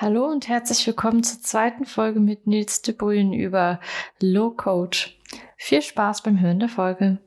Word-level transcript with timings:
Hallo 0.00 0.26
und 0.26 0.46
herzlich 0.46 0.86
willkommen 0.86 1.24
zur 1.24 1.42
zweiten 1.42 1.84
Folge 1.84 2.20
mit 2.20 2.46
Nils 2.46 2.82
de 2.82 2.94
Bruyn 2.94 3.32
über 3.32 3.80
Low 4.20 4.52
Code. 4.52 4.96
Viel 5.56 5.82
Spaß 5.82 6.22
beim 6.22 6.40
Hören 6.40 6.60
der 6.60 6.68
Folge. 6.68 7.18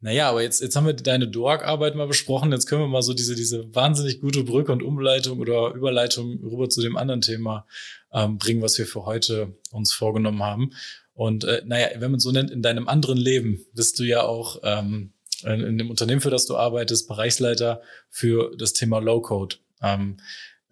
Naja, 0.00 0.30
aber 0.30 0.40
jetzt, 0.40 0.62
jetzt 0.62 0.74
haben 0.74 0.86
wir 0.86 0.94
deine 0.94 1.28
Dork-Arbeit 1.28 1.96
mal 1.96 2.06
besprochen. 2.06 2.50
Jetzt 2.50 2.64
können 2.64 2.80
wir 2.80 2.88
mal 2.88 3.02
so 3.02 3.12
diese, 3.12 3.34
diese 3.34 3.74
wahnsinnig 3.74 4.22
gute 4.22 4.42
Brücke 4.42 4.72
und 4.72 4.82
Umleitung 4.82 5.38
oder 5.38 5.74
Überleitung 5.74 6.40
rüber 6.42 6.70
zu 6.70 6.80
dem 6.80 6.96
anderen 6.96 7.20
Thema 7.20 7.66
ähm, 8.14 8.38
bringen, 8.38 8.62
was 8.62 8.78
wir 8.78 8.86
für 8.86 9.04
heute 9.04 9.54
uns 9.70 9.92
vorgenommen 9.92 10.42
haben. 10.42 10.70
Und 11.12 11.44
äh, 11.44 11.60
naja, 11.66 11.88
wenn 11.98 12.12
man 12.12 12.20
so 12.20 12.32
nennt, 12.32 12.50
in 12.50 12.62
deinem 12.62 12.88
anderen 12.88 13.18
Leben 13.18 13.66
bist 13.74 13.98
du 13.98 14.04
ja 14.04 14.22
auch 14.22 14.60
ähm, 14.62 15.12
in 15.42 15.76
dem 15.76 15.90
Unternehmen, 15.90 16.22
für 16.22 16.30
das 16.30 16.46
du 16.46 16.56
arbeitest, 16.56 17.06
Bereichsleiter 17.06 17.82
für 18.08 18.56
das 18.56 18.72
Thema 18.72 18.98
Low-Code. 18.98 19.56
Ähm, 19.82 20.16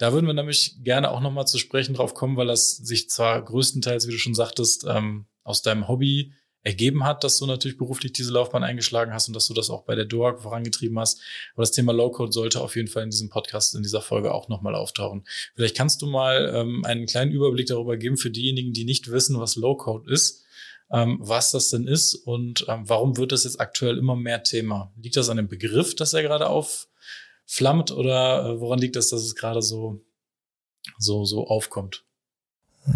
da 0.01 0.15
würden 0.15 0.27
wir 0.27 0.33
nämlich 0.33 0.83
gerne 0.83 1.11
auch 1.11 1.21
nochmal 1.21 1.47
zu 1.47 1.59
sprechen 1.59 1.95
drauf 1.95 2.15
kommen, 2.15 2.39
weil 2.39 2.47
das 2.47 2.75
sich 2.75 3.11
zwar 3.11 3.45
größtenteils, 3.45 4.09
wie 4.09 4.13
du 4.13 4.19
schon 4.19 4.35
sagtest, 4.35 4.87
ähm, 4.89 5.27
aus 5.45 5.61
deinem 5.61 5.89
Hobby 5.89 6.33
ergeben 6.63 7.05
hat, 7.05 7.23
dass 7.23 7.39
du 7.39 7.45
natürlich 7.45 7.77
beruflich 7.77 8.15
diese 8.15 8.33
Laufbahn 8.33 8.65
eingeschlagen 8.65 9.13
hast 9.13 9.29
und 9.29 9.35
dass 9.35 9.47
du 9.47 9.53
das 9.53 9.69
auch 9.69 9.83
bei 9.85 9.95
der 9.95 10.07
DOAG 10.07 10.41
vorangetrieben 10.41 10.99
hast. 10.99 11.21
Aber 11.53 11.65
das 11.65 11.73
Thema 11.73 11.93
Low-Code 11.93 12.33
sollte 12.33 12.63
auf 12.63 12.77
jeden 12.77 12.89
Fall 12.89 13.03
in 13.03 13.11
diesem 13.11 13.29
Podcast, 13.29 13.75
in 13.75 13.83
dieser 13.83 14.01
Folge 14.01 14.33
auch 14.33 14.49
nochmal 14.49 14.75
auftauchen. 14.75 15.27
Vielleicht 15.55 15.77
kannst 15.77 16.01
du 16.01 16.07
mal 16.07 16.51
ähm, 16.55 16.83
einen 16.87 17.05
kleinen 17.05 17.31
Überblick 17.31 17.67
darüber 17.67 17.99
geben 17.99 18.17
für 18.17 18.31
diejenigen, 18.31 18.73
die 18.73 18.85
nicht 18.85 19.11
wissen, 19.11 19.39
was 19.39 19.57
Low-Code 19.57 20.11
ist, 20.11 20.45
ähm, 20.91 21.19
was 21.21 21.51
das 21.51 21.69
denn 21.69 21.87
ist 21.87 22.15
und 22.15 22.65
ähm, 22.69 22.89
warum 22.89 23.19
wird 23.19 23.33
das 23.33 23.45
jetzt 23.45 23.61
aktuell 23.61 23.99
immer 23.99 24.17
mehr 24.17 24.43
Thema? 24.43 24.95
Liegt 24.97 25.17
das 25.17 25.29
an 25.29 25.37
dem 25.37 25.49
Begriff, 25.49 25.95
dass 25.95 26.15
er 26.15 26.23
gerade 26.23 26.49
auf 26.49 26.89
flammt 27.51 27.91
oder 27.91 28.47
äh, 28.47 28.61
woran 28.61 28.79
liegt 28.79 28.95
das, 28.95 29.11
dass 29.11 29.23
es 29.23 29.35
gerade 29.35 29.61
so, 29.61 30.01
so, 30.99 31.25
so 31.25 31.49
aufkommt? 31.49 32.05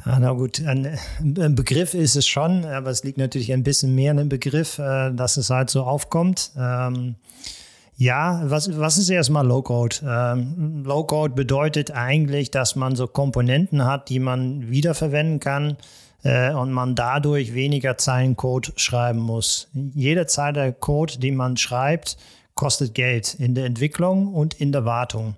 Ja, 0.06 0.18
na 0.18 0.32
gut, 0.32 0.64
ein, 0.64 0.96
ein, 1.20 1.54
Begriff 1.54 1.92
ist 1.92 2.14
es 2.16 2.26
schon, 2.26 2.64
aber 2.64 2.90
es 2.90 3.04
liegt 3.04 3.18
natürlich 3.18 3.52
ein 3.52 3.64
bisschen 3.64 3.94
mehr 3.94 4.12
an 4.12 4.16
dem 4.16 4.28
Begriff, 4.28 4.78
äh, 4.78 5.12
dass 5.12 5.36
es 5.36 5.50
halt 5.50 5.70
so 5.70 5.82
aufkommt. 5.82 6.52
Ähm, 6.56 7.16
ja, 7.96 8.42
was, 8.44 8.78
was 8.78 8.96
ist 8.96 9.10
erstmal 9.10 9.46
Low-Code? 9.46 9.96
Ähm, 10.06 10.84
Low-Code 10.84 11.34
bedeutet 11.34 11.90
eigentlich, 11.90 12.50
dass 12.50 12.76
man 12.76 12.96
so 12.96 13.06
Komponenten 13.06 13.84
hat, 13.84 14.08
die 14.08 14.20
man 14.20 14.70
wiederverwenden 14.70 15.40
kann 15.40 15.76
äh, 16.22 16.52
und 16.52 16.72
man 16.72 16.94
dadurch 16.94 17.54
weniger 17.54 17.98
Zeilen 17.98 18.36
Code 18.36 18.72
schreiben 18.76 19.20
muss. 19.20 19.68
Jede 19.94 20.26
Zeile 20.26 20.72
Code, 20.72 21.18
die 21.18 21.32
man 21.32 21.56
schreibt, 21.56 22.16
kostet 22.54 22.94
Geld 22.94 23.34
in 23.34 23.54
der 23.54 23.66
Entwicklung 23.66 24.32
und 24.34 24.54
in 24.54 24.72
der 24.72 24.84
Wartung. 24.84 25.36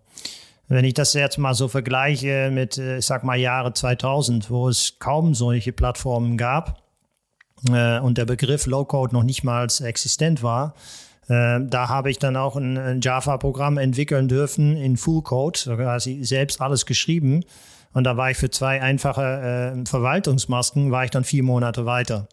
Wenn 0.69 0.85
ich 0.85 0.95
das 0.95 1.13
jetzt 1.13 1.39
mal 1.39 1.55
so 1.55 1.69
vergleiche 1.69 2.51
mit, 2.53 2.79
äh, 2.79 2.99
ich 2.99 3.07
sag 3.07 3.23
mal, 3.25 3.37
Jahre 3.37 3.73
2000, 3.73 4.51
wo 4.51 4.69
es 4.69 4.99
kaum 4.99 5.35
solche 5.35 5.73
Plattformen 5.73 6.37
gab 6.37 6.83
äh, 7.71 8.01
und 8.01 8.19
der 8.19 8.25
Begriff 8.25 8.67
Low-Code 8.67 9.15
noch 9.15 9.23
nicht 9.23 9.45
mal 9.45 9.69
existent 9.83 10.43
war, 10.43 10.75
äh, 11.29 11.61
da 11.61 11.89
habe 11.89 12.11
ich 12.11 12.19
dann 12.19 12.37
auch 12.37 12.57
ein, 12.57 12.77
ein 12.79 13.01
Java-Programm 13.01 13.79
entwickeln 13.79 14.29
dürfen 14.29 14.77
in 14.77 14.97
Full 14.97 15.23
Code, 15.23 15.59
quasi 15.65 16.25
selbst 16.25 16.61
alles 16.61 16.85
geschrieben. 16.85 17.45
Und 17.93 18.05
da 18.05 18.17
war 18.17 18.31
ich 18.31 18.37
für 18.37 18.51
zwei 18.51 18.83
einfache 18.83 19.75
äh, 19.75 19.87
Verwaltungsmasken, 19.87 20.91
war 20.91 21.05
ich 21.05 21.11
dann 21.11 21.25
vier 21.25 21.43
Monate 21.43 21.87
weiter. 21.87 22.29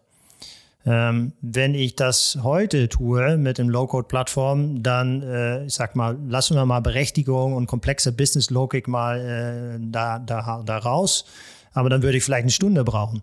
Ähm, 0.86 1.32
wenn 1.40 1.74
ich 1.74 1.96
das 1.96 2.38
heute 2.42 2.88
tue 2.90 3.38
mit 3.38 3.56
dem 3.56 3.70
Low-Code-Plattform, 3.70 4.82
dann, 4.82 5.22
äh, 5.22 5.64
ich 5.64 5.74
sag 5.74 5.96
mal, 5.96 6.18
lassen 6.28 6.56
wir 6.56 6.66
mal 6.66 6.80
Berechtigung 6.80 7.54
und 7.54 7.66
komplexe 7.66 8.12
Business-Logik 8.12 8.86
mal 8.86 9.20
äh, 9.20 9.78
da, 9.80 10.18
da, 10.18 10.62
da 10.64 10.78
raus. 10.78 11.24
Aber 11.72 11.88
dann 11.88 12.02
würde 12.02 12.18
ich 12.18 12.24
vielleicht 12.24 12.42
eine 12.42 12.50
Stunde 12.50 12.84
brauchen. 12.84 13.22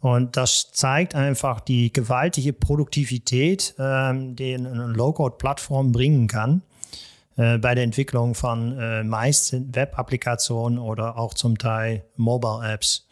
Und 0.00 0.36
das 0.36 0.70
zeigt 0.70 1.14
einfach 1.14 1.60
die 1.60 1.92
gewaltige 1.92 2.52
Produktivität, 2.52 3.74
ähm, 3.78 4.36
die 4.36 4.54
eine 4.54 4.86
Low-Code-Plattform 4.86 5.92
bringen 5.92 6.28
kann 6.28 6.62
äh, 7.36 7.58
bei 7.58 7.74
der 7.74 7.84
Entwicklung 7.84 8.34
von 8.34 8.78
äh, 8.78 9.02
meist 9.02 9.56
Web-Applikationen 9.74 10.78
oder 10.78 11.16
auch 11.16 11.34
zum 11.34 11.56
Teil 11.58 12.04
Mobile-Apps. 12.16 13.07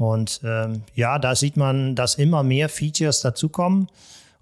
Und 0.00 0.40
ähm, 0.44 0.80
ja, 0.94 1.18
da 1.18 1.36
sieht 1.36 1.58
man, 1.58 1.94
dass 1.94 2.14
immer 2.14 2.42
mehr 2.42 2.70
Features 2.70 3.20
dazukommen. 3.20 3.88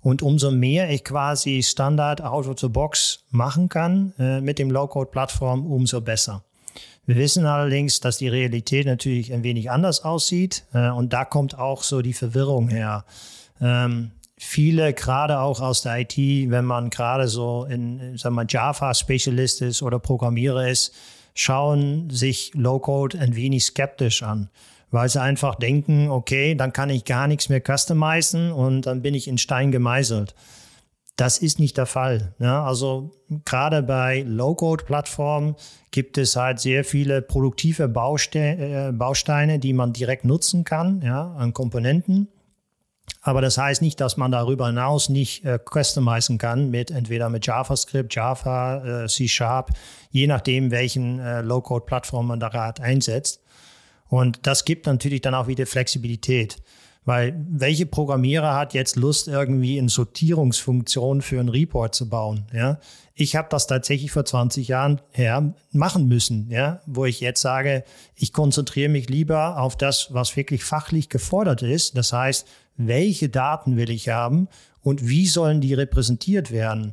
Und 0.01 0.23
umso 0.23 0.53
mehr 0.53 0.89
ich 0.89 1.03
quasi 1.03 1.65
Standard 1.65 2.23
out 2.23 2.47
of 2.47 2.73
box 2.73 3.25
machen 3.33 3.69
kann 3.69 4.13
äh, 4.21 4.41
mit 4.41 4.61
dem 4.61 4.71
Low-Code-Plattform, 4.71 5.67
umso 5.67 6.01
besser. 6.01 6.45
Wir 7.07 7.17
wissen 7.17 7.45
allerdings, 7.45 7.99
dass 7.99 8.19
die 8.19 8.29
Realität 8.29 8.87
natürlich 8.87 9.33
ein 9.33 9.43
wenig 9.43 9.69
anders 9.69 10.05
aussieht. 10.05 10.63
Äh, 10.75 10.91
und 10.91 11.13
da 11.13 11.25
kommt 11.25 11.59
auch 11.59 11.83
so 11.83 12.03
die 12.03 12.13
Verwirrung 12.13 12.69
her. 12.69 13.05
Ähm, 13.61 14.13
viele, 14.37 14.93
gerade 14.93 15.41
auch 15.41 15.61
aus 15.61 15.83
der 15.83 15.99
IT, 15.99 16.17
wenn 16.17 16.67
man 16.67 16.89
gerade 16.89 17.27
so 17.27 17.65
in, 17.65 18.17
sagen 18.17 18.37
wir, 18.37 18.47
Java-Spezialist 18.49 19.63
ist 19.63 19.83
oder 19.83 19.99
Programmierer 19.99 20.69
ist, 20.69 20.95
schauen 21.35 22.11
sich 22.11 22.53
Low-Code 22.55 23.19
ein 23.19 23.35
wenig 23.35 23.65
skeptisch 23.65 24.23
an 24.23 24.51
weil 24.91 25.09
sie 25.09 25.21
einfach 25.21 25.55
denken, 25.55 26.11
okay, 26.11 26.55
dann 26.55 26.73
kann 26.73 26.91
ich 26.91 27.05
gar 27.05 27.27
nichts 27.27 27.49
mehr 27.49 27.63
customizen 27.63 28.53
und 28.53 28.83
dann 28.83 29.03
bin 29.03 29.15
ich 29.15 29.29
in 29.29 29.39
Stein 29.39 29.71
gemeißelt. 29.71 30.35
Das 31.17 31.39
ist 31.39 31.59
nicht 31.59 31.77
der 31.77 31.87
Fall. 31.87 32.33
Ja, 32.39 32.65
also 32.65 33.11
gerade 33.45 33.83
bei 33.83 34.23
Low-Code-Plattformen 34.25 35.57
gibt 35.91 36.17
es 36.17 36.37
halt 36.37 36.61
sehr 36.61 36.85
viele 36.85 37.23
produktive 37.23 37.85
äh, 37.85 38.93
Bausteine, 38.93 39.59
die 39.59 39.73
man 39.73 39.93
direkt 39.93 40.25
nutzen 40.25 40.63
kann, 40.63 41.03
ja, 41.03 41.33
an 41.33 41.53
Komponenten. 41.53 42.29
Aber 43.21 43.41
das 43.41 43.59
heißt 43.59 43.83
nicht, 43.83 44.01
dass 44.01 44.17
man 44.17 44.31
darüber 44.31 44.69
hinaus 44.69 45.09
nicht 45.09 45.45
äh, 45.45 45.59
customizen 45.59 46.39
kann 46.39 46.71
mit 46.71 46.91
entweder 46.93 47.29
mit 47.31 47.47
JavaScript, 47.47 48.15
Java, 48.15 49.05
äh, 49.05 49.09
C 49.09 49.27
Sharp, 49.27 49.73
je 50.11 50.27
nachdem, 50.27 50.71
welchen 50.71 51.19
äh, 51.19 51.41
Low-Code-Plattform 51.41 52.29
man 52.29 52.39
da 52.39 52.49
gerade 52.49 52.81
einsetzt. 52.83 53.43
Und 54.09 54.47
das 54.47 54.65
gibt 54.65 54.87
natürlich 54.87 55.21
dann 55.21 55.35
auch 55.35 55.47
wieder 55.47 55.67
Flexibilität. 55.67 56.57
Weil 57.05 57.43
welche 57.49 57.87
Programmierer 57.87 58.55
hat 58.55 58.75
jetzt 58.75 58.97
Lust, 58.97 59.29
irgendwie 59.29 59.79
eine 59.79 59.89
Sortierungsfunktion 59.89 61.23
für 61.23 61.41
einen 61.41 61.49
Report 61.49 61.95
zu 61.95 62.09
bauen? 62.11 62.45
Ja? 62.53 62.81
Ich 63.15 63.35
habe 63.35 63.49
das 63.51 63.67
tatsächlich 63.67 64.11
vor 64.11 64.27
20 64.27 64.69
Jahren 64.69 65.01
her 65.13 65.55
machen 65.73 66.07
müssen, 66.07 66.51
ja? 66.51 66.83
wo 66.85 67.07
ich 67.07 67.21
jetzt 67.21 67.41
sage, 67.41 67.85
ich 68.15 68.35
konzentriere 68.35 68.91
mich 68.91 69.09
lieber 69.09 69.59
auf 69.59 69.75
das, 69.75 70.13
was 70.13 70.37
wirklich 70.37 70.65
fachlich 70.65 71.09
gefordert 71.09 71.63
ist. 71.63 71.97
Das 71.97 72.13
heißt, 72.13 72.47
welche 72.77 73.31
Daten 73.31 73.79
will 73.79 73.89
ich 73.89 74.11
haben 74.11 74.49
und 74.83 75.09
wie 75.09 75.27
sollen 75.27 75.63
die 75.63 75.73
repräsentiert 75.73 76.51
werden? 76.51 76.93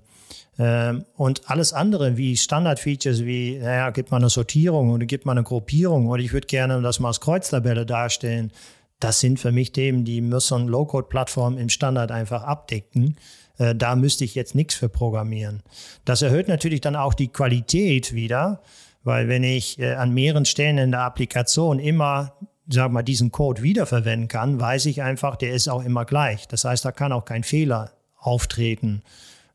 Ähm, 0.58 1.06
und 1.16 1.50
alles 1.50 1.74
andere 1.74 2.18
wie 2.18 2.38
Standardfeatures 2.38 3.26
wie, 3.26 3.58
naja, 3.58 3.90
gibt 3.90 4.12
man 4.12 4.22
eine 4.22 4.30
Sortierung 4.30 4.92
oder 4.92 5.06
gibt 5.06 5.26
man 5.26 5.38
eine 5.38 5.44
Gruppierung 5.44 6.08
oder 6.08 6.24
ich 6.24 6.34
würde 6.34 6.48
gerne 6.48 6.82
das 6.82 7.00
mal 7.00 7.10
als 7.10 7.22
Kreuztabelle 7.22 7.86
darstellen. 7.86 8.52
Das 9.00 9.20
sind 9.20 9.40
für 9.40 9.52
mich 9.52 9.74
Themen, 9.74 10.06
die 10.06 10.22
müssen 10.22 10.68
Low-Code-Plattformen 10.68 11.58
im 11.58 11.70
Standard 11.70 12.12
einfach 12.12 12.44
abdecken. 12.44 13.18
Äh, 13.58 13.76
da 13.76 13.96
müsste 13.96 14.24
ich 14.24 14.36
jetzt 14.36 14.56
nichts 14.56 14.76
für 14.76 14.90
programmieren. 14.90 15.62
Das 16.06 16.22
erhöht 16.22 16.48
natürlich 16.48 16.82
dann 16.82 16.96
auch 16.96 17.14
die 17.14 17.28
Qualität 17.28 18.14
wieder, 18.14 18.62
weil 19.04 19.28
wenn 19.28 19.44
ich 19.44 19.78
äh, 19.80 19.96
an 19.96 20.14
mehreren 20.14 20.46
Stellen 20.46 20.78
in 20.78 20.92
der 20.92 21.02
Applikation 21.02 21.80
immer 21.80 22.34
sag 22.68 22.92
mal, 22.92 23.04
diesen 23.04 23.32
Code 23.32 23.62
wiederverwenden 23.62 24.28
kann, 24.28 24.60
weiß 24.60 24.88
ich 24.88 25.02
einfach, 25.02 25.36
der 25.36 25.54
ist 25.54 25.68
auch 25.68 25.84
immer 25.84 26.06
gleich. 26.06 26.48
Das 26.48 26.66
heißt, 26.66 26.84
da 26.84 26.92
kann 26.92 27.12
auch 27.12 27.26
kein 27.26 27.44
Fehler 27.44 27.92
auftreten. 28.18 29.04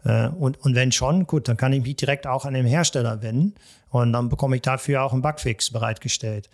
Äh, 0.05 0.29
und, 0.29 0.61
und 0.61 0.75
wenn 0.75 0.93
schon, 0.93 1.27
gut, 1.27 1.49
dann 1.49 1.57
kann 1.57 1.73
ich 1.73 1.83
mich 1.83 1.97
direkt 1.97 2.27
auch 2.27 2.45
an 2.45 2.55
den 2.55 2.67
Hersteller 2.67 3.23
wenden 3.23 3.55
und 3.91 4.13
dann 4.13 4.29
bekomme 4.29 4.57
ich 4.57 4.63
dafür 4.63 5.05
auch 5.05 5.13
einen 5.13 5.23
Bugfix 5.23 5.71
bereitgestellt. 5.71 6.49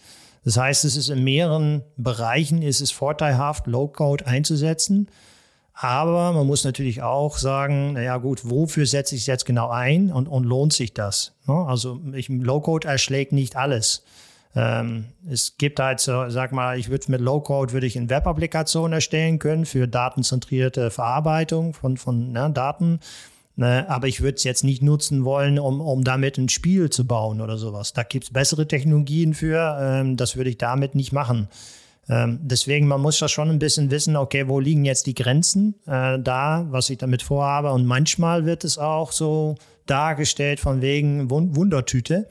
Das 0.45 0.57
heißt, 0.57 0.85
es 0.85 0.97
ist 0.97 1.09
in 1.09 1.25
mehreren 1.25 1.83
Bereichen 1.97 2.63
ist 2.63 2.81
es 2.81 2.93
vorteilhaft, 2.93 3.67
Low-Code 3.67 4.27
einzusetzen. 4.27 5.09
Aber 5.79 6.33
man 6.33 6.47
muss 6.47 6.65
natürlich 6.65 7.03
auch 7.03 7.37
sagen, 7.37 7.95
naja 7.95 8.17
gut, 8.17 8.49
wofür 8.49 8.87
setze 8.87 9.15
ich 9.15 9.23
es 9.23 9.27
jetzt 9.27 9.45
genau 9.45 9.69
ein 9.69 10.11
und, 10.11 10.27
und 10.27 10.45
lohnt 10.45 10.73
sich 10.73 10.95
das? 10.95 11.35
Also 11.47 12.01
Low-Code 12.29 12.89
erschlägt 12.89 13.33
nicht 13.33 13.57
alles. 13.57 14.05
Ähm, 14.55 15.07
es 15.29 15.59
gibt 15.59 15.81
halt 15.81 16.01
so, 16.01 16.31
sag 16.31 16.53
mal, 16.53 16.79
ich 16.79 16.89
würde 16.89 17.11
mit 17.11 17.21
Low-Code 17.21 17.75
würde 17.75 17.87
ich 17.87 17.99
eine 17.99 18.09
Web-Applikation 18.09 18.95
erstellen 18.95 19.39
können 19.39 19.67
für 19.67 19.87
datenzentrierte 19.87 20.91
Verarbeitung 20.91 21.75
von, 21.75 21.99
von 21.99 22.33
ne, 22.33 22.51
Daten. 22.51 23.01
Ne, 23.59 23.89
aber 23.89 24.07
ich 24.07 24.21
würde 24.21 24.37
es 24.37 24.45
jetzt 24.45 24.65
nicht 24.65 24.83
nutzen 24.83 25.25
wollen, 25.25 25.59
um, 25.59 25.81
um 25.81 26.05
damit 26.05 26.37
ein 26.37 26.51
Spiel 26.51 26.91
zu 26.91 27.07
bauen 27.07 27.41
oder 27.41 27.57
sowas. 27.57 27.95
Da 27.95 28.03
gibt 28.03 28.25
es 28.25 28.31
bessere 28.31 28.69
Technologien 28.69 29.33
für. 29.33 29.79
Ähm, 29.81 30.19
das 30.19 30.37
würde 30.37 30.51
ich 30.51 30.59
damit 30.59 30.95
nicht 30.95 31.11
machen. 31.13 31.49
Ähm, 32.09 32.39
deswegen, 32.43 32.87
man 32.87 33.01
muss 33.01 33.19
ja 33.19 33.29
schon 33.29 33.49
ein 33.49 33.59
bisschen 33.59 33.91
wissen, 33.91 34.15
okay, 34.15 34.47
wo 34.47 34.61
liegen 34.61 34.85
jetzt 34.85 35.07
die 35.07 35.15
Grenzen 35.15 35.75
äh, 35.87 36.19
da, 36.19 36.67
was 36.69 36.91
ich 36.91 36.99
damit 36.99 37.23
vorhabe. 37.23 37.73
Und 37.73 37.87
manchmal 37.87 38.45
wird 38.45 38.63
es 38.63 38.77
auch 38.77 39.11
so 39.11 39.57
dargestellt 39.87 40.61
von 40.61 40.83
wegen 40.83 41.31
Wundertüte. 41.31 42.29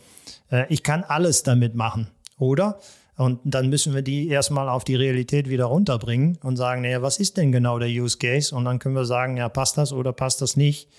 Äh, 0.51 0.65
ich 0.69 0.83
kann 0.83 1.03
alles 1.03 1.41
damit 1.41 1.73
machen. 1.73 2.07
Oder? 2.37 2.79
Und 3.17 3.39
dann 3.45 3.69
müssen 3.69 3.95
wir 3.95 4.03
die 4.03 4.27
erstmal 4.27 4.69
auf 4.69 4.83
die 4.83 4.95
Realität 4.95 5.49
wieder 5.49 5.65
runterbringen 5.65 6.37
und 6.43 6.57
sagen, 6.57 6.83
naja, 6.83 7.01
was 7.01 7.17
ist 7.17 7.37
denn 7.37 7.51
genau 7.51 7.79
der 7.79 7.89
Use 7.89 8.17
Case? 8.17 8.53
Und 8.53 8.65
dann 8.65 8.77
können 8.77 8.95
wir 8.95 9.05
sagen, 9.05 9.37
ja, 9.37 9.49
passt 9.49 9.77
das 9.77 9.91
oder 9.91 10.13
passt 10.13 10.41
das 10.41 10.55
nicht? 10.55 10.89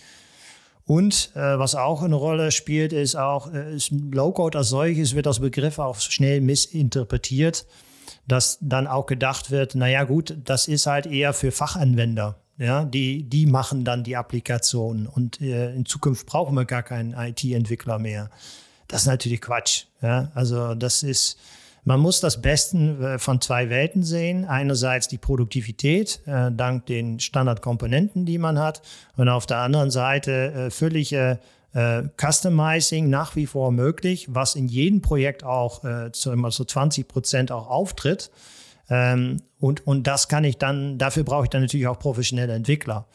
Und 0.86 1.32
äh, 1.34 1.58
was 1.58 1.74
auch 1.74 2.02
eine 2.02 2.14
Rolle 2.14 2.52
spielt, 2.52 2.92
ist 2.92 3.16
auch, 3.16 3.52
äh, 3.52 3.76
Low-Code 3.90 4.58
als 4.58 4.68
solches 4.68 5.14
wird 5.14 5.26
als 5.26 5.40
Begriff 5.40 5.80
auch 5.80 5.98
schnell 5.98 6.40
missinterpretiert, 6.40 7.66
dass 8.28 8.58
dann 8.60 8.86
auch 8.86 9.06
gedacht 9.06 9.50
wird, 9.50 9.74
naja 9.74 10.04
gut, 10.04 10.36
das 10.44 10.68
ist 10.68 10.86
halt 10.86 11.06
eher 11.06 11.32
für 11.32 11.50
Fachanwender. 11.50 12.36
Ja, 12.58 12.84
die, 12.84 13.28
die 13.28 13.44
machen 13.44 13.84
dann 13.84 14.02
die 14.02 14.16
Applikation 14.16 15.06
und 15.06 15.42
äh, 15.42 15.74
in 15.74 15.84
Zukunft 15.84 16.26
brauchen 16.26 16.54
wir 16.54 16.64
gar 16.64 16.82
keinen 16.82 17.12
IT-Entwickler 17.12 17.98
mehr. 17.98 18.30
Das 18.88 19.02
ist 19.02 19.08
natürlich 19.08 19.42
Quatsch. 19.42 19.86
Ja, 20.00 20.30
also 20.34 20.74
das 20.74 21.02
ist, 21.02 21.36
man 21.86 22.00
muss 22.00 22.18
das 22.18 22.42
Besten 22.42 23.00
äh, 23.00 23.18
von 23.18 23.40
zwei 23.40 23.70
Welten 23.70 24.02
sehen. 24.02 24.44
Einerseits 24.44 25.06
die 25.06 25.18
Produktivität 25.18 26.20
äh, 26.26 26.50
dank 26.50 26.86
den 26.86 27.20
Standardkomponenten, 27.20 28.26
die 28.26 28.38
man 28.38 28.58
hat, 28.58 28.82
und 29.16 29.28
auf 29.28 29.46
der 29.46 29.58
anderen 29.58 29.92
Seite 29.92 30.52
äh, 30.52 30.70
völlige 30.70 31.38
äh, 31.74 32.02
Customizing 32.20 33.08
nach 33.08 33.36
wie 33.36 33.46
vor 33.46 33.70
möglich, 33.70 34.26
was 34.28 34.56
in 34.56 34.66
jedem 34.66 35.00
Projekt 35.00 35.44
auch 35.44 35.84
äh, 35.84 36.10
zu 36.10 36.32
immer 36.32 36.50
so 36.50 36.64
20 36.64 37.06
Prozent 37.06 37.52
auch 37.52 37.70
auftritt. 37.70 38.32
Ähm, 38.90 39.42
und, 39.60 39.86
und 39.86 40.08
das 40.08 40.26
kann 40.26 40.42
ich 40.42 40.58
dann, 40.58 40.98
dafür 40.98 41.22
brauche 41.22 41.44
ich 41.44 41.50
dann 41.50 41.62
natürlich 41.62 41.86
auch 41.86 42.00
professionelle 42.00 42.54
Entwickler. 42.54 43.06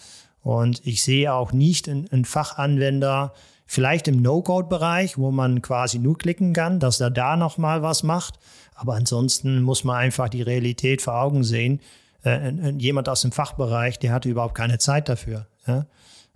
Und 0.44 0.81
ich 0.88 1.03
sehe 1.03 1.33
auch 1.33 1.51
nicht 1.51 1.89
einen 1.89 2.23
Fachanwender, 2.23 3.33
vielleicht 3.71 4.09
im 4.09 4.21
No-Code-Bereich, 4.21 5.18
wo 5.18 5.31
man 5.31 5.62
quasi 5.62 5.97
nur 5.97 6.18
klicken 6.18 6.51
kann, 6.51 6.81
dass 6.81 7.00
er 7.00 7.09
da 7.09 7.38
nochmal 7.38 7.81
was 7.81 8.03
macht. 8.03 8.38
Aber 8.75 8.95
ansonsten 8.95 9.62
muss 9.62 9.85
man 9.85 9.95
einfach 9.95 10.27
die 10.27 10.41
Realität 10.41 11.01
vor 11.01 11.21
Augen 11.21 11.45
sehen. 11.45 11.79
Äh, 12.25 12.51
jemand 12.77 13.07
aus 13.07 13.21
dem 13.21 13.31
Fachbereich, 13.31 13.97
der 13.97 14.12
hat 14.12 14.25
überhaupt 14.25 14.56
keine 14.56 14.77
Zeit 14.77 15.07
dafür. 15.07 15.47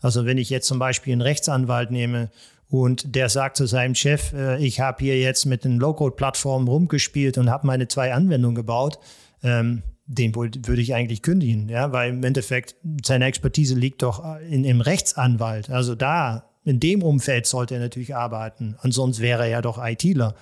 Also 0.01 0.25
wenn 0.25 0.37
ich 0.37 0.49
jetzt 0.49 0.65
zum 0.65 0.79
Beispiel 0.79 1.11
einen 1.11 1.19
Rechtsanwalt 1.19 1.91
nehme 1.91 2.29
und 2.69 3.13
der 3.15 3.27
sagt 3.27 3.57
zu 3.57 3.65
seinem 3.65 3.95
Chef, 3.95 4.31
äh, 4.31 4.63
ich 4.63 4.79
habe 4.79 5.03
hier 5.03 5.19
jetzt 5.19 5.43
mit 5.43 5.65
den 5.65 5.77
Low-Code-Plattformen 5.77 6.69
rumgespielt 6.69 7.37
und 7.37 7.49
habe 7.49 7.67
meine 7.67 7.89
zwei 7.89 8.13
Anwendungen 8.13 8.55
gebaut, 8.55 8.97
ähm, 9.43 9.83
den 10.05 10.33
würde 10.35 10.81
ich 10.81 10.93
eigentlich 10.93 11.21
kündigen, 11.21 11.67
ja, 11.67 11.91
weil 11.91 12.11
im 12.11 12.23
Endeffekt 12.23 12.75
seine 13.03 13.25
Expertise 13.25 13.75
liegt 13.75 14.03
doch 14.03 14.23
in, 14.49 14.63
im 14.63 14.79
Rechtsanwalt. 14.79 15.69
Also 15.69 15.95
da, 15.95 16.45
in 16.65 16.79
dem 16.79 17.03
Umfeld 17.03 17.45
sollte 17.45 17.75
er 17.75 17.79
natürlich 17.79 18.15
arbeiten. 18.15 18.75
Ansonsten 18.79 19.21
wäre 19.21 19.43
er 19.43 19.49
ja 19.49 19.61
doch 19.61 19.83
ITler. 19.83 20.35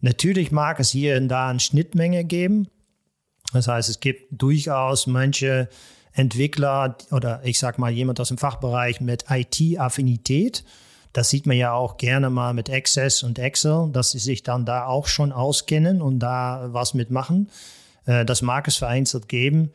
Natürlich 0.00 0.52
mag 0.52 0.78
es 0.80 0.90
hier 0.90 1.16
und 1.16 1.28
da 1.28 1.48
eine 1.48 1.60
Schnittmenge 1.60 2.24
geben. 2.24 2.68
Das 3.52 3.68
heißt, 3.68 3.88
es 3.88 4.00
gibt 4.00 4.26
durchaus 4.30 5.06
manche 5.06 5.68
Entwickler 6.12 6.96
oder 7.10 7.40
ich 7.44 7.58
sag 7.58 7.78
mal 7.78 7.90
jemand 7.90 8.20
aus 8.20 8.28
dem 8.28 8.38
Fachbereich 8.38 9.00
mit 9.00 9.24
IT-Affinität. 9.30 10.64
Das 11.12 11.30
sieht 11.30 11.46
man 11.46 11.56
ja 11.56 11.72
auch 11.72 11.96
gerne 11.96 12.30
mal 12.30 12.54
mit 12.54 12.70
Access 12.70 13.22
und 13.22 13.38
Excel, 13.38 13.90
dass 13.92 14.12
sie 14.12 14.18
sich 14.18 14.42
dann 14.42 14.64
da 14.64 14.86
auch 14.86 15.06
schon 15.06 15.32
auskennen 15.32 16.00
und 16.02 16.18
da 16.18 16.68
was 16.68 16.94
mitmachen. 16.94 17.50
Äh, 18.06 18.24
das 18.24 18.42
mag 18.42 18.68
es 18.68 18.76
vereinzelt 18.76 19.28
geben. 19.28 19.72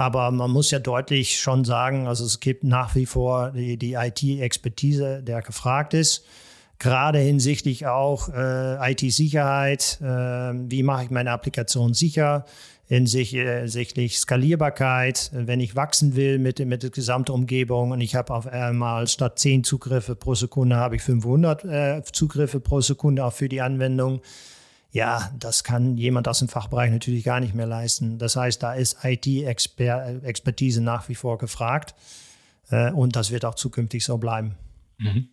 Aber 0.00 0.30
man 0.30 0.50
muss 0.50 0.70
ja 0.70 0.78
deutlich 0.78 1.38
schon 1.38 1.66
sagen, 1.66 2.06
also 2.06 2.24
es 2.24 2.40
gibt 2.40 2.64
nach 2.64 2.94
wie 2.94 3.04
vor 3.04 3.50
die, 3.50 3.76
die 3.76 3.92
IT-Expertise, 3.92 5.22
der 5.22 5.42
gefragt 5.42 5.92
ist 5.92 6.24
gerade 6.78 7.18
hinsichtlich 7.18 7.86
auch 7.86 8.30
äh, 8.30 8.92
IT-Sicherheit, 8.92 9.98
äh, 10.00 10.06
wie 10.06 10.82
mache 10.82 11.04
ich 11.04 11.10
meine 11.10 11.30
Applikation 11.30 11.92
sicher, 11.92 12.46
hinsichtlich 12.86 14.18
Skalierbarkeit, 14.18 15.30
wenn 15.34 15.60
ich 15.60 15.76
wachsen 15.76 16.16
will 16.16 16.38
mit, 16.38 16.58
mit 16.60 16.82
der 16.82 16.88
gesamten 16.88 17.32
Umgebung 17.32 17.90
und 17.90 18.00
ich 18.00 18.14
habe 18.14 18.32
auf 18.32 18.46
einmal 18.46 19.06
statt 19.08 19.38
10 19.38 19.64
Zugriffe 19.64 20.16
pro 20.16 20.34
Sekunde 20.34 20.76
habe 20.76 20.96
ich 20.96 21.02
500 21.02 21.64
äh, 21.64 22.02
Zugriffe 22.10 22.60
pro 22.60 22.80
Sekunde 22.80 23.26
auch 23.26 23.34
für 23.34 23.50
die 23.50 23.60
Anwendung. 23.60 24.22
Ja, 24.92 25.30
das 25.38 25.62
kann 25.62 25.96
jemand 25.96 26.26
aus 26.26 26.40
dem 26.40 26.48
Fachbereich 26.48 26.90
natürlich 26.90 27.22
gar 27.22 27.38
nicht 27.38 27.54
mehr 27.54 27.66
leisten. 27.66 28.18
Das 28.18 28.34
heißt, 28.34 28.62
da 28.62 28.74
ist 28.74 28.98
IT-Expertise 29.04 30.80
nach 30.80 31.08
wie 31.08 31.14
vor 31.14 31.38
gefragt 31.38 31.94
äh, 32.70 32.90
und 32.90 33.14
das 33.14 33.30
wird 33.30 33.44
auch 33.44 33.54
zukünftig 33.54 34.04
so 34.04 34.18
bleiben. 34.18 34.56
Mhm. 35.00 35.28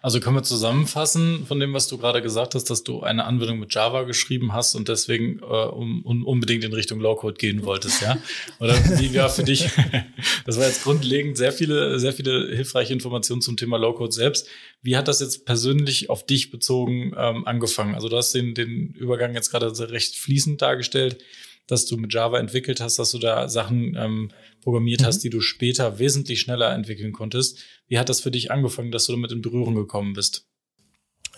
Also 0.00 0.20
können 0.20 0.36
wir 0.36 0.42
zusammenfassen 0.44 1.46
von 1.46 1.58
dem, 1.58 1.72
was 1.72 1.88
du 1.88 1.98
gerade 1.98 2.22
gesagt 2.22 2.54
hast, 2.54 2.70
dass 2.70 2.84
du 2.84 3.00
eine 3.00 3.24
Anwendung 3.24 3.58
mit 3.58 3.74
Java 3.74 4.04
geschrieben 4.04 4.52
hast 4.52 4.76
und 4.76 4.88
deswegen 4.88 5.40
äh, 5.40 5.44
um, 5.44 6.02
um, 6.04 6.24
unbedingt 6.24 6.62
in 6.62 6.72
Richtung 6.72 7.00
Low-Code 7.00 7.36
gehen 7.36 7.64
wolltest, 7.64 8.02
ja? 8.02 8.16
Oder 8.60 8.74
wie 9.00 9.12
war 9.16 9.28
für 9.28 9.42
dich? 9.42 9.68
das 10.44 10.58
war 10.58 10.66
jetzt 10.66 10.84
grundlegend 10.84 11.36
sehr 11.36 11.52
viele, 11.52 11.98
sehr 11.98 12.12
viele 12.12 12.54
hilfreiche 12.54 12.92
Informationen 12.92 13.42
zum 13.42 13.56
Thema 13.56 13.78
Low-Code 13.78 14.12
selbst. 14.12 14.46
Wie 14.82 14.96
hat 14.96 15.08
das 15.08 15.20
jetzt 15.20 15.46
persönlich 15.46 16.10
auf 16.10 16.24
dich 16.24 16.50
bezogen 16.50 17.12
ähm, 17.16 17.46
angefangen? 17.46 17.94
Also 17.94 18.08
du 18.08 18.16
hast 18.16 18.32
den, 18.32 18.54
den 18.54 18.92
Übergang 18.92 19.34
jetzt 19.34 19.50
gerade 19.50 19.72
recht 19.90 20.14
fließend 20.16 20.62
dargestellt 20.62 21.18
dass 21.66 21.86
du 21.86 21.96
mit 21.96 22.14
Java 22.14 22.38
entwickelt 22.38 22.80
hast, 22.80 22.98
dass 22.98 23.10
du 23.10 23.18
da 23.18 23.48
Sachen 23.48 23.96
ähm, 23.98 24.30
programmiert 24.66 25.02
mhm. 25.02 25.06
hast, 25.06 25.20
die 25.20 25.30
du 25.30 25.40
später 25.40 26.00
wesentlich 26.00 26.40
schneller 26.40 26.74
entwickeln 26.74 27.12
konntest. 27.12 27.60
Wie 27.86 28.00
hat 28.00 28.08
das 28.08 28.20
für 28.20 28.32
dich 28.32 28.50
angefangen, 28.50 28.90
dass 28.90 29.06
du 29.06 29.12
damit 29.12 29.30
in 29.30 29.40
Berührung 29.40 29.76
gekommen 29.76 30.12
bist? 30.12 30.48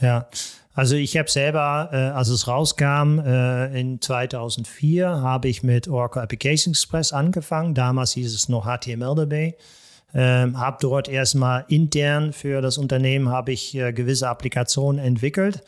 Ja, 0.00 0.30
also 0.72 0.96
ich 0.96 1.14
habe 1.18 1.30
selber, 1.30 1.90
äh, 1.92 1.96
als 1.96 2.28
es 2.28 2.48
rauskam 2.48 3.18
äh, 3.18 3.78
in 3.78 4.00
2004, 4.00 5.08
habe 5.08 5.48
ich 5.48 5.62
mit 5.62 5.88
Oracle 5.88 6.22
Application 6.22 6.72
Express 6.72 7.12
angefangen. 7.12 7.74
Damals 7.74 8.12
hieß 8.12 8.34
es 8.34 8.48
noch 8.48 8.64
HTML-DB. 8.64 9.58
Ähm, 10.14 10.58
habe 10.58 10.78
dort 10.80 11.06
erstmal 11.10 11.66
intern 11.68 12.32
für 12.32 12.62
das 12.62 12.78
Unternehmen 12.78 13.28
habe 13.28 13.52
ich 13.52 13.74
äh, 13.74 13.92
gewisse 13.92 14.30
Applikationen 14.30 15.04
entwickelt 15.04 15.62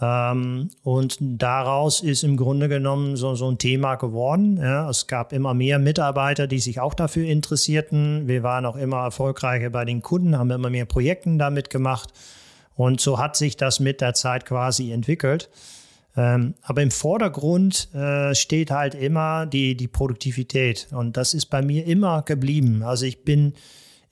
und 0.00 1.18
daraus 1.20 2.00
ist 2.00 2.24
im 2.24 2.36
Grunde 2.36 2.68
genommen 2.68 3.14
so, 3.16 3.36
so 3.36 3.48
ein 3.48 3.58
Thema 3.58 3.94
geworden. 3.94 4.56
Ja, 4.56 4.90
es 4.90 5.06
gab 5.06 5.32
immer 5.32 5.54
mehr 5.54 5.78
Mitarbeiter, 5.78 6.48
die 6.48 6.58
sich 6.58 6.80
auch 6.80 6.94
dafür 6.94 7.26
interessierten. 7.26 8.26
Wir 8.26 8.42
waren 8.42 8.66
auch 8.66 8.74
immer 8.74 9.04
erfolgreicher 9.04 9.70
bei 9.70 9.84
den 9.84 10.02
Kunden, 10.02 10.36
haben 10.36 10.50
immer 10.50 10.70
mehr 10.70 10.86
Projekte 10.86 11.36
damit 11.36 11.70
gemacht. 11.70 12.10
Und 12.74 13.00
so 13.00 13.18
hat 13.18 13.36
sich 13.36 13.56
das 13.56 13.78
mit 13.78 14.00
der 14.00 14.14
Zeit 14.14 14.44
quasi 14.44 14.90
entwickelt. 14.90 15.50
Ähm, 16.16 16.54
aber 16.62 16.82
im 16.82 16.90
Vordergrund 16.90 17.88
äh, 17.94 18.34
steht 18.34 18.70
halt 18.70 18.94
immer 18.94 19.46
die, 19.46 19.76
die 19.76 19.88
Produktivität. 19.88 20.88
Und 20.90 21.16
das 21.16 21.32
ist 21.32 21.46
bei 21.46 21.62
mir 21.62 21.86
immer 21.86 22.22
geblieben. 22.22 22.82
Also 22.82 23.06
ich 23.06 23.24
bin 23.24 23.54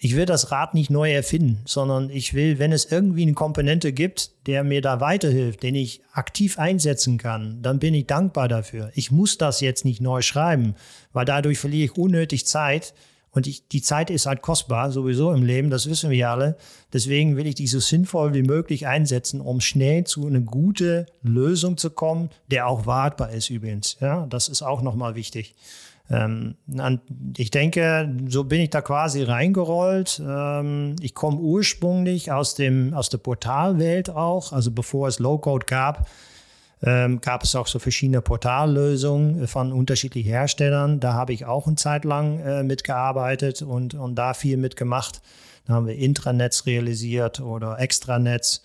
ich 0.02 0.16
will 0.16 0.24
das 0.24 0.50
Rad 0.50 0.72
nicht 0.72 0.88
neu 0.88 1.12
erfinden, 1.12 1.60
sondern 1.66 2.08
ich 2.08 2.32
will, 2.32 2.58
wenn 2.58 2.72
es 2.72 2.86
irgendwie 2.86 3.20
eine 3.20 3.34
Komponente 3.34 3.92
gibt, 3.92 4.46
der 4.46 4.64
mir 4.64 4.80
da 4.80 4.98
weiterhilft, 4.98 5.62
den 5.62 5.74
ich 5.74 6.00
aktiv 6.14 6.58
einsetzen 6.58 7.18
kann, 7.18 7.60
dann 7.60 7.78
bin 7.78 7.92
ich 7.92 8.06
dankbar 8.06 8.48
dafür. 8.48 8.90
Ich 8.94 9.10
muss 9.10 9.36
das 9.36 9.60
jetzt 9.60 9.84
nicht 9.84 10.00
neu 10.00 10.22
schreiben, 10.22 10.74
weil 11.12 11.26
dadurch 11.26 11.58
verliere 11.58 11.84
ich 11.84 11.98
unnötig 11.98 12.46
Zeit. 12.46 12.94
Und 13.32 13.46
ich, 13.46 13.68
die 13.68 13.82
Zeit 13.82 14.08
ist 14.08 14.24
halt 14.24 14.40
kostbar, 14.40 14.90
sowieso 14.90 15.32
im 15.32 15.44
Leben, 15.44 15.68
das 15.68 15.88
wissen 15.88 16.08
wir 16.08 16.30
alle. 16.30 16.56
Deswegen 16.94 17.36
will 17.36 17.46
ich 17.46 17.54
die 17.54 17.66
so 17.66 17.78
sinnvoll 17.78 18.32
wie 18.32 18.42
möglich 18.42 18.86
einsetzen, 18.86 19.42
um 19.42 19.60
schnell 19.60 20.04
zu 20.04 20.26
einer 20.26 20.40
guten 20.40 21.06
Lösung 21.22 21.76
zu 21.76 21.90
kommen, 21.90 22.30
der 22.50 22.66
auch 22.66 22.86
wartbar 22.86 23.32
ist 23.32 23.50
übrigens. 23.50 23.98
Ja, 24.00 24.26
das 24.26 24.48
ist 24.48 24.62
auch 24.62 24.80
nochmal 24.80 25.14
wichtig. 25.14 25.54
Ähm, 26.10 26.56
ich 27.36 27.50
denke, 27.50 28.12
so 28.26 28.44
bin 28.44 28.60
ich 28.60 28.70
da 28.70 28.82
quasi 28.82 29.22
reingerollt. 29.22 30.20
Ähm, 30.26 30.96
ich 31.00 31.14
komme 31.14 31.38
ursprünglich 31.38 32.32
aus, 32.32 32.54
dem, 32.54 32.94
aus 32.94 33.08
der 33.10 33.18
Portalwelt 33.18 34.10
auch. 34.10 34.52
Also 34.52 34.72
bevor 34.72 35.08
es 35.08 35.20
Low-Code 35.20 35.66
gab, 35.66 36.08
ähm, 36.82 37.20
gab 37.20 37.44
es 37.44 37.54
auch 37.54 37.68
so 37.68 37.78
verschiedene 37.78 38.22
Portallösungen 38.22 39.46
von 39.46 39.72
unterschiedlichen 39.72 40.28
Herstellern. 40.28 40.98
Da 40.98 41.12
habe 41.12 41.32
ich 41.32 41.44
auch 41.44 41.66
eine 41.66 41.76
Zeit 41.76 42.04
lang 42.04 42.40
äh, 42.40 42.64
mitgearbeitet 42.64 43.62
und, 43.62 43.94
und 43.94 44.16
da 44.16 44.34
viel 44.34 44.56
mitgemacht. 44.56 45.22
Da 45.66 45.74
haben 45.74 45.86
wir 45.86 45.94
Intranets 45.94 46.66
realisiert 46.66 47.38
oder 47.38 47.78
Extranets 47.78 48.64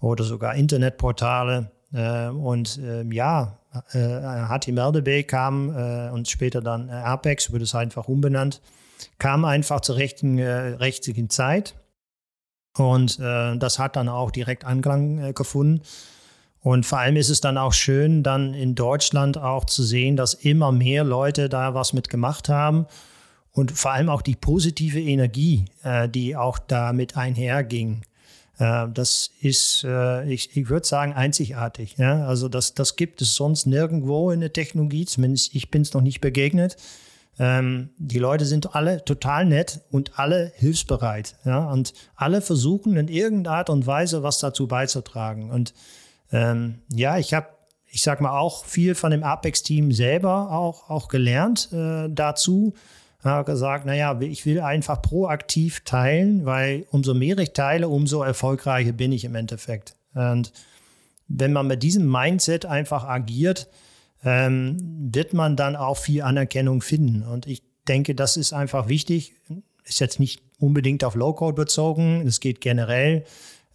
oder 0.00 0.24
sogar 0.24 0.54
Internetportale. 0.54 1.70
Äh, 1.92 2.28
und 2.28 2.80
ja, 3.10 3.58
HTML-DB 3.90 5.08
äh, 5.08 5.22
kam 5.22 5.70
äh, 5.70 6.10
und 6.10 6.28
später 6.28 6.60
dann 6.60 6.88
äh, 6.88 6.92
Apex, 6.92 7.52
wurde 7.52 7.64
es 7.64 7.74
einfach 7.74 8.08
umbenannt, 8.08 8.60
kam 9.18 9.44
einfach 9.44 9.80
zur 9.80 9.96
rechten, 9.96 10.38
richtigen 10.40 11.28
Zeit. 11.30 11.74
Und 12.78 13.18
das 13.18 13.78
hat 13.78 13.96
dann 13.96 14.10
auch 14.10 14.30
direkt 14.30 14.66
Anklang 14.66 15.32
gefunden. 15.34 15.80
Und 16.60 16.84
vor 16.84 16.98
allem 16.98 17.16
ist 17.16 17.30
es 17.30 17.40
dann 17.40 17.56
auch 17.56 17.72
schön, 17.72 18.22
dann 18.22 18.52
in 18.52 18.74
Deutschland 18.74 19.38
auch 19.38 19.64
zu 19.64 19.82
sehen, 19.82 20.16
dass 20.16 20.34
immer 20.34 20.72
mehr 20.72 21.02
Leute 21.02 21.48
da 21.48 21.72
was 21.72 21.94
mitgemacht 21.94 22.50
haben. 22.50 22.86
Und 23.50 23.72
vor 23.72 23.92
allem 23.92 24.10
auch 24.10 24.20
die 24.20 24.36
positive 24.36 25.00
Energie, 25.00 25.64
die 26.10 26.36
auch 26.36 26.58
damit 26.58 27.16
einherging. 27.16 28.02
Äh, 28.58 28.88
das 28.92 29.30
ist, 29.40 29.84
äh, 29.84 30.28
ich, 30.30 30.68
würde 30.68 30.86
sagen, 30.86 31.12
einzigartig. 31.12 31.98
Also 32.00 32.48
das, 32.48 32.74
das 32.74 32.96
gibt 32.96 33.22
es 33.22 33.34
sonst 33.34 33.66
nirgendwo 33.66 34.30
in 34.30 34.40
der 34.40 34.52
Technologie, 34.52 35.06
zumindest 35.06 35.54
ich 35.54 35.70
bin 35.70 35.82
es 35.82 35.92
noch 35.92 36.02
nicht 36.02 36.20
begegnet. 36.20 36.76
Ähm, 37.38 37.90
die 37.98 38.18
Leute 38.18 38.46
sind 38.46 38.74
alle 38.74 39.04
total 39.04 39.44
nett 39.44 39.80
und 39.90 40.18
alle 40.18 40.52
hilfsbereit. 40.56 41.36
Und 41.44 41.92
alle 42.14 42.40
versuchen 42.40 42.96
in 42.96 43.08
irgendeiner 43.08 43.56
Art 43.56 43.70
und 43.70 43.86
Weise 43.86 44.22
was 44.22 44.38
dazu 44.38 44.66
beizutragen. 44.66 45.50
Und 45.50 45.74
ähm, 46.32 46.80
ja, 46.90 47.18
ich 47.18 47.34
habe, 47.34 47.48
ich 47.86 48.02
sag 48.02 48.20
mal, 48.20 48.38
auch 48.38 48.64
viel 48.64 48.94
von 48.94 49.10
dem 49.10 49.22
Apex-Team 49.22 49.92
selber 49.92 50.50
auch, 50.50 50.88
auch 50.88 51.08
gelernt 51.08 51.68
äh, 51.72 52.08
dazu. 52.08 52.74
Habe 53.22 53.50
gesagt, 53.50 53.86
naja, 53.86 54.18
ich 54.20 54.46
will 54.46 54.60
einfach 54.60 55.02
proaktiv 55.02 55.80
teilen, 55.84 56.44
weil 56.44 56.86
umso 56.90 57.14
mehr 57.14 57.38
ich 57.38 57.52
teile, 57.52 57.88
umso 57.88 58.22
erfolgreicher 58.22 58.92
bin 58.92 59.12
ich 59.12 59.24
im 59.24 59.34
Endeffekt. 59.34 59.96
Und 60.14 60.52
wenn 61.28 61.52
man 61.52 61.66
mit 61.66 61.82
diesem 61.82 62.10
Mindset 62.10 62.66
einfach 62.66 63.04
agiert, 63.04 63.68
ähm, 64.24 64.76
wird 65.12 65.34
man 65.34 65.56
dann 65.56 65.76
auch 65.76 65.96
viel 65.96 66.22
Anerkennung 66.22 66.82
finden. 66.82 67.22
Und 67.22 67.46
ich 67.46 67.62
denke, 67.88 68.14
das 68.14 68.36
ist 68.36 68.52
einfach 68.52 68.88
wichtig. 68.88 69.34
Ist 69.84 70.00
jetzt 70.00 70.20
nicht 70.20 70.42
unbedingt 70.58 71.04
auf 71.04 71.14
Low-Code 71.14 71.54
bezogen. 71.54 72.26
Es 72.26 72.40
geht 72.40 72.60
generell, 72.60 73.24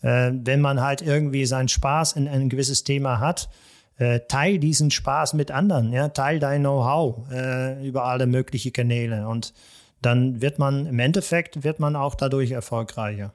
äh, 0.02 0.32
wenn 0.34 0.62
man 0.62 0.82
halt 0.82 1.02
irgendwie 1.02 1.46
seinen 1.46 1.68
Spaß 1.68 2.14
in 2.14 2.28
ein 2.28 2.50
gewisses 2.50 2.84
Thema 2.84 3.20
hat, 3.20 3.50
äh, 4.02 4.22
teil 4.28 4.58
diesen 4.58 4.90
Spaß 4.90 5.36
mit 5.36 5.52
anderen. 5.52 5.94
Ja? 5.94 6.10
Teil 6.10 6.40
dein 6.40 6.62
Know-how 6.62 7.30
äh, 7.32 7.88
über 7.88 8.06
alle 8.06 8.26
möglichen 8.26 8.74
Kanäle. 8.74 9.28
Und 9.28 9.54
dann 10.02 10.42
wird 10.42 10.58
man 10.58 10.88
im 10.88 11.00
Endeffekt 11.00 11.64
wird 11.64 11.80
man 11.80 11.96
auch 11.96 12.16
dadurch 12.16 12.52
erfolgreicher. 12.52 13.34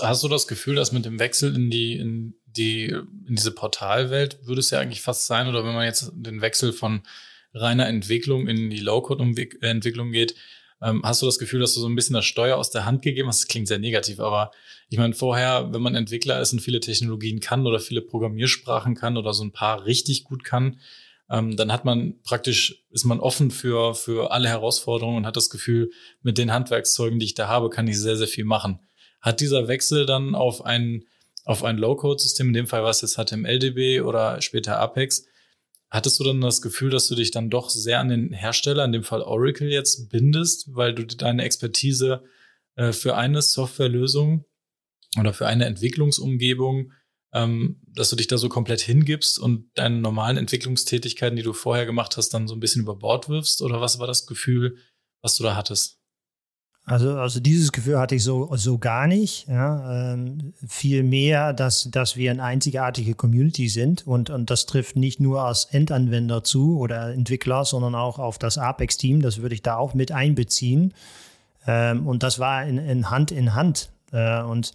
Hast 0.00 0.22
du 0.22 0.28
das 0.28 0.46
Gefühl, 0.46 0.76
dass 0.76 0.92
mit 0.92 1.04
dem 1.04 1.18
Wechsel 1.18 1.54
in 1.54 1.70
die, 1.70 1.96
in 1.96 2.34
die, 2.46 2.84
in 2.86 3.36
diese 3.36 3.50
Portalwelt 3.50 4.46
würde 4.46 4.60
es 4.60 4.70
ja 4.70 4.80
eigentlich 4.80 5.02
fast 5.02 5.26
sein, 5.26 5.48
oder 5.48 5.64
wenn 5.64 5.74
man 5.74 5.84
jetzt 5.84 6.12
den 6.14 6.40
Wechsel 6.40 6.72
von 6.72 7.02
reiner 7.52 7.86
Entwicklung 7.86 8.46
in 8.46 8.70
die 8.70 8.80
Low-Code-Entwicklung 8.80 10.10
geht, 10.10 10.34
hast 11.02 11.22
du 11.22 11.26
das 11.26 11.38
Gefühl, 11.38 11.60
dass 11.60 11.74
du 11.74 11.80
so 11.80 11.88
ein 11.88 11.94
bisschen 11.94 12.14
das 12.14 12.24
Steuer 12.24 12.56
aus 12.56 12.70
der 12.70 12.84
Hand 12.84 13.02
gegeben 13.02 13.28
hast? 13.28 13.42
Das 13.42 13.48
klingt 13.48 13.68
sehr 13.68 13.78
negativ, 13.78 14.20
aber 14.20 14.50
ich 14.90 14.98
meine, 14.98 15.14
vorher, 15.14 15.72
wenn 15.72 15.82
man 15.82 15.94
Entwickler 15.94 16.40
ist 16.40 16.52
und 16.52 16.60
viele 16.60 16.80
Technologien 16.80 17.40
kann 17.40 17.66
oder 17.66 17.80
viele 17.80 18.02
Programmiersprachen 18.02 18.94
kann 18.94 19.16
oder 19.16 19.32
so 19.32 19.44
ein 19.44 19.52
paar 19.52 19.86
richtig 19.86 20.24
gut 20.24 20.44
kann, 20.44 20.78
ähm, 21.30 21.56
dann 21.56 21.72
hat 21.72 21.84
man 21.84 22.20
praktisch, 22.22 22.84
ist 22.90 23.04
man 23.04 23.20
offen 23.20 23.50
für, 23.50 23.94
für 23.94 24.30
alle 24.30 24.48
Herausforderungen 24.48 25.18
und 25.18 25.26
hat 25.26 25.36
das 25.36 25.50
Gefühl, 25.50 25.90
mit 26.22 26.36
den 26.36 26.52
Handwerkszeugen, 26.52 27.18
die 27.18 27.26
ich 27.26 27.34
da 27.34 27.48
habe, 27.48 27.70
kann 27.70 27.88
ich 27.88 27.98
sehr, 27.98 28.16
sehr 28.16 28.28
viel 28.28 28.44
machen. 28.44 28.80
Hat 29.22 29.40
dieser 29.40 29.68
Wechsel 29.68 30.04
dann 30.04 30.34
auf 30.34 30.64
ein, 30.64 31.04
auf 31.44 31.64
ein 31.64 31.78
Low-Code-System, 31.78 32.48
in 32.48 32.54
dem 32.54 32.66
Fall 32.66 32.82
war 32.82 32.90
es 32.90 33.00
jetzt 33.00 33.16
HTML-DB 33.16 34.02
oder 34.02 34.40
später 34.42 34.78
Apex, 34.78 35.24
hattest 35.94 36.18
du 36.18 36.24
dann 36.24 36.40
das 36.40 36.60
Gefühl, 36.60 36.90
dass 36.90 37.06
du 37.06 37.14
dich 37.14 37.30
dann 37.30 37.50
doch 37.50 37.70
sehr 37.70 38.00
an 38.00 38.08
den 38.08 38.32
Hersteller, 38.32 38.84
in 38.84 38.90
dem 38.90 39.04
Fall 39.04 39.22
Oracle 39.22 39.70
jetzt, 39.70 40.10
bindest, 40.10 40.74
weil 40.74 40.92
du 40.92 41.06
deine 41.06 41.44
Expertise 41.44 42.24
äh, 42.74 42.92
für 42.92 43.16
eine 43.16 43.40
Softwarelösung 43.40 44.44
oder 45.18 45.32
für 45.32 45.46
eine 45.46 45.66
Entwicklungsumgebung, 45.66 46.92
ähm, 47.32 47.80
dass 47.86 48.10
du 48.10 48.16
dich 48.16 48.26
da 48.26 48.38
so 48.38 48.48
komplett 48.48 48.80
hingibst 48.80 49.38
und 49.38 49.70
deine 49.74 50.00
normalen 50.00 50.36
Entwicklungstätigkeiten, 50.36 51.36
die 51.36 51.44
du 51.44 51.52
vorher 51.52 51.86
gemacht 51.86 52.16
hast, 52.16 52.30
dann 52.30 52.48
so 52.48 52.56
ein 52.56 52.60
bisschen 52.60 52.82
über 52.82 52.96
Bord 52.96 53.28
wirfst? 53.28 53.62
Oder 53.62 53.80
was 53.80 54.00
war 54.00 54.08
das 54.08 54.26
Gefühl, 54.26 54.78
was 55.22 55.36
du 55.36 55.44
da 55.44 55.54
hattest? 55.54 56.00
Also, 56.86 57.16
also 57.16 57.40
dieses 57.40 57.72
Gefühl 57.72 57.98
hatte 57.98 58.14
ich 58.14 58.22
so, 58.22 58.54
so 58.56 58.76
gar 58.76 59.06
nicht. 59.06 59.48
Ja. 59.48 60.12
Ähm, 60.12 60.52
viel 60.66 61.02
mehr, 61.02 61.54
dass, 61.54 61.90
dass 61.90 62.16
wir 62.16 62.30
eine 62.30 62.42
einzigartige 62.42 63.14
Community 63.14 63.68
sind 63.68 64.06
und, 64.06 64.28
und 64.28 64.50
das 64.50 64.66
trifft 64.66 64.96
nicht 64.96 65.18
nur 65.18 65.42
als 65.42 65.64
Endanwender 65.64 66.44
zu 66.44 66.78
oder 66.78 67.12
Entwickler, 67.14 67.64
sondern 67.64 67.94
auch 67.94 68.18
auf 68.18 68.38
das 68.38 68.58
Apex-Team. 68.58 69.22
Das 69.22 69.40
würde 69.40 69.54
ich 69.54 69.62
da 69.62 69.76
auch 69.76 69.94
mit 69.94 70.12
einbeziehen. 70.12 70.92
Ähm, 71.66 72.06
und 72.06 72.22
das 72.22 72.38
war 72.38 72.66
in, 72.66 72.76
in 72.76 73.10
Hand 73.10 73.32
in 73.32 73.54
Hand. 73.54 73.88
Äh, 74.12 74.42
und 74.42 74.74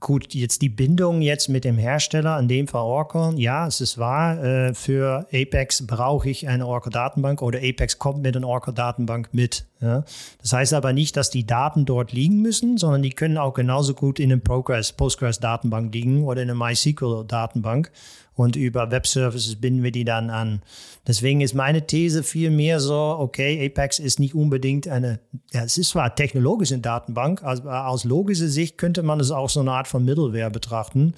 gut, 0.00 0.34
jetzt 0.34 0.62
die 0.62 0.68
Bindung 0.68 1.22
jetzt 1.22 1.48
mit 1.48 1.64
dem 1.64 1.78
Hersteller, 1.78 2.38
in 2.38 2.48
dem 2.48 2.68
Fall 2.68 2.82
Oracle, 2.82 3.34
ja, 3.38 3.66
es 3.66 3.80
ist 3.80 3.98
wahr, 3.98 4.42
äh, 4.42 4.74
für 4.74 5.26
Apex 5.32 5.86
brauche 5.86 6.28
ich 6.28 6.48
eine 6.48 6.66
Oracle-Datenbank 6.66 7.42
oder 7.42 7.58
Apex 7.58 7.98
kommt 7.98 8.22
mit 8.22 8.36
einer 8.36 8.46
Oracle-Datenbank 8.46 9.28
mit. 9.32 9.66
Das 9.80 10.52
heißt 10.52 10.72
aber 10.72 10.94
nicht, 10.94 11.16
dass 11.16 11.28
die 11.28 11.46
Daten 11.46 11.84
dort 11.84 12.12
liegen 12.12 12.40
müssen, 12.40 12.78
sondern 12.78 13.02
die 13.02 13.10
können 13.10 13.36
auch 13.36 13.52
genauso 13.52 13.92
gut 13.92 14.18
in 14.18 14.32
einer 14.32 14.40
Postgres-Datenbank 14.40 15.92
liegen 15.92 16.24
oder 16.24 16.42
in 16.42 16.50
einer 16.50 16.58
MySQL-Datenbank 16.58 17.90
und 18.34 18.56
über 18.56 18.90
Web 18.90 19.06
Services 19.06 19.56
binden 19.56 19.82
wir 19.82 19.92
die 19.92 20.04
dann 20.04 20.30
an. 20.30 20.62
Deswegen 21.06 21.40
ist 21.40 21.54
meine 21.54 21.86
These 21.86 22.22
viel 22.22 22.50
mehr 22.50 22.80
so, 22.80 23.16
okay, 23.18 23.64
Apex 23.64 23.98
ist 23.98 24.18
nicht 24.18 24.34
unbedingt 24.34 24.88
eine, 24.88 25.20
ja, 25.52 25.64
es 25.64 25.78
ist 25.78 25.90
zwar 25.90 26.14
technologisch 26.14 26.72
eine 26.72 26.82
Datenbank, 26.82 27.42
aber 27.42 27.86
aus 27.86 28.04
logischer 28.04 28.48
Sicht 28.48 28.78
könnte 28.78 29.02
man 29.02 29.20
es 29.20 29.30
auch 29.30 29.50
so 29.50 29.60
eine 29.60 29.72
Art 29.72 29.88
von 29.88 30.04
Middleware 30.04 30.50
betrachten. 30.50 31.14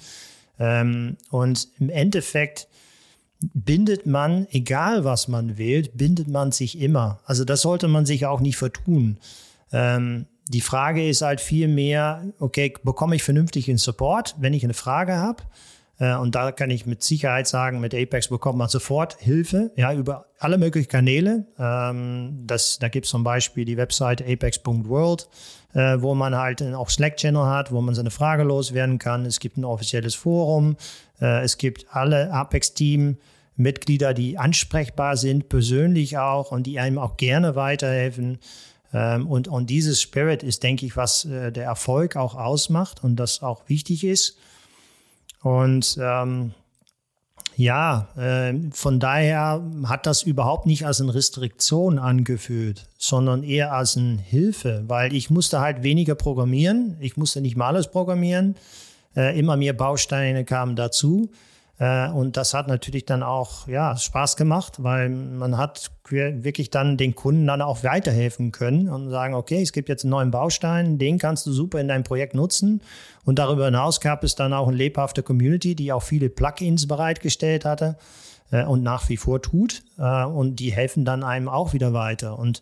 Ähm, 0.59 1.17
und 1.29 1.67
im 1.79 1.89
Endeffekt 1.89 2.67
bindet 3.53 4.05
man, 4.05 4.47
egal 4.51 5.03
was 5.03 5.27
man 5.27 5.57
wählt, 5.57 5.97
bindet 5.97 6.27
man 6.27 6.51
sich 6.51 6.79
immer. 6.79 7.19
Also 7.25 7.45
das 7.45 7.61
sollte 7.61 7.87
man 7.87 8.05
sich 8.05 8.25
auch 8.25 8.39
nicht 8.39 8.57
vertun. 8.57 9.17
Ähm, 9.71 10.25
die 10.49 10.61
Frage 10.61 11.07
ist 11.07 11.21
halt 11.21 11.41
viel 11.41 11.67
mehr, 11.67 12.25
okay, 12.39 12.73
bekomme 12.83 13.15
ich 13.15 13.23
vernünftig 13.23 13.65
den 13.65 13.77
Support, 13.77 14.35
wenn 14.39 14.53
ich 14.53 14.63
eine 14.63 14.73
Frage 14.73 15.17
habe? 15.17 15.43
Äh, 15.99 16.15
und 16.15 16.35
da 16.35 16.51
kann 16.51 16.69
ich 16.69 16.85
mit 16.85 17.03
Sicherheit 17.03 17.47
sagen, 17.47 17.79
mit 17.79 17.93
Apex 17.93 18.27
bekommt 18.27 18.57
man 18.57 18.69
sofort 18.69 19.17
Hilfe, 19.19 19.71
ja, 19.75 19.93
über 19.93 20.27
alle 20.39 20.57
möglichen 20.57 20.89
Kanäle. 20.89 21.45
Ähm, 21.57 22.43
das, 22.45 22.79
da 22.79 22.89
gibt 22.89 23.05
es 23.05 23.11
zum 23.11 23.23
Beispiel 23.23 23.65
die 23.65 23.77
Website 23.77 24.21
apex.world, 24.21 25.27
äh, 25.73 25.97
wo 25.99 26.13
man 26.15 26.35
halt 26.35 26.61
auch 26.61 26.89
Slack-Channel 26.89 27.45
hat, 27.45 27.71
wo 27.71 27.81
man 27.81 27.95
seine 27.95 28.11
Frage 28.11 28.43
loswerden 28.43 28.99
kann. 28.99 29.25
Es 29.25 29.39
gibt 29.39 29.57
ein 29.57 29.65
offizielles 29.65 30.15
Forum. 30.15 30.77
Äh, 31.19 31.43
es 31.43 31.57
gibt 31.57 31.87
alle 31.91 32.31
Apex-Team. 32.31 33.17
Mitglieder, 33.59 34.13
die 34.13 34.37
ansprechbar 34.37 35.17
sind, 35.17 35.49
persönlich 35.49 36.19
auch 36.19 36.51
und 36.51 36.67
die 36.67 36.79
einem 36.79 36.99
auch 36.99 37.17
gerne 37.17 37.55
weiterhelfen. 37.55 38.37
Ähm, 38.93 39.25
und, 39.25 39.47
und 39.47 39.71
dieses 39.71 39.99
Spirit 39.99 40.43
ist, 40.43 40.61
denke 40.61 40.85
ich, 40.85 40.95
was 40.95 41.27
der 41.27 41.63
Erfolg 41.63 42.17
auch 42.17 42.35
ausmacht 42.35 43.03
und 43.03 43.15
das 43.15 43.41
auch 43.41 43.67
wichtig 43.67 44.03
ist. 44.03 44.37
Und 45.41 45.97
ähm, 46.01 46.53
ja, 47.55 48.07
äh, 48.15 48.53
von 48.71 48.99
daher 48.99 49.63
hat 49.85 50.05
das 50.05 50.21
überhaupt 50.21 50.67
nicht 50.67 50.85
als 50.85 51.01
eine 51.01 51.15
Restriktion 51.15 51.97
angefühlt, 51.97 52.87
sondern 52.99 53.43
eher 53.43 53.73
als 53.73 53.97
eine 53.97 54.17
Hilfe, 54.17 54.83
weil 54.87 55.13
ich 55.13 55.31
musste 55.31 55.59
halt 55.59 55.81
weniger 55.81 56.13
programmieren. 56.13 56.97
Ich 56.99 57.17
musste 57.17 57.41
nicht 57.41 57.57
mal 57.57 57.67
alles 57.67 57.87
programmieren. 57.87 58.55
Äh, 59.15 59.39
immer 59.39 59.57
mehr 59.57 59.73
Bausteine 59.73 60.45
kamen 60.45 60.75
dazu. 60.75 61.31
Äh, 61.79 62.09
und 62.09 62.37
das 62.37 62.53
hat 62.53 62.67
natürlich 62.67 63.05
dann 63.05 63.23
auch 63.23 63.67
ja, 63.67 63.95
Spaß 63.95 64.35
gemacht, 64.35 64.83
weil 64.83 65.09
man 65.09 65.57
hat 65.57 65.91
wirklich 66.09 66.69
dann 66.69 66.97
den 66.97 67.15
Kunden 67.15 67.45
dann 67.47 67.61
auch 67.61 67.83
weiterhelfen 67.83 68.51
können 68.51 68.89
und 68.89 69.09
sagen, 69.09 69.33
okay, 69.33 69.61
es 69.61 69.73
gibt 69.73 69.89
jetzt 69.89 70.05
einen 70.05 70.11
neuen 70.11 70.31
Baustein, 70.31 70.97
den 70.97 71.17
kannst 71.17 71.45
du 71.45 71.51
super 71.51 71.79
in 71.79 71.87
deinem 71.87 72.03
Projekt 72.03 72.33
nutzen. 72.33 72.81
Und 73.25 73.39
darüber 73.39 73.65
hinaus 73.65 73.99
gab 73.99 74.23
es 74.23 74.35
dann 74.35 74.53
auch 74.53 74.67
eine 74.67 74.77
lebhafte 74.77 75.21
Community, 75.21 75.75
die 75.75 75.91
auch 75.91 76.03
viele 76.03 76.29
Plugins 76.29 76.87
bereitgestellt 76.87 77.65
hatte 77.65 77.97
äh, 78.51 78.63
und 78.63 78.83
nach 78.83 79.09
wie 79.09 79.17
vor 79.17 79.41
tut. 79.41 79.83
Äh, 79.97 80.25
und 80.25 80.57
die 80.57 80.71
helfen 80.71 81.05
dann 81.05 81.23
einem 81.23 81.49
auch 81.49 81.73
wieder 81.73 81.93
weiter. 81.93 82.39
Und 82.39 82.61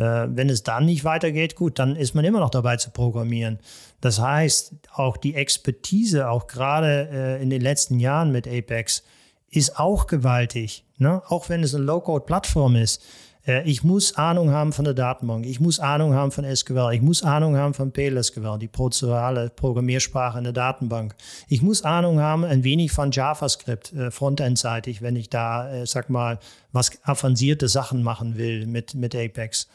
äh, 0.00 0.28
wenn 0.34 0.48
es 0.48 0.62
dann 0.62 0.86
nicht 0.86 1.04
weitergeht, 1.04 1.56
gut, 1.56 1.78
dann 1.78 1.94
ist 1.94 2.14
man 2.14 2.24
immer 2.24 2.40
noch 2.40 2.50
dabei 2.50 2.76
zu 2.76 2.90
programmieren. 2.90 3.58
Das 4.00 4.18
heißt, 4.18 4.74
auch 4.94 5.18
die 5.18 5.34
Expertise, 5.34 6.30
auch 6.30 6.46
gerade 6.46 7.08
äh, 7.12 7.42
in 7.42 7.50
den 7.50 7.60
letzten 7.60 8.00
Jahren 8.00 8.32
mit 8.32 8.48
Apex, 8.48 9.02
ist 9.50 9.78
auch 9.78 10.06
gewaltig. 10.06 10.84
Ne? 10.96 11.22
Auch 11.28 11.50
wenn 11.50 11.62
es 11.62 11.74
eine 11.74 11.84
Low-Code-Plattform 11.84 12.76
ist. 12.76 13.02
Äh, 13.46 13.68
ich 13.68 13.84
muss 13.84 14.16
Ahnung 14.16 14.50
haben 14.50 14.72
von 14.72 14.84
der 14.84 14.94
Datenbank. 14.94 15.46
Ich 15.46 15.60
muss 15.60 15.80
Ahnung 15.80 16.14
haben 16.14 16.30
von 16.30 16.44
SQL. 16.44 16.90
Ich 16.92 17.02
muss 17.02 17.22
Ahnung 17.22 17.56
haben 17.56 17.74
von 17.74 17.92
PLSQL, 17.92 18.58
die 18.58 18.68
prozedurale 18.68 19.50
Programmiersprache 19.50 20.38
in 20.38 20.44
der 20.44 20.52
Datenbank. 20.52 21.14
Ich 21.48 21.62
muss 21.62 21.82
Ahnung 21.82 22.20
haben 22.20 22.44
ein 22.44 22.64
wenig 22.64 22.92
von 22.92 23.10
JavaScript, 23.10 23.92
äh, 23.92 24.10
frontendseitig, 24.10 25.02
wenn 25.02 25.16
ich 25.16 25.30
da, 25.30 25.72
äh, 25.72 25.86
sag 25.86 26.10
mal, 26.10 26.38
was 26.72 26.92
avancierte 27.02 27.68
Sachen 27.68 28.02
machen 28.02 28.36
will 28.36 28.66
mit, 28.66 28.94
mit 28.94 29.14
Apex. 29.14 29.68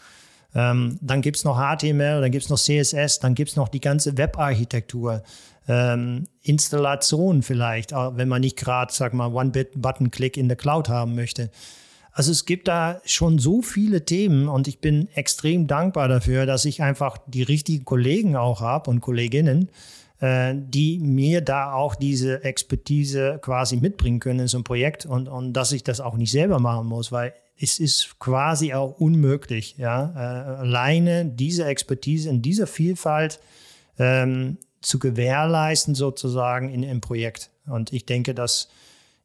Ähm, 0.53 0.97
dann 1.01 1.21
gibt 1.21 1.35
es 1.35 1.43
noch 1.43 1.57
HTML, 1.57 2.21
dann 2.21 2.31
gibt 2.31 2.45
es 2.45 2.49
noch 2.49 2.57
CSS, 2.57 3.19
dann 3.19 3.35
gibt 3.35 3.49
es 3.49 3.55
noch 3.57 3.67
die 3.67 3.81
ganze 3.81 4.17
Webarchitektur. 4.17 5.21
Ähm, 5.67 6.27
Installation 6.43 7.41
vielleicht, 7.41 7.91
wenn 7.91 8.29
man 8.29 8.41
nicht 8.41 8.55
gerade, 8.55 8.93
sag 8.93 9.13
mal, 9.13 9.33
One-Bit-Button-Click 9.33 10.37
in 10.37 10.47
der 10.47 10.55
Cloud 10.55 10.87
haben 10.87 11.15
möchte. 11.15 11.49
Also 12.17 12.31
es 12.31 12.45
gibt 12.45 12.69
da 12.69 13.01
schon 13.03 13.39
so 13.39 13.61
viele 13.61 14.05
Themen 14.05 14.47
und 14.47 14.69
ich 14.69 14.79
bin 14.79 15.09
extrem 15.15 15.67
dankbar 15.67 16.07
dafür, 16.07 16.45
dass 16.45 16.63
ich 16.63 16.81
einfach 16.81 17.17
die 17.27 17.43
richtigen 17.43 17.83
Kollegen 17.83 18.37
auch 18.37 18.61
habe 18.61 18.89
und 18.89 19.01
Kolleginnen, 19.01 19.67
äh, 20.21 20.55
die 20.55 20.97
mir 20.99 21.41
da 21.41 21.73
auch 21.73 21.93
diese 21.93 22.41
Expertise 22.45 23.37
quasi 23.41 23.75
mitbringen 23.75 24.21
können 24.21 24.39
in 24.39 24.47
so 24.47 24.57
ein 24.57 24.63
Projekt 24.63 25.05
und, 25.05 25.27
und 25.27 25.51
dass 25.51 25.73
ich 25.73 25.83
das 25.83 25.99
auch 25.99 26.15
nicht 26.15 26.31
selber 26.31 26.59
machen 26.59 26.87
muss, 26.87 27.11
weil 27.11 27.33
es 27.59 27.79
ist 27.79 28.17
quasi 28.17 28.73
auch 28.73 28.97
unmöglich, 28.97 29.75
ja, 29.77 30.13
äh, 30.15 30.59
alleine 30.61 31.25
diese 31.25 31.65
Expertise 31.65 32.29
in 32.29 32.41
dieser 32.41 32.65
Vielfalt 32.65 33.41
ähm, 33.99 34.57
zu 34.79 34.99
gewährleisten 34.99 35.95
sozusagen 35.95 36.69
in 36.69 36.85
einem 36.85 37.01
Projekt. 37.01 37.49
Und 37.67 37.91
ich 37.91 38.05
denke, 38.05 38.33
das 38.33 38.69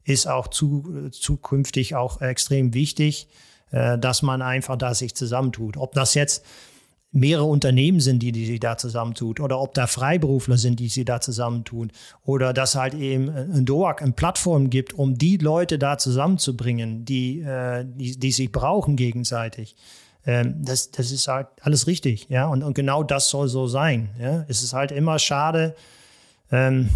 ist 0.03 0.27
auch 0.27 0.47
zu, 0.47 1.09
zukünftig 1.11 1.95
auch 1.95 2.21
extrem 2.21 2.73
wichtig, 2.73 3.27
äh, 3.71 3.97
dass 3.97 4.21
man 4.21 4.41
einfach 4.41 4.77
da 4.77 4.93
sich 4.93 5.15
zusammentut. 5.15 5.77
Ob 5.77 5.93
das 5.93 6.13
jetzt 6.13 6.45
mehrere 7.11 7.45
Unternehmen 7.45 7.99
sind, 7.99 8.19
die, 8.19 8.31
die 8.31 8.45
sich 8.45 8.59
da 8.59 8.77
zusammentut, 8.77 9.39
oder 9.39 9.59
ob 9.59 9.73
da 9.73 9.85
Freiberufler 9.87 10.57
sind, 10.57 10.79
die 10.79 10.87
sich 10.87 11.05
da 11.05 11.19
zusammentun, 11.19 11.91
oder 12.23 12.53
dass 12.53 12.75
halt 12.75 12.93
eben 12.93 13.29
ein 13.29 13.65
DOAC 13.65 14.01
eine 14.01 14.13
Plattform 14.13 14.69
gibt, 14.69 14.93
um 14.93 15.17
die 15.17 15.37
Leute 15.37 15.77
da 15.77 15.97
zusammenzubringen, 15.97 17.03
die, 17.03 17.41
äh, 17.41 17.85
die, 17.85 18.17
die 18.17 18.31
sich 18.31 18.51
brauchen 18.51 18.95
gegenseitig. 18.95 19.75
Ähm, 20.25 20.63
das, 20.63 20.91
das 20.91 21.11
ist 21.11 21.27
halt 21.27 21.47
alles 21.61 21.87
richtig, 21.87 22.27
ja, 22.29 22.47
und, 22.47 22.63
und 22.63 22.73
genau 22.75 23.03
das 23.03 23.29
soll 23.29 23.49
so 23.49 23.67
sein. 23.67 24.09
Ja? 24.19 24.45
Es 24.47 24.63
ist 24.63 24.73
halt 24.73 24.91
immer 24.91 25.19
schade, 25.19 25.75
ähm, 26.51 26.89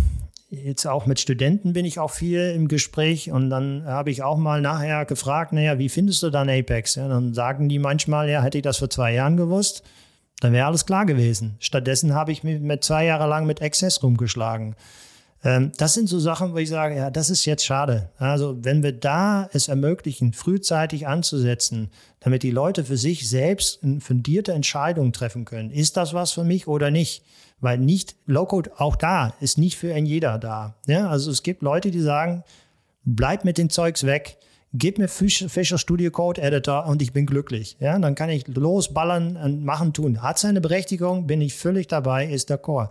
jetzt 0.50 0.86
auch 0.86 1.06
mit 1.06 1.20
Studenten 1.20 1.74
bin 1.74 1.86
ich 1.86 2.00
auch 2.00 2.12
viel 2.12 2.52
im 2.52 2.68
Gespräch 2.68 3.32
und 3.32 3.50
dann 3.50 3.86
habe 3.86 4.12
ich 4.12 4.24
auch 4.24 4.38
mal 4.38 4.62
nachher 4.62 5.06
gefragt, 5.06 5.54
naja, 5.54 5.80
wie 5.80 5.90
findest 5.90 6.24
du 6.24 6.30
dann 6.30 6.50
Apex? 6.50 6.96
Ja, 6.96 7.08
dann 7.08 7.34
sagen 7.34 7.70
die 7.70 7.80
manchmal, 7.80 8.30
ja, 8.30 8.42
hätte 8.42 8.58
ich 8.58 8.64
das 8.64 8.78
vor 8.78 8.90
zwei 8.90 9.14
Jahren 9.14 9.38
gewusst, 9.38 9.84
dann 10.42 10.54
wäre 10.54 10.68
alles 10.68 10.86
klar 10.86 11.06
gewesen. 11.06 11.56
Stattdessen 11.60 12.14
habe 12.14 12.32
ich 12.32 12.44
mich 12.44 12.60
mit 12.60 12.84
zwei 12.84 13.06
Jahre 13.06 13.28
lang 13.28 13.46
mit 13.46 13.62
Access 13.62 14.04
rumgeschlagen. 14.04 14.76
Ähm, 15.44 15.72
das 15.78 15.94
sind 15.94 16.10
so 16.10 16.20
Sachen, 16.20 16.54
wo 16.54 16.58
ich 16.58 16.70
sage, 16.70 16.96
ja, 16.96 17.10
das 17.10 17.30
ist 17.30 17.46
jetzt 17.46 17.66
schade. 17.66 18.10
Also 18.18 18.58
wenn 18.64 18.84
wir 18.84 18.92
da 18.92 19.50
es 19.54 19.68
ermöglichen, 19.68 20.34
frühzeitig 20.34 21.08
anzusetzen, 21.08 21.90
damit 22.20 22.44
die 22.44 22.52
Leute 22.52 22.84
für 22.84 22.98
sich 22.98 23.30
selbst 23.30 23.84
eine 23.84 24.02
fundierte 24.02 24.54
Entscheidung 24.54 25.14
treffen 25.14 25.46
können, 25.46 25.72
ist 25.72 25.98
das 25.98 26.14
was 26.14 26.32
für 26.32 26.44
mich 26.44 26.68
oder 26.68 26.92
nicht? 26.92 27.24
Weil 27.62 27.78
nicht, 27.78 28.16
Low-Code 28.26 28.72
auch 28.78 28.96
da 28.96 29.34
ist 29.40 29.58
nicht 29.58 29.78
für 29.78 29.94
ein 29.94 30.06
jeder 30.06 30.38
da. 30.38 30.76
Ja, 30.88 31.10
also 31.10 31.32
es 31.32 31.42
gibt 31.42 31.62
Leute, 31.62 31.92
die 31.92 32.02
sagen, 32.02 32.44
bleib 33.04 33.46
mit 33.46 33.58
den 33.58 33.70
Zeugs 33.70 34.06
weg 34.06 34.38
gib 34.78 34.98
mir 34.98 35.08
Fischer 35.08 35.78
Studio 35.78 36.12
Code 36.12 36.42
Editor 36.42 36.86
und 36.86 37.02
ich 37.02 37.14
bin 37.14 37.26
glücklich. 37.26 37.78
Ja, 37.80 37.98
dann 37.98 38.16
kann 38.16 38.30
ich 38.30 38.48
losballern 38.48 39.38
und 39.38 39.64
machen, 39.64 39.94
tun. 39.94 40.22
Hat 40.22 40.40
seine 40.40 40.62
Berechtigung, 40.62 41.28
bin 41.28 41.42
ich 41.42 41.56
völlig 41.56 41.88
dabei, 41.88 42.28
ist 42.28 42.50
der 42.50 42.58
Core. 42.58 42.90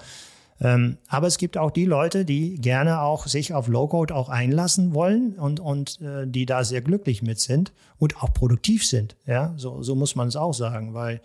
Ähm, 0.61 0.99
aber 1.09 1.27
es 1.27 1.37
gibt 1.37 1.59
auch 1.59 1.71
die 1.71 1.85
Leute, 1.85 2.25
die 2.25 2.57
gerne 2.57 3.01
auch 3.01 3.27
sich 3.27 3.53
auf 3.53 3.67
Low-Code 3.67 4.15
auch 4.15 4.29
einlassen 4.29 4.95
wollen 4.95 5.35
und, 5.35 5.61
und 5.61 6.01
äh, 6.01 6.27
die 6.27 6.47
da 6.47 6.65
sehr 6.65 6.81
glücklich 6.81 7.23
mit 7.23 7.41
sind 7.41 7.73
und 7.99 8.23
auch 8.23 8.33
produktiv 8.33 8.87
sind. 8.87 9.17
Ja, 9.27 9.53
so, 9.57 9.83
so 9.83 9.95
muss 9.95 10.15
man 10.15 10.29
es 10.29 10.37
auch 10.37 10.55
sagen, 10.55 10.95
weil 10.95 11.21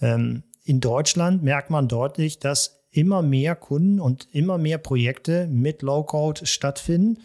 ähm, 0.00 0.42
in 0.64 0.80
Deutschland 0.80 1.42
merkt 1.42 1.70
man 1.70 1.88
deutlich, 1.88 2.38
dass 2.38 2.79
immer 2.90 3.22
mehr 3.22 3.54
Kunden 3.54 4.00
und 4.00 4.28
immer 4.32 4.58
mehr 4.58 4.78
Projekte 4.78 5.46
mit 5.46 5.82
Low-Code 5.82 6.46
stattfinden. 6.46 7.18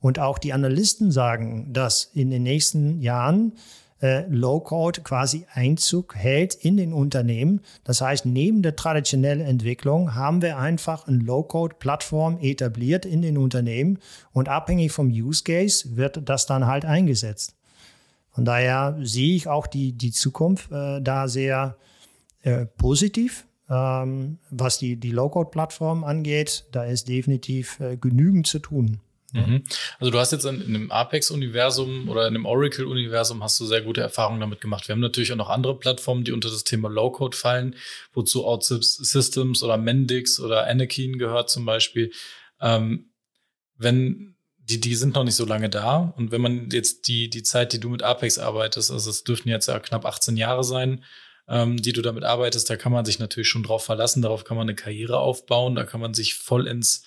Und 0.00 0.18
auch 0.18 0.38
die 0.38 0.54
Analysten 0.54 1.12
sagen, 1.12 1.72
dass 1.72 2.10
in 2.14 2.30
den 2.30 2.42
nächsten 2.42 3.00
Jahren 3.02 3.52
äh, 4.00 4.26
Low-Code 4.28 5.02
quasi 5.02 5.46
Einzug 5.52 6.14
hält 6.16 6.54
in 6.54 6.76
den 6.76 6.92
Unternehmen. 6.92 7.60
Das 7.84 8.00
heißt, 8.00 8.24
neben 8.24 8.62
der 8.62 8.76
traditionellen 8.76 9.44
Entwicklung 9.44 10.14
haben 10.14 10.40
wir 10.40 10.58
einfach 10.58 11.06
eine 11.06 11.18
Low-Code-Plattform 11.18 12.38
etabliert 12.40 13.04
in 13.04 13.20
den 13.20 13.36
Unternehmen 13.36 13.98
und 14.32 14.48
abhängig 14.48 14.92
vom 14.92 15.08
Use 15.08 15.44
Case 15.44 15.96
wird 15.96 16.28
das 16.28 16.46
dann 16.46 16.66
halt 16.66 16.84
eingesetzt. 16.86 17.56
Von 18.30 18.44
daher 18.44 18.96
sehe 19.02 19.34
ich 19.34 19.48
auch 19.48 19.66
die, 19.66 19.92
die 19.92 20.12
Zukunft 20.12 20.70
äh, 20.72 21.02
da 21.02 21.28
sehr 21.28 21.76
äh, 22.42 22.64
positiv. 22.64 23.44
Ähm, 23.70 24.38
was 24.50 24.78
die, 24.78 24.96
die 24.96 25.12
Low-Code-Plattform 25.12 26.02
angeht, 26.02 26.64
da 26.72 26.84
ist 26.84 27.08
definitiv 27.08 27.78
äh, 27.78 27.96
genügend 27.96 28.48
zu 28.48 28.58
tun. 28.58 29.00
Mhm. 29.32 29.62
Also 30.00 30.10
du 30.10 30.18
hast 30.18 30.32
jetzt 30.32 30.44
in, 30.44 30.60
in 30.60 30.74
einem 30.74 30.90
Apex-Universum 30.90 32.08
oder 32.08 32.26
in 32.26 32.34
einem 32.34 32.46
Oracle-Universum 32.46 33.42
hast 33.42 33.60
du 33.60 33.66
sehr 33.66 33.82
gute 33.82 34.00
Erfahrungen 34.00 34.40
damit 34.40 34.60
gemacht. 34.60 34.88
Wir 34.88 34.94
haben 34.94 35.00
natürlich 35.00 35.32
auch 35.32 35.36
noch 35.36 35.50
andere 35.50 35.78
Plattformen, 35.78 36.24
die 36.24 36.32
unter 36.32 36.50
das 36.50 36.64
Thema 36.64 36.88
Low-Code 36.88 37.36
fallen, 37.36 37.76
wozu 38.12 38.44
OutSystems 38.44 39.62
oder 39.62 39.76
Mendix 39.76 40.40
oder 40.40 40.66
Anakin 40.66 41.18
gehört 41.18 41.48
zum 41.48 41.64
Beispiel. 41.64 42.10
Ähm, 42.60 43.10
wenn 43.76 44.34
die, 44.58 44.80
die 44.80 44.94
sind 44.94 45.14
noch 45.14 45.24
nicht 45.24 45.34
so 45.34 45.44
lange 45.44 45.68
da. 45.68 46.12
Und 46.16 46.30
wenn 46.30 46.40
man 46.40 46.70
jetzt 46.70 47.08
die, 47.08 47.28
die 47.28 47.42
Zeit, 47.42 47.72
die 47.72 47.80
du 47.80 47.88
mit 47.88 48.02
Apex 48.02 48.38
arbeitest, 48.38 48.90
also 48.90 49.10
es 49.10 49.24
dürften 49.24 49.48
jetzt 49.48 49.66
ja 49.66 49.78
knapp 49.80 50.04
18 50.04 50.36
Jahre 50.36 50.64
sein, 50.64 51.04
ähm, 51.50 51.82
die 51.82 51.92
du 51.92 52.00
damit 52.00 52.24
arbeitest, 52.24 52.70
da 52.70 52.76
kann 52.76 52.92
man 52.92 53.04
sich 53.04 53.18
natürlich 53.18 53.48
schon 53.48 53.64
drauf 53.64 53.84
verlassen, 53.84 54.22
darauf 54.22 54.44
kann 54.44 54.56
man 54.56 54.68
eine 54.68 54.76
Karriere 54.76 55.18
aufbauen, 55.18 55.74
da 55.74 55.84
kann 55.84 56.00
man 56.00 56.14
sich 56.14 56.34
voll 56.34 56.68
ins 56.68 57.04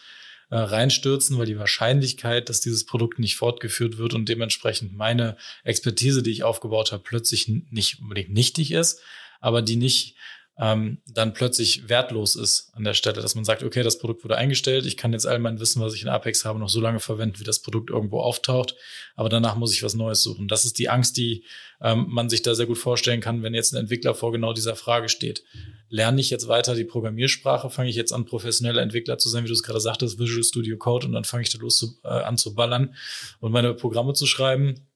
äh, 0.49 0.57
reinstürzen, 0.57 1.39
weil 1.39 1.45
die 1.45 1.57
Wahrscheinlichkeit, 1.57 2.49
dass 2.49 2.59
dieses 2.59 2.85
Produkt 2.85 3.17
nicht 3.17 3.37
fortgeführt 3.37 3.97
wird 3.97 4.13
und 4.13 4.27
dementsprechend 4.27 4.95
meine 4.95 5.37
Expertise, 5.63 6.21
die 6.21 6.31
ich 6.31 6.43
aufgebaut 6.43 6.91
habe, 6.91 7.01
plötzlich 7.03 7.47
nicht 7.47 8.01
unbedingt 8.01 8.31
nichtig 8.31 8.71
ist, 8.71 9.01
aber 9.39 9.61
die 9.61 9.77
nicht 9.77 10.15
ähm, 10.55 10.99
dann 11.07 11.33
plötzlich 11.33 11.89
wertlos 11.89 12.35
ist 12.35 12.71
an 12.75 12.83
der 12.83 12.93
Stelle, 12.93 13.21
dass 13.21 13.33
man 13.33 13.43
sagt, 13.43 13.63
okay, 13.63 13.81
das 13.81 13.97
Produkt 13.97 14.23
wurde 14.23 14.37
eingestellt, 14.37 14.85
ich 14.85 14.97
kann 14.97 15.11
jetzt 15.11 15.25
all 15.25 15.39
mein 15.39 15.59
Wissen, 15.59 15.81
was 15.81 15.95
ich 15.95 16.03
in 16.03 16.09
Apex 16.09 16.45
habe, 16.45 16.59
noch 16.59 16.69
so 16.69 16.79
lange 16.79 16.99
verwenden, 16.99 17.39
wie 17.39 17.43
das 17.43 17.59
Produkt 17.59 17.89
irgendwo 17.89 18.19
auftaucht, 18.19 18.75
aber 19.15 19.29
danach 19.29 19.55
muss 19.55 19.73
ich 19.73 19.81
was 19.81 19.95
Neues 19.95 20.21
suchen. 20.21 20.47
Das 20.47 20.63
ist 20.63 20.77
die 20.77 20.89
Angst, 20.89 21.17
die 21.17 21.43
ähm, 21.81 22.05
man 22.07 22.29
sich 22.29 22.43
da 22.43 22.53
sehr 22.53 22.67
gut 22.67 22.77
vorstellen 22.77 23.19
kann, 23.19 23.41
wenn 23.41 23.55
jetzt 23.55 23.73
ein 23.73 23.79
Entwickler 23.79 24.13
vor 24.13 24.31
genau 24.31 24.53
dieser 24.53 24.75
Frage 24.75 25.09
steht. 25.09 25.43
Lerne 25.89 26.21
ich 26.21 26.29
jetzt 26.29 26.47
weiter 26.47 26.75
die 26.75 26.85
Programmiersprache, 26.85 27.71
fange 27.71 27.89
ich 27.89 27.95
jetzt 27.95 28.13
an, 28.13 28.25
professioneller 28.25 28.83
Entwickler 28.83 29.17
zu 29.17 29.29
sein, 29.29 29.43
wie 29.43 29.47
du 29.47 29.53
es 29.53 29.63
gerade 29.63 29.81
sagtest, 29.81 30.19
Visual 30.19 30.43
Studio 30.43 30.77
Code 30.77 31.07
und 31.07 31.13
dann 31.13 31.23
fange 31.23 31.43
ich 31.43 31.49
da 31.49 31.57
los 31.57 31.77
zu, 31.77 31.99
äh, 32.03 32.09
an 32.09 32.37
zu 32.37 32.53
ballern 32.53 32.93
und 33.39 33.51
meine 33.51 33.73
Programme 33.73 34.13
zu 34.13 34.27
schreiben. 34.27 34.87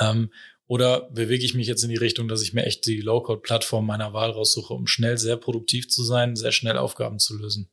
Ähm, 0.00 0.30
oder 0.66 1.08
bewege 1.10 1.44
ich 1.44 1.54
mich 1.54 1.66
jetzt 1.66 1.82
in 1.84 1.90
die 1.90 1.96
Richtung, 1.96 2.28
dass 2.28 2.42
ich 2.42 2.52
mir 2.52 2.64
echt 2.64 2.86
die 2.86 3.00
Low-Code-Plattform 3.00 3.86
meiner 3.86 4.12
Wahl 4.12 4.30
raussuche, 4.30 4.74
um 4.74 4.86
schnell 4.86 5.16
sehr 5.16 5.36
produktiv 5.36 5.88
zu 5.88 6.02
sein, 6.02 6.36
sehr 6.36 6.52
schnell 6.52 6.76
Aufgaben 6.76 7.18
zu 7.18 7.36
lösen? 7.36 7.70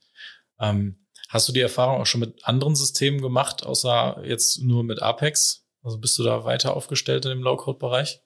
Ähm, 0.59 1.05
hast 1.29 1.47
du 1.47 1.53
die 1.53 1.59
Erfahrung 1.59 2.01
auch 2.01 2.05
schon 2.05 2.21
mit 2.21 2.45
anderen 2.45 2.75
Systemen 2.75 3.21
gemacht, 3.21 3.65
außer 3.65 4.23
jetzt 4.25 4.61
nur 4.61 4.83
mit 4.83 5.01
Apex? 5.01 5.65
Also 5.81 5.97
bist 5.97 6.17
du 6.17 6.23
da 6.23 6.45
weiter 6.45 6.75
aufgestellt 6.75 7.25
in 7.25 7.31
dem 7.31 7.43
Low-Code-Bereich? 7.43 8.22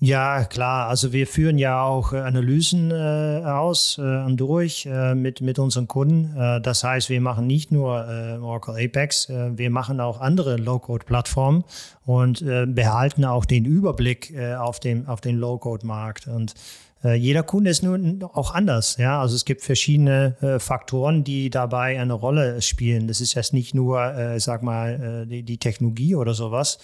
Ja, 0.00 0.44
klar. 0.44 0.88
Also 0.88 1.12
wir 1.12 1.26
führen 1.26 1.58
ja 1.58 1.82
auch 1.82 2.12
äh, 2.12 2.18
Analysen 2.18 2.92
äh, 2.92 3.42
aus 3.44 3.98
äh, 3.98 4.02
und 4.02 4.36
durch 4.36 4.86
äh, 4.86 5.16
mit, 5.16 5.40
mit 5.40 5.58
unseren 5.58 5.88
Kunden. 5.88 6.36
Äh, 6.38 6.60
das 6.60 6.84
heißt, 6.84 7.10
wir 7.10 7.20
machen 7.20 7.48
nicht 7.48 7.72
nur 7.72 8.06
äh, 8.08 8.38
Oracle 8.38 8.76
Apex, 8.76 9.28
wir 9.28 9.70
machen 9.70 10.00
auch 10.00 10.20
andere 10.20 10.56
Low-Code-Plattformen 10.56 11.64
und 12.06 12.44
behalten 12.74 13.24
auch 13.24 13.44
den 13.44 13.64
Überblick 13.64 14.32
auf, 14.58 14.80
dem, 14.80 15.06
auf 15.08 15.20
den 15.20 15.36
Low-Code-Markt. 15.36 16.26
Und 16.26 16.54
jeder 17.02 17.42
Kunde 17.42 17.70
ist 17.70 17.82
nun 17.82 18.22
auch 18.22 18.54
anders. 18.54 18.96
Ja, 18.96 19.20
also 19.20 19.36
es 19.36 19.44
gibt 19.44 19.62
verschiedene 19.62 20.58
Faktoren, 20.58 21.24
die 21.24 21.50
dabei 21.50 22.00
eine 22.00 22.14
Rolle 22.14 22.62
spielen. 22.62 23.08
Das 23.08 23.20
ist 23.20 23.34
jetzt 23.34 23.52
nicht 23.52 23.74
nur, 23.74 24.38
sag 24.38 24.62
mal, 24.62 25.26
die, 25.26 25.42
die 25.42 25.58
Technologie 25.58 26.14
oder 26.14 26.32
sowas. 26.32 26.78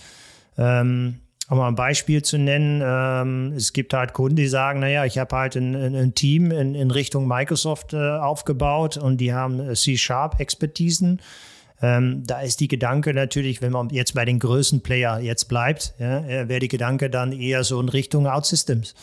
Ähm, 0.59 1.21
um 1.51 1.59
mal 1.59 1.69
ein 1.69 1.75
Beispiel 1.75 2.23
zu 2.23 2.39
nennen, 2.39 2.83
ähm, 2.85 3.53
es 3.57 3.73
gibt 3.73 3.93
halt 3.93 4.15
Kunden, 4.15 4.37
die 4.37 4.47
sagen, 4.47 4.81
naja, 4.81 5.05
ich 5.05 5.19
habe 5.19 5.37
halt 5.37 5.57
ein, 5.57 5.75
ein, 5.75 6.15
Team 6.15 6.51
in, 6.51 6.75
in 6.75 6.91
Richtung 6.91 7.29
Microsoft 7.29 7.93
äh, 7.93 7.97
aufgebaut 7.97 8.97
und 8.97 9.19
die 9.19 9.35
haben 9.35 9.61
äh, 9.61 9.75
C-Sharp-Expertisen. 9.75 11.21
Ähm, 11.83 12.23
da 12.27 12.41
ist 12.41 12.61
die 12.61 12.69
Gedanke 12.69 13.13
natürlich, 13.13 13.61
wenn 13.61 13.73
man 13.73 13.91
jetzt 13.91 14.15
bei 14.15 14.25
den 14.25 14.39
größten 14.39 14.81
Player 14.81 15.19
jetzt 15.21 15.47
bleibt, 15.49 15.93
ja, 15.99 16.21
äh, 16.21 16.49
wäre 16.49 16.61
die 16.61 16.69
Gedanke 16.69 17.11
dann 17.11 17.33
eher 17.33 17.63
so 17.63 17.81
in 17.81 17.91
Richtung 17.91 18.27
OutSystems. 18.27 18.95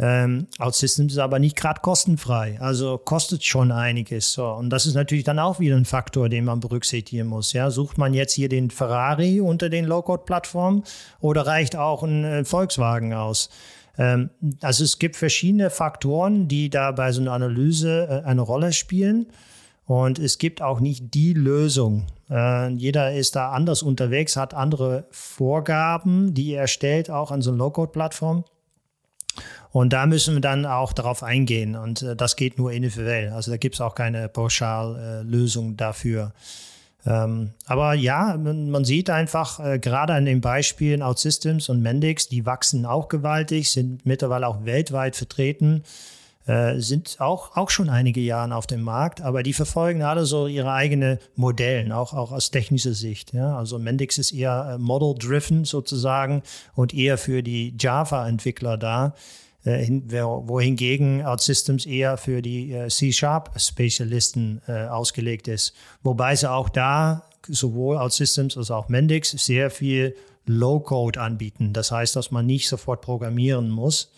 Ähm, 0.00 0.46
OutSystems 0.58 1.14
ist 1.14 1.18
aber 1.18 1.40
nicht 1.40 1.56
gerade 1.56 1.80
kostenfrei, 1.80 2.58
also 2.60 2.98
kostet 2.98 3.42
schon 3.44 3.72
einiges. 3.72 4.32
So. 4.32 4.46
Und 4.46 4.70
das 4.70 4.86
ist 4.86 4.94
natürlich 4.94 5.24
dann 5.24 5.40
auch 5.40 5.58
wieder 5.58 5.76
ein 5.76 5.84
Faktor, 5.84 6.28
den 6.28 6.44
man 6.44 6.60
berücksichtigen 6.60 7.26
muss. 7.26 7.52
Ja. 7.52 7.70
Sucht 7.70 7.98
man 7.98 8.14
jetzt 8.14 8.32
hier 8.32 8.48
den 8.48 8.70
Ferrari 8.70 9.40
unter 9.40 9.68
den 9.68 9.86
Low-Code-Plattformen 9.86 10.84
oder 11.20 11.46
reicht 11.46 11.74
auch 11.74 12.04
ein 12.04 12.24
äh, 12.24 12.44
Volkswagen 12.44 13.12
aus? 13.12 13.50
Ähm, 13.98 14.30
also 14.60 14.84
es 14.84 15.00
gibt 15.00 15.16
verschiedene 15.16 15.68
Faktoren, 15.68 16.46
die 16.46 16.70
da 16.70 16.92
bei 16.92 17.10
so 17.10 17.20
einer 17.20 17.32
Analyse 17.32 18.22
äh, 18.24 18.26
eine 18.26 18.42
Rolle 18.42 18.72
spielen. 18.72 19.26
Und 19.84 20.18
es 20.18 20.38
gibt 20.38 20.62
auch 20.62 20.80
nicht 20.80 21.14
die 21.14 21.32
Lösung. 21.32 22.06
Äh, 22.30 22.68
jeder 22.74 23.14
ist 23.14 23.34
da 23.34 23.50
anders 23.50 23.82
unterwegs, 23.82 24.36
hat 24.36 24.54
andere 24.54 25.06
Vorgaben, 25.10 26.34
die 26.34 26.52
er 26.52 26.68
stellt, 26.68 27.10
auch 27.10 27.32
an 27.32 27.42
so 27.42 27.50
einer 27.50 27.58
Low-Code-Plattform. 27.58 28.44
Und 29.70 29.92
da 29.92 30.06
müssen 30.06 30.34
wir 30.34 30.40
dann 30.40 30.66
auch 30.66 30.92
darauf 30.92 31.22
eingehen. 31.22 31.76
Und 31.76 32.02
äh, 32.02 32.16
das 32.16 32.36
geht 32.36 32.58
nur 32.58 32.72
individuell. 32.72 33.30
Also 33.30 33.50
da 33.50 33.56
gibt 33.56 33.74
es 33.74 33.80
auch 33.80 33.94
keine 33.94 34.28
Pauschallösung 34.28 35.72
äh, 35.72 35.76
dafür. 35.76 36.32
Ähm, 37.06 37.50
aber 37.66 37.94
ja, 37.94 38.36
man, 38.36 38.70
man 38.70 38.84
sieht 38.84 39.08
einfach 39.08 39.60
äh, 39.60 39.78
gerade 39.78 40.14
an 40.14 40.24
den 40.24 40.40
Beispielen 40.40 41.02
OutSystems 41.02 41.68
und 41.68 41.80
Mendix, 41.80 42.28
die 42.28 42.44
wachsen 42.44 42.84
auch 42.86 43.08
gewaltig, 43.08 43.70
sind 43.70 44.04
mittlerweile 44.04 44.48
auch 44.48 44.64
weltweit 44.64 45.16
vertreten, 45.16 45.84
äh, 46.48 46.80
sind 46.80 47.16
auch, 47.20 47.58
auch 47.58 47.68
schon 47.68 47.90
einige 47.90 48.20
Jahre 48.20 48.54
auf 48.54 48.66
dem 48.66 48.80
Markt, 48.80 49.20
aber 49.20 49.42
die 49.42 49.52
verfolgen 49.52 50.02
alle 50.02 50.24
so 50.24 50.46
ihre 50.46 50.72
eigenen 50.72 51.18
Modellen, 51.36 51.92
auch, 51.92 52.14
auch 52.14 52.32
aus 52.32 52.50
technischer 52.50 52.94
Sicht. 52.94 53.34
Ja? 53.34 53.58
Also 53.58 53.78
Mendix 53.78 54.16
ist 54.16 54.32
eher 54.32 54.70
äh, 54.72 54.78
model-driven 54.78 55.66
sozusagen 55.66 56.42
und 56.74 56.94
eher 56.94 57.18
für 57.18 57.42
die 57.42 57.74
Java-Entwickler 57.78 58.78
da. 58.78 59.14
Äh, 59.64 59.90
wohingegen 59.90 61.22
OutSystems 61.26 61.84
eher 61.84 62.16
für 62.16 62.40
die 62.40 62.74
C-Sharp-Spezialisten 62.88 64.62
ausgelegt 64.88 65.48
ist. 65.48 65.74
Wobei 66.02 66.34
sie 66.34 66.50
auch 66.50 66.70
da 66.70 67.24
sowohl 67.46 67.98
OutSystems 67.98 68.56
als 68.56 68.70
auch 68.70 68.88
Mendix 68.88 69.32
sehr 69.32 69.70
viel 69.70 70.14
Low-Code 70.46 71.20
anbieten. 71.20 71.74
Das 71.74 71.90
heißt, 71.90 72.16
dass 72.16 72.30
man 72.30 72.46
nicht 72.46 72.68
sofort 72.68 73.02
programmieren 73.02 73.68
muss. 73.68 74.10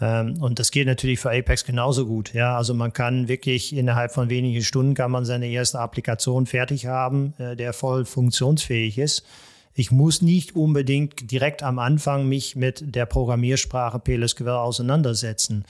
Ähm, 0.00 0.42
und 0.42 0.58
das 0.58 0.70
geht 0.70 0.86
natürlich 0.86 1.20
für 1.20 1.30
Apex 1.30 1.64
genauso 1.64 2.06
gut. 2.06 2.34
Ja, 2.34 2.56
also 2.56 2.74
man 2.74 2.92
kann 2.92 3.28
wirklich 3.28 3.74
innerhalb 3.74 4.12
von 4.12 4.30
wenigen 4.30 4.62
Stunden 4.62 4.94
kann 4.94 5.10
man 5.10 5.24
seine 5.24 5.48
erste 5.48 5.78
Applikation 5.78 6.46
fertig 6.46 6.86
haben, 6.86 7.34
der 7.38 7.72
voll 7.72 8.04
funktionsfähig 8.04 8.98
ist. 8.98 9.24
Ich 9.78 9.90
muss 9.90 10.22
nicht 10.22 10.56
unbedingt 10.56 11.30
direkt 11.30 11.62
am 11.62 11.78
Anfang 11.78 12.26
mich 12.26 12.56
mit 12.56 12.94
der 12.94 13.04
Programmiersprache 13.04 13.98
PLSQL 13.98 14.48
auseinandersetzen. 14.48 15.66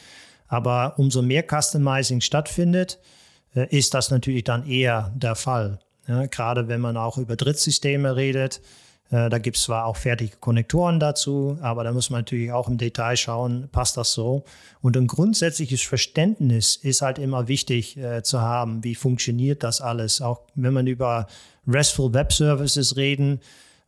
Aber 0.46 0.94
umso 0.96 1.22
mehr 1.22 1.42
Customizing 1.42 2.20
stattfindet, 2.20 3.00
äh, 3.54 3.66
ist 3.76 3.94
das 3.94 4.10
natürlich 4.10 4.44
dann 4.44 4.66
eher 4.68 5.12
der 5.16 5.34
Fall. 5.34 5.80
Ja, 6.06 6.26
gerade 6.26 6.68
wenn 6.68 6.80
man 6.80 6.96
auch 6.96 7.18
über 7.18 7.34
Drittsysteme 7.34 8.14
redet, 8.14 8.58
äh, 8.58 8.60
da 9.10 9.38
gibt 9.38 9.56
es 9.56 9.64
zwar 9.64 9.86
auch 9.86 9.96
fertige 9.96 10.36
Konnektoren 10.38 10.98
dazu, 10.98 11.58
aber 11.60 11.84
da 11.84 11.92
muss 11.92 12.10
man 12.10 12.20
natürlich 12.20 12.50
auch 12.50 12.68
im 12.68 12.76
Detail 12.76 13.16
schauen, 13.16 13.68
passt 13.70 13.96
das 13.96 14.12
so? 14.12 14.44
Und 14.82 14.96
ein 14.96 15.06
grundsätzliches 15.06 15.82
Verständnis 15.82 16.76
ist 16.76 17.02
halt 17.02 17.18
immer 17.18 17.46
wichtig 17.46 17.96
äh, 17.96 18.22
zu 18.22 18.40
haben, 18.40 18.82
wie 18.82 18.96
funktioniert 18.96 19.62
das 19.62 19.80
alles. 19.80 20.20
Auch 20.20 20.40
wenn 20.56 20.72
man 20.72 20.88
über 20.88 21.28
RESTful 21.68 22.14
Web 22.14 22.32
Services 22.32 22.96
reden, 22.96 23.40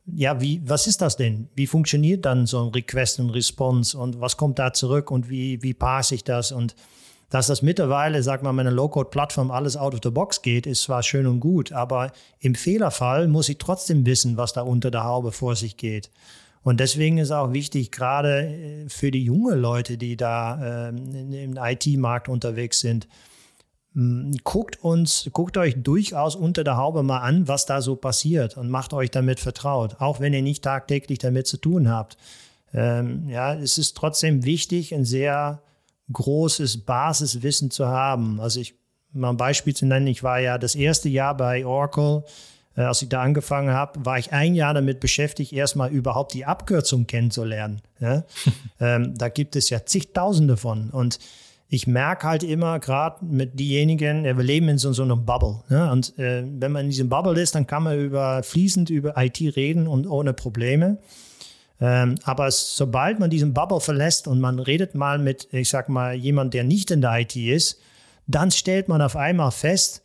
ja, 0.05 0.39
wie, 0.41 0.61
was 0.65 0.87
ist 0.87 1.01
das 1.01 1.17
denn? 1.17 1.49
Wie 1.53 1.67
funktioniert 1.67 2.25
dann 2.25 2.45
so 2.45 2.65
ein 2.65 2.69
Request 2.69 3.19
und 3.19 3.29
Response 3.31 3.97
und 3.97 4.19
was 4.21 4.37
kommt 4.37 4.57
da 4.57 4.73
zurück 4.73 5.11
und 5.11 5.29
wie, 5.29 5.61
wie 5.61 5.73
passe 5.73 6.15
ich 6.15 6.23
das? 6.23 6.51
Und 6.51 6.75
dass 7.29 7.47
das 7.47 7.61
mittlerweile, 7.61 8.23
sag 8.23 8.41
mal, 8.43 8.53
meine 8.53 8.71
Low-Code-Plattform 8.71 9.51
alles 9.51 9.77
out 9.77 9.93
of 9.93 9.99
the 10.03 10.09
box 10.09 10.41
geht, 10.41 10.65
ist 10.65 10.83
zwar 10.83 11.03
schön 11.03 11.27
und 11.27 11.39
gut, 11.39 11.71
aber 11.71 12.11
im 12.39 12.55
Fehlerfall 12.55 13.27
muss 13.27 13.49
ich 13.49 13.59
trotzdem 13.59 14.05
wissen, 14.05 14.37
was 14.37 14.53
da 14.53 14.61
unter 14.61 14.89
der 14.91 15.03
Haube 15.03 15.31
vor 15.31 15.55
sich 15.55 15.77
geht. 15.77 16.09
Und 16.61 16.79
deswegen 16.79 17.17
ist 17.19 17.31
auch 17.31 17.53
wichtig, 17.53 17.91
gerade 17.91 18.47
äh, 18.47 18.89
für 18.89 19.11
die 19.11 19.23
jungen 19.23 19.59
Leute, 19.59 19.97
die 19.97 20.17
da 20.17 20.89
ähm, 20.89 21.33
im 21.33 21.57
IT-Markt 21.57 22.29
unterwegs 22.29 22.79
sind, 22.79 23.07
hm, 23.93 24.31
guckt 24.43 24.83
uns, 24.83 25.29
guckt 25.31 25.57
euch 25.57 25.75
durchaus 25.81 26.35
unter 26.35 26.63
der 26.63 26.77
Haube 26.77 27.03
mal 27.03 27.19
an, 27.19 27.47
was 27.47 27.65
da 27.65 27.81
so 27.81 27.95
passiert 27.95 28.57
und 28.57 28.69
macht 28.69 28.93
euch 28.93 29.11
damit 29.11 29.39
vertraut, 29.39 29.95
auch 29.99 30.19
wenn 30.19 30.33
ihr 30.33 30.41
nicht 30.41 30.63
tagtäglich 30.63 31.19
damit 31.19 31.47
zu 31.47 31.57
tun 31.57 31.89
habt. 31.89 32.17
Ähm, 32.73 33.29
ja, 33.29 33.53
es 33.55 33.77
ist 33.77 33.95
trotzdem 33.97 34.43
wichtig, 34.45 34.93
ein 34.93 35.05
sehr 35.05 35.61
großes 36.11 36.85
Basiswissen 36.85 37.71
zu 37.71 37.87
haben. 37.87 38.39
Also 38.39 38.59
ich, 38.59 38.75
mal 39.11 39.29
ein 39.29 39.37
Beispiel 39.37 39.75
zu 39.75 39.85
nennen, 39.85 40.07
ich 40.07 40.23
war 40.23 40.39
ja 40.39 40.57
das 40.57 40.75
erste 40.75 41.09
Jahr 41.09 41.35
bei 41.35 41.65
Oracle, 41.65 42.23
äh, 42.75 42.81
als 42.81 43.01
ich 43.01 43.09
da 43.09 43.21
angefangen 43.21 43.73
habe, 43.73 44.05
war 44.05 44.17
ich 44.17 44.31
ein 44.31 44.55
Jahr 44.55 44.73
damit 44.73 44.99
beschäftigt, 44.99 45.53
erstmal 45.53 45.91
überhaupt 45.91 46.33
die 46.33 46.45
Abkürzung 46.45 47.07
kennenzulernen. 47.07 47.81
Ja? 47.99 48.23
ähm, 48.79 49.17
da 49.17 49.29
gibt 49.29 49.55
es 49.55 49.69
ja 49.69 49.85
zigtausende 49.85 50.57
von 50.57 50.89
und 50.89 51.19
ich 51.71 51.85
merke 51.85 52.27
halt 52.27 52.41
immer, 52.41 52.79
gerade 52.79 53.23
mit 53.23 53.59
diejenigen, 53.59 54.23
wir 54.23 54.33
leben 54.43 54.69
in 54.69 54.79
so, 54.79 54.91
so 54.91 55.03
einer 55.03 55.15
Bubble. 55.15 55.61
Ne? 55.69 55.91
Und 55.91 56.17
äh, 56.17 56.43
wenn 56.43 56.71
man 56.71 56.85
in 56.85 56.89
diesem 56.89 57.09
Bubble 57.09 57.39
ist, 57.39 57.53
dann 57.53 57.67
kann 57.67 57.83
man 57.83 57.99
über 57.99 58.41
fließend 58.41 58.89
über 58.89 59.13
IT 59.17 59.39
reden 59.55 59.87
und 59.87 60.07
ohne 60.07 60.33
Probleme. 60.33 60.97
Ähm, 61.81 62.15
aber 62.23 62.51
sobald 62.51 63.19
man 63.19 63.29
diesen 63.29 63.53
Bubble 63.53 63.79
verlässt 63.79 64.27
und 64.27 64.39
man 64.39 64.59
redet 64.59 64.95
mal 64.95 65.17
mit, 65.17 65.47
ich 65.51 65.69
sag 65.69 65.89
mal, 65.89 66.13
jemand, 66.13 66.53
der 66.53 66.63
nicht 66.63 66.91
in 66.91 67.01
der 67.01 67.19
IT 67.19 67.35
ist, 67.35 67.79
dann 68.27 68.51
stellt 68.51 68.89
man 68.89 69.01
auf 69.01 69.15
einmal 69.15 69.51
fest, 69.51 70.03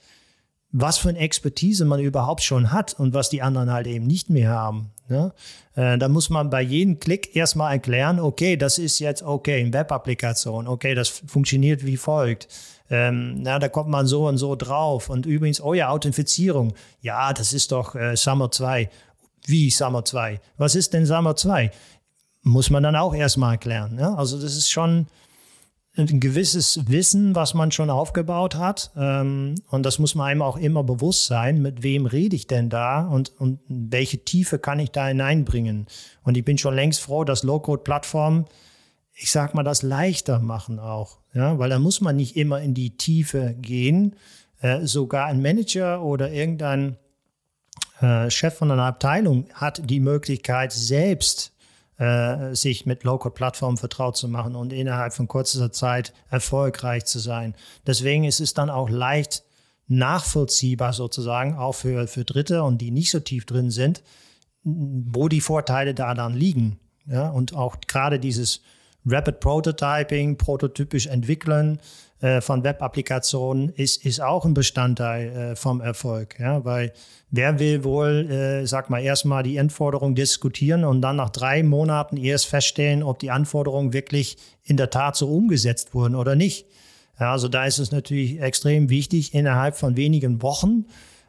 was 0.77 0.99
für 0.99 1.09
eine 1.09 1.19
Expertise 1.19 1.85
man 1.85 2.01
überhaupt 2.01 2.43
schon 2.43 2.73
hat 2.73 2.99
und 2.99 3.15
was 3.15 3.31
die 3.31 3.43
anderen 3.43 3.73
halt 3.73 3.87
eben 3.87 4.07
nicht 4.07 4.29
mehr 4.29 4.51
haben. 4.51 4.91
Ne? 5.09 5.33
Äh, 5.77 5.99
da 5.99 6.09
muss 6.09 6.31
man 6.31 6.51
bei 6.51 6.63
jedem 6.63 6.99
Klick 6.99 7.37
erstmal 7.37 7.73
erklären, 7.73 8.19
okay, 8.19 8.57
das 8.57 8.79
ist 8.79 8.99
jetzt 8.99 9.23
okay, 9.23 9.61
eine 9.61 9.73
Web-Applikation, 9.73 10.67
okay, 10.67 10.95
das 10.95 11.09
funktioniert 11.09 11.87
wie 11.87 11.97
folgt. 11.97 12.49
Ähm, 12.91 13.43
na, 13.43 13.59
da 13.59 13.69
kommt 13.69 13.89
man 13.89 14.07
so 14.07 14.27
und 14.27 14.37
so 14.37 14.57
drauf. 14.57 15.09
Und 15.09 15.27
übrigens, 15.27 15.61
oh 15.61 15.75
ja, 15.75 15.89
Authentifizierung. 15.89 16.75
Ja, 17.01 17.33
das 17.33 17.53
ist 17.53 17.73
doch 17.73 17.95
äh, 17.95 18.17
Summer 18.17 18.51
2. 18.51 18.91
Wie 19.47 19.71
Summer 19.71 20.05
2? 20.05 20.41
Was 20.57 20.75
ist 20.75 20.95
denn 20.95 21.07
Summer 21.07 21.37
2? 21.37 21.71
Muss 22.43 22.71
man 22.71 22.83
dann 22.83 22.97
auch 22.97 23.15
erstmal 23.15 23.55
erklären. 23.55 23.95
Ne? 23.95 24.17
Also 24.17 24.41
das 24.41 24.57
ist 24.57 24.71
schon, 24.71 25.07
ein 25.97 26.21
gewisses 26.21 26.89
Wissen, 26.89 27.35
was 27.35 27.55
man 27.55 27.71
schon 27.71 27.91
aufgebaut 27.91 28.57
hat. 28.57 28.91
Ähm, 28.97 29.55
und 29.69 29.87
das 29.87 29.99
muss 29.99 30.15
man 30.15 30.27
einem 30.27 30.43
auch 30.43 30.57
immer 30.57 30.83
bewusst 30.83 31.27
sein, 31.27 31.63
mit 31.63 31.83
wem 31.83 32.07
rede 32.07 32.35
ich 32.35 32.47
denn 32.47 32.69
da 32.69 33.07
und, 33.07 33.33
und 33.39 33.61
welche 33.69 34.19
Tiefe 34.25 34.59
kann 34.59 34.81
ich 34.81 34.91
da 34.91 35.07
hineinbringen. 35.07 35.87
Und 36.23 36.37
ich 36.37 36.45
bin 36.45 36.59
schon 36.59 36.75
längst 36.75 37.01
froh, 37.01 37.25
dass 37.25 37.45
Low-Code-Plattformen, 37.45 38.47
ich 39.13 39.31
sag 39.31 39.55
mal, 39.55 39.63
das 39.63 39.83
leichter 39.83 40.41
machen 40.41 40.81
auch. 40.81 41.19
Ja, 41.33 41.59
weil 41.59 41.71
da 41.71 41.79
muss 41.79 42.01
man 42.01 42.17
nicht 42.17 42.37
immer 42.37 42.61
in 42.61 42.75
die 42.75 42.97
Tiefe 42.97 43.55
gehen. 43.61 44.17
Äh, 44.61 44.87
sogar 44.87 45.27
ein 45.27 45.43
Manager 45.43 46.03
oder 46.03 46.33
irgendein 46.33 46.97
äh, 48.01 48.31
Chef 48.31 48.55
von 48.55 48.71
einer 48.71 48.85
Abteilung 48.85 49.47
hat 49.55 49.89
die 49.89 50.01
Möglichkeit, 50.01 50.73
selbst 50.73 51.53
äh, 51.99 52.55
sich 52.55 52.87
mit 52.87 53.05
Low-Code-Plattformen 53.05 53.77
vertraut 53.77 54.17
zu 54.17 54.29
machen 54.29 54.57
und 54.57 54.73
innerhalb 54.73 55.13
von 55.13 55.29
kurzer 55.29 55.71
Zeit 55.73 56.13
erfolgreich 56.31 57.05
zu 57.05 57.19
sein. 57.19 57.55
Deswegen 57.87 58.25
ist 58.25 58.41
es 58.41 58.55
dann 58.55 58.71
auch 58.71 58.89
leicht 58.89 59.45
nachvollziehbar 59.87 60.93
sozusagen, 60.93 61.57
auch 61.57 61.75
für, 61.75 62.07
für 62.09 62.25
Dritte 62.25 62.63
und 62.63 62.79
die 62.79 62.91
nicht 62.91 63.11
so 63.11 63.21
tief 63.21 63.47
drin 63.47 63.71
sind, 63.71 64.03
wo 64.65 65.29
die 65.29 65.41
Vorteile 65.41 65.95
da 65.95 66.15
dann 66.15 66.35
liegen. 66.35 66.79
Ja, 67.07 67.29
und 67.29 67.55
auch 67.55 67.77
gerade 67.87 68.19
dieses 68.19 68.63
Rapid 69.07 69.41
Prototyping, 69.41 70.39
prototypisch 70.39 71.07
entwickeln, 71.07 71.79
äh, 72.25 72.41
von 72.41 72.65
Web-Applikationen 72.65 73.69
ist, 73.69 74.07
ist 74.07 74.23
auch 74.23 74.47
ein 74.47 74.55
Bestandteil 74.55 75.29
äh, 75.29 75.57
vom 75.57 75.83
Erfolg. 75.83 76.41
Ja? 76.41 76.65
Weil 76.65 76.95
wer 77.31 77.59
will 77.59 77.85
wohl, 77.85 78.31
äh, 78.31 78.67
sag 78.67 78.89
mal, 78.89 79.03
erstmal 79.03 79.43
die 79.43 79.61
Anforderungen 79.61 80.15
diskutieren 80.15 80.85
und 80.85 81.03
dann 81.03 81.17
nach 81.17 81.29
drei 81.29 81.63
Monaten 81.63 82.17
erst 82.17 82.47
feststellen, 82.47 83.03
ob 83.03 83.19
die 83.19 83.31
Anforderungen 83.31 83.93
wirklich 83.93 84.39
in 84.63 84.79
der 84.79 84.89
Tat 84.89 85.17
so 85.17 85.29
umgesetzt 85.29 85.93
wurden 85.93 86.15
oder 86.15 86.35
nicht. 86.35 86.65
Ja, 87.21 87.33
also 87.33 87.49
da 87.49 87.67
ist 87.67 87.79
es 87.79 87.93
natürlich 87.93 88.41
extrem 88.41 88.89
wichtig, 88.89 89.35
innerhalb 89.35 89.77
von 89.77 89.99
wenigen 89.99 90.41
Wochen, 90.41 90.87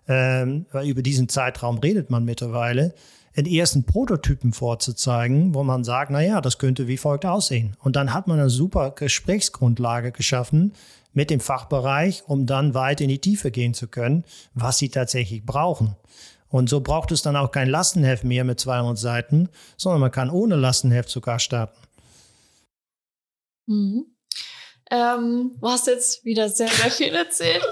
ähm, 0.08 0.66
weil 0.72 0.88
über 0.88 1.02
diesen 1.02 1.28
Zeitraum 1.28 1.78
redet 1.80 2.10
man 2.10 2.24
mittlerweile, 2.24 2.94
den 3.36 3.46
ersten 3.46 3.84
Prototypen 3.84 4.54
vorzuzeigen, 4.54 5.54
wo 5.54 5.64
man 5.64 5.84
sagt, 5.84 6.12
na 6.12 6.22
ja, 6.22 6.42
das 6.42 6.58
könnte 6.58 6.88
wie 6.88 6.98
folgt 6.98 7.26
aussehen. 7.26 7.76
Und 7.82 7.96
dann 7.96 8.14
hat 8.14 8.28
man 8.28 8.40
eine 8.40 8.50
super 8.50 8.92
Gesprächsgrundlage 8.92 10.12
geschaffen 10.12 10.74
mit 11.14 11.30
dem 11.30 11.40
Fachbereich, 11.40 12.24
um 12.28 12.46
dann 12.46 12.74
weit 12.74 13.02
in 13.02 13.10
die 13.10 13.20
Tiefe 13.20 13.52
gehen 13.52 13.74
zu 13.74 13.88
können, 13.88 14.24
was 14.54 14.78
sie 14.78 14.90
tatsächlich 14.90 15.46
brauchen. 15.46 15.96
Und 16.50 16.70
so 16.70 16.80
braucht 16.80 17.12
es 17.12 17.22
dann 17.22 17.36
auch 17.36 17.52
kein 17.52 17.70
Lastenheft 17.70 18.24
mehr 18.24 18.44
mit 18.44 18.60
200 18.60 18.98
Seiten, 18.98 19.50
sondern 19.78 20.02
man 20.02 20.12
kann 20.12 20.30
ohne 20.30 20.56
Lastenheft 20.56 21.10
sogar 21.10 21.40
starten. 21.40 21.78
Mhm. 23.68 24.15
Ähm, 24.92 25.56
du 25.60 25.68
hast 25.68 25.88
jetzt 25.88 26.24
wieder 26.26 26.48
sehr, 26.48 26.68
sehr 26.68 26.92
viel 26.92 27.14
erzählt. 27.16 27.66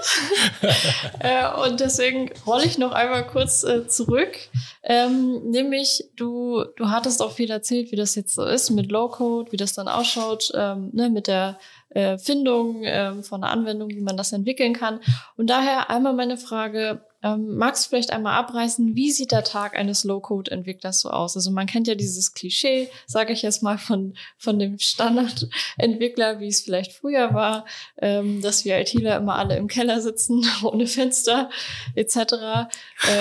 äh, 1.20 1.48
und 1.64 1.78
deswegen 1.78 2.30
rolle 2.44 2.64
ich 2.64 2.76
noch 2.76 2.92
einmal 2.92 3.26
kurz 3.26 3.62
äh, 3.62 3.86
zurück. 3.86 4.36
Ähm, 4.82 5.50
nämlich, 5.50 6.04
du, 6.16 6.64
du 6.76 6.88
hattest 6.88 7.22
auch 7.22 7.32
viel 7.32 7.50
erzählt, 7.50 7.92
wie 7.92 7.96
das 7.96 8.16
jetzt 8.16 8.34
so 8.34 8.44
ist 8.44 8.70
mit 8.70 8.90
Low-Code, 8.90 9.52
wie 9.52 9.56
das 9.56 9.74
dann 9.74 9.88
ausschaut, 9.88 10.50
ähm, 10.54 10.90
ne, 10.92 11.08
mit 11.08 11.28
der 11.28 11.58
äh, 11.90 12.18
Findung 12.18 12.84
äh, 12.84 13.22
von 13.22 13.42
einer 13.42 13.52
Anwendung, 13.52 13.90
wie 13.90 14.00
man 14.00 14.16
das 14.16 14.32
entwickeln 14.32 14.72
kann. 14.72 15.00
Und 15.36 15.48
daher 15.48 15.90
einmal 15.90 16.12
meine 16.12 16.36
Frage, 16.36 17.02
ähm, 17.24 17.56
magst 17.56 17.86
du 17.86 17.88
vielleicht 17.88 18.12
einmal 18.12 18.34
abreißen, 18.34 18.94
wie 18.94 19.10
sieht 19.10 19.32
der 19.32 19.44
Tag 19.44 19.76
eines 19.76 20.04
Low-Code-Entwicklers 20.04 21.00
so 21.00 21.08
aus? 21.08 21.36
Also 21.36 21.50
man 21.50 21.66
kennt 21.66 21.88
ja 21.88 21.94
dieses 21.94 22.34
Klischee, 22.34 22.90
sage 23.06 23.32
ich 23.32 23.40
jetzt 23.40 23.62
mal, 23.62 23.78
von, 23.78 24.14
von 24.36 24.58
dem 24.58 24.78
Standard-Entwickler, 24.78 26.40
wie 26.40 26.48
es 26.48 26.60
vielleicht 26.60 26.92
früher 26.92 27.32
war, 27.32 27.64
ähm, 27.96 28.42
dass 28.42 28.66
wir 28.66 28.78
ITler 28.78 29.16
immer 29.16 29.36
alle 29.36 29.56
im 29.56 29.68
Keller 29.68 30.02
sitzen, 30.02 30.46
ohne 30.62 30.86
Fenster 30.86 31.48
etc. 31.94 32.16
Ähm, 32.16 32.68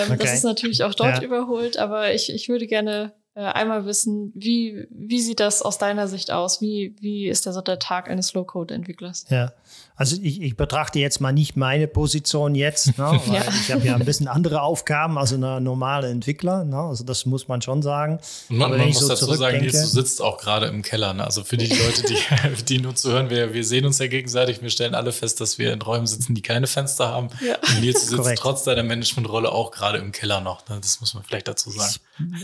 okay. 0.09 0.17
Das 0.19 0.33
ist 0.33 0.43
natürlich 0.43 0.83
auch 0.83 0.93
dort 0.93 1.19
ja. 1.19 1.23
überholt, 1.23 1.77
aber 1.77 2.13
ich, 2.13 2.29
ich 2.29 2.49
würde 2.49 2.67
gerne 2.67 3.13
einmal 3.41 3.85
wissen, 3.85 4.31
wie, 4.35 4.87
wie 4.91 5.19
sieht 5.19 5.39
das 5.39 5.61
aus 5.61 5.77
deiner 5.77 6.07
Sicht 6.07 6.31
aus? 6.31 6.61
Wie, 6.61 6.95
wie 6.99 7.27
ist 7.27 7.45
der, 7.45 7.53
so 7.53 7.61
der 7.61 7.79
Tag 7.79 8.09
eines 8.09 8.33
Low-Code-Entwicklers? 8.33 9.25
Ja, 9.29 9.51
also 9.95 10.17
ich, 10.21 10.41
ich 10.41 10.57
betrachte 10.57 10.97
jetzt 10.97 11.21
mal 11.21 11.31
nicht 11.31 11.55
meine 11.55 11.87
Position 11.87 12.55
jetzt, 12.55 12.97
ne, 12.97 13.21
weil 13.25 13.35
ja. 13.35 13.43
ich 13.47 13.71
habe 13.71 13.85
ja 13.85 13.95
ein 13.95 14.05
bisschen 14.05 14.27
andere 14.27 14.63
Aufgaben 14.63 15.19
als 15.19 15.33
ein 15.33 15.63
normaler 15.63 16.09
Entwickler. 16.09 16.65
Ne, 16.65 16.77
also 16.77 17.03
das 17.03 17.27
muss 17.27 17.47
man 17.47 17.61
schon 17.61 17.83
sagen. 17.83 18.19
Und 18.49 18.57
man, 18.57 18.71
man 18.71 18.87
muss 18.87 18.99
so 18.99 19.07
dazu 19.07 19.31
sagen, 19.35 19.59
Nils, 19.59 19.79
du 19.79 19.87
sitzt 19.87 20.21
auch 20.21 20.39
gerade 20.39 20.65
im 20.65 20.81
Keller. 20.81 21.13
Ne? 21.13 21.23
Also 21.23 21.43
für 21.43 21.57
die 21.57 21.67
Leute, 21.67 22.03
die, 22.03 22.63
die 22.67 22.79
nur 22.79 22.95
zuhören, 22.95 23.29
wir, 23.29 23.53
wir 23.53 23.63
sehen 23.63 23.85
uns 23.85 23.99
ja 23.99 24.07
gegenseitig. 24.07 24.63
Wir 24.63 24.71
stellen 24.71 24.95
alle 24.95 25.11
fest, 25.11 25.39
dass 25.41 25.59
wir 25.59 25.71
in 25.71 25.81
Räumen 25.81 26.07
sitzen, 26.07 26.33
die 26.33 26.41
keine 26.41 26.65
Fenster 26.65 27.09
haben. 27.09 27.29
Ja. 27.45 27.55
Und 27.61 27.81
Nils 27.81 28.07
sitzt 28.07 28.17
Korrekt. 28.17 28.39
trotz 28.39 28.63
deiner 28.63 28.83
Managementrolle 28.83 29.51
auch 29.51 29.69
gerade 29.69 29.99
im 29.99 30.11
Keller 30.11 30.41
noch. 30.41 30.67
Ne? 30.69 30.79
Das 30.81 31.01
muss 31.01 31.13
man 31.13 31.23
vielleicht 31.23 31.47
dazu 31.47 31.69
sagen. 31.69 31.93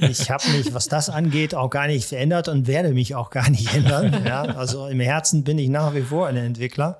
Ich, 0.02 0.20
ich 0.20 0.30
habe 0.30 0.48
mich, 0.50 0.72
was 0.74 0.88
das 0.88 1.10
angeht, 1.10 1.56
auch 1.56 1.72
gar 1.72 1.88
nicht 1.88 2.08
verändert 2.08 2.48
und 2.48 2.68
werde 2.68 2.90
mich 2.90 3.16
auch 3.16 3.32
gar 3.32 3.50
nicht 3.50 3.74
ändern. 3.74 4.24
Ja? 4.24 4.44
Also 4.44 4.86
im 4.86 5.00
Herzen 5.00 5.44
bin 5.44 5.58
ich 5.58 5.70
nach 5.70 5.96
wie 5.96 6.04
vor 6.04 6.28
ein 6.28 6.38
Entwickler. 6.38 7.00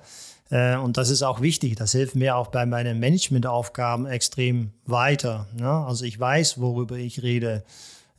Äh, 0.50 0.76
und 0.76 0.96
das 0.96 1.10
ist 1.10 1.22
auch 1.22 1.40
wichtig. 1.40 1.76
Das 1.76 1.92
hilft 1.92 2.14
mir 2.14 2.36
auch 2.36 2.48
bei 2.48 2.66
meinen 2.66 3.00
Managementaufgaben 3.00 4.06
extrem 4.06 4.72
weiter. 4.84 5.46
Ne? 5.56 5.70
Also 5.70 6.04
ich 6.04 6.18
weiß, 6.18 6.60
worüber 6.60 6.96
ich 6.96 7.22
rede 7.22 7.64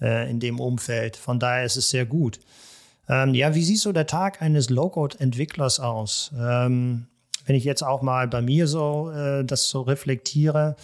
äh, 0.02 0.30
in 0.30 0.40
dem 0.40 0.60
Umfeld. 0.60 1.18
Von 1.18 1.40
daher 1.40 1.66
ist 1.66 1.78
es 1.78 1.90
sehr 1.90 2.06
gut. 2.06 2.40
Ähm, 3.10 3.34
ja, 3.34 3.54
wie 3.54 3.64
sieht 3.64 3.80
so 3.80 3.92
der 3.92 4.08
Tag 4.08 4.42
eines 4.42 4.70
Low-Code-Entwicklers 4.70 5.80
aus? 5.80 6.32
Ähm, 6.40 7.08
wenn 7.46 7.56
ich 7.56 7.64
jetzt 7.64 7.84
auch 7.84 8.02
mal 8.02 8.28
bei 8.28 8.42
mir 8.42 8.68
so 8.68 9.12
äh, 9.12 9.44
das 9.44 9.70
so 9.70 9.82
reflektiere, 9.82 10.76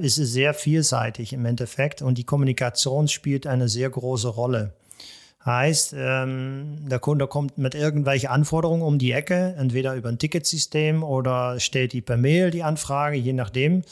ist 0.00 0.18
es 0.18 0.32
sehr 0.32 0.52
vielseitig 0.52 1.32
im 1.32 1.46
Endeffekt 1.46 2.02
und 2.02 2.18
die 2.18 2.24
Kommunikation 2.24 3.06
spielt 3.06 3.46
eine 3.46 3.68
sehr 3.68 3.88
große 3.88 4.26
Rolle. 4.26 4.72
Heißt, 5.44 5.94
ähm, 5.96 6.86
der 6.88 6.98
Kunde 6.98 7.26
kommt 7.26 7.56
mit 7.56 7.74
irgendwelchen 7.74 8.28
Anforderungen 8.28 8.82
um 8.82 8.98
die 8.98 9.12
Ecke, 9.12 9.54
entweder 9.56 9.94
über 9.94 10.10
ein 10.10 10.18
Ticketsystem 10.18 11.02
oder 11.02 11.58
stellt 11.60 11.94
die 11.94 12.02
per 12.02 12.18
Mail 12.18 12.50
die 12.50 12.62
Anfrage, 12.62 13.16
je 13.16 13.32
nachdem. 13.32 13.82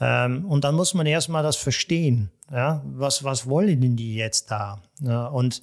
Ähm, 0.00 0.46
und 0.46 0.64
dann 0.64 0.74
muss 0.74 0.94
man 0.94 1.04
erstmal 1.04 1.42
das 1.42 1.56
verstehen. 1.56 2.30
Ja? 2.50 2.82
Was, 2.86 3.24
was 3.24 3.46
wollen 3.46 3.80
denn 3.80 3.96
die 3.96 4.14
jetzt 4.14 4.50
da? 4.50 4.80
Ja, 5.00 5.26
und 5.26 5.62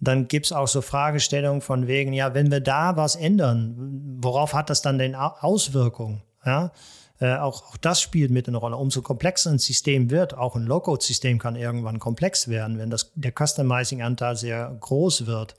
dann 0.00 0.28
gibt 0.28 0.46
es 0.46 0.52
auch 0.52 0.68
so 0.68 0.82
Fragestellungen 0.82 1.62
von 1.62 1.86
wegen, 1.86 2.12
ja, 2.12 2.34
wenn 2.34 2.50
wir 2.50 2.60
da 2.60 2.96
was 2.96 3.16
ändern, 3.16 4.18
worauf 4.20 4.52
hat 4.52 4.68
das 4.68 4.82
dann 4.82 4.98
denn 4.98 5.14
Auswirkungen? 5.14 6.22
Ja? 6.44 6.72
Äh, 7.20 7.36
auch, 7.36 7.64
auch 7.70 7.76
das 7.76 8.00
spielt 8.00 8.30
mit 8.30 8.48
eine 8.48 8.56
Rolle. 8.56 8.76
Umso 8.76 9.02
komplexer 9.02 9.50
ein 9.50 9.58
System 9.58 10.10
wird, 10.10 10.36
auch 10.36 10.56
ein 10.56 10.64
Low-Code-System 10.64 11.38
kann 11.38 11.56
irgendwann 11.56 11.98
komplex 11.98 12.48
werden, 12.48 12.78
wenn 12.78 12.90
das, 12.90 13.12
der 13.14 13.32
Customizing-Anteil 13.32 14.36
sehr 14.36 14.76
groß 14.80 15.26
wird. 15.26 15.54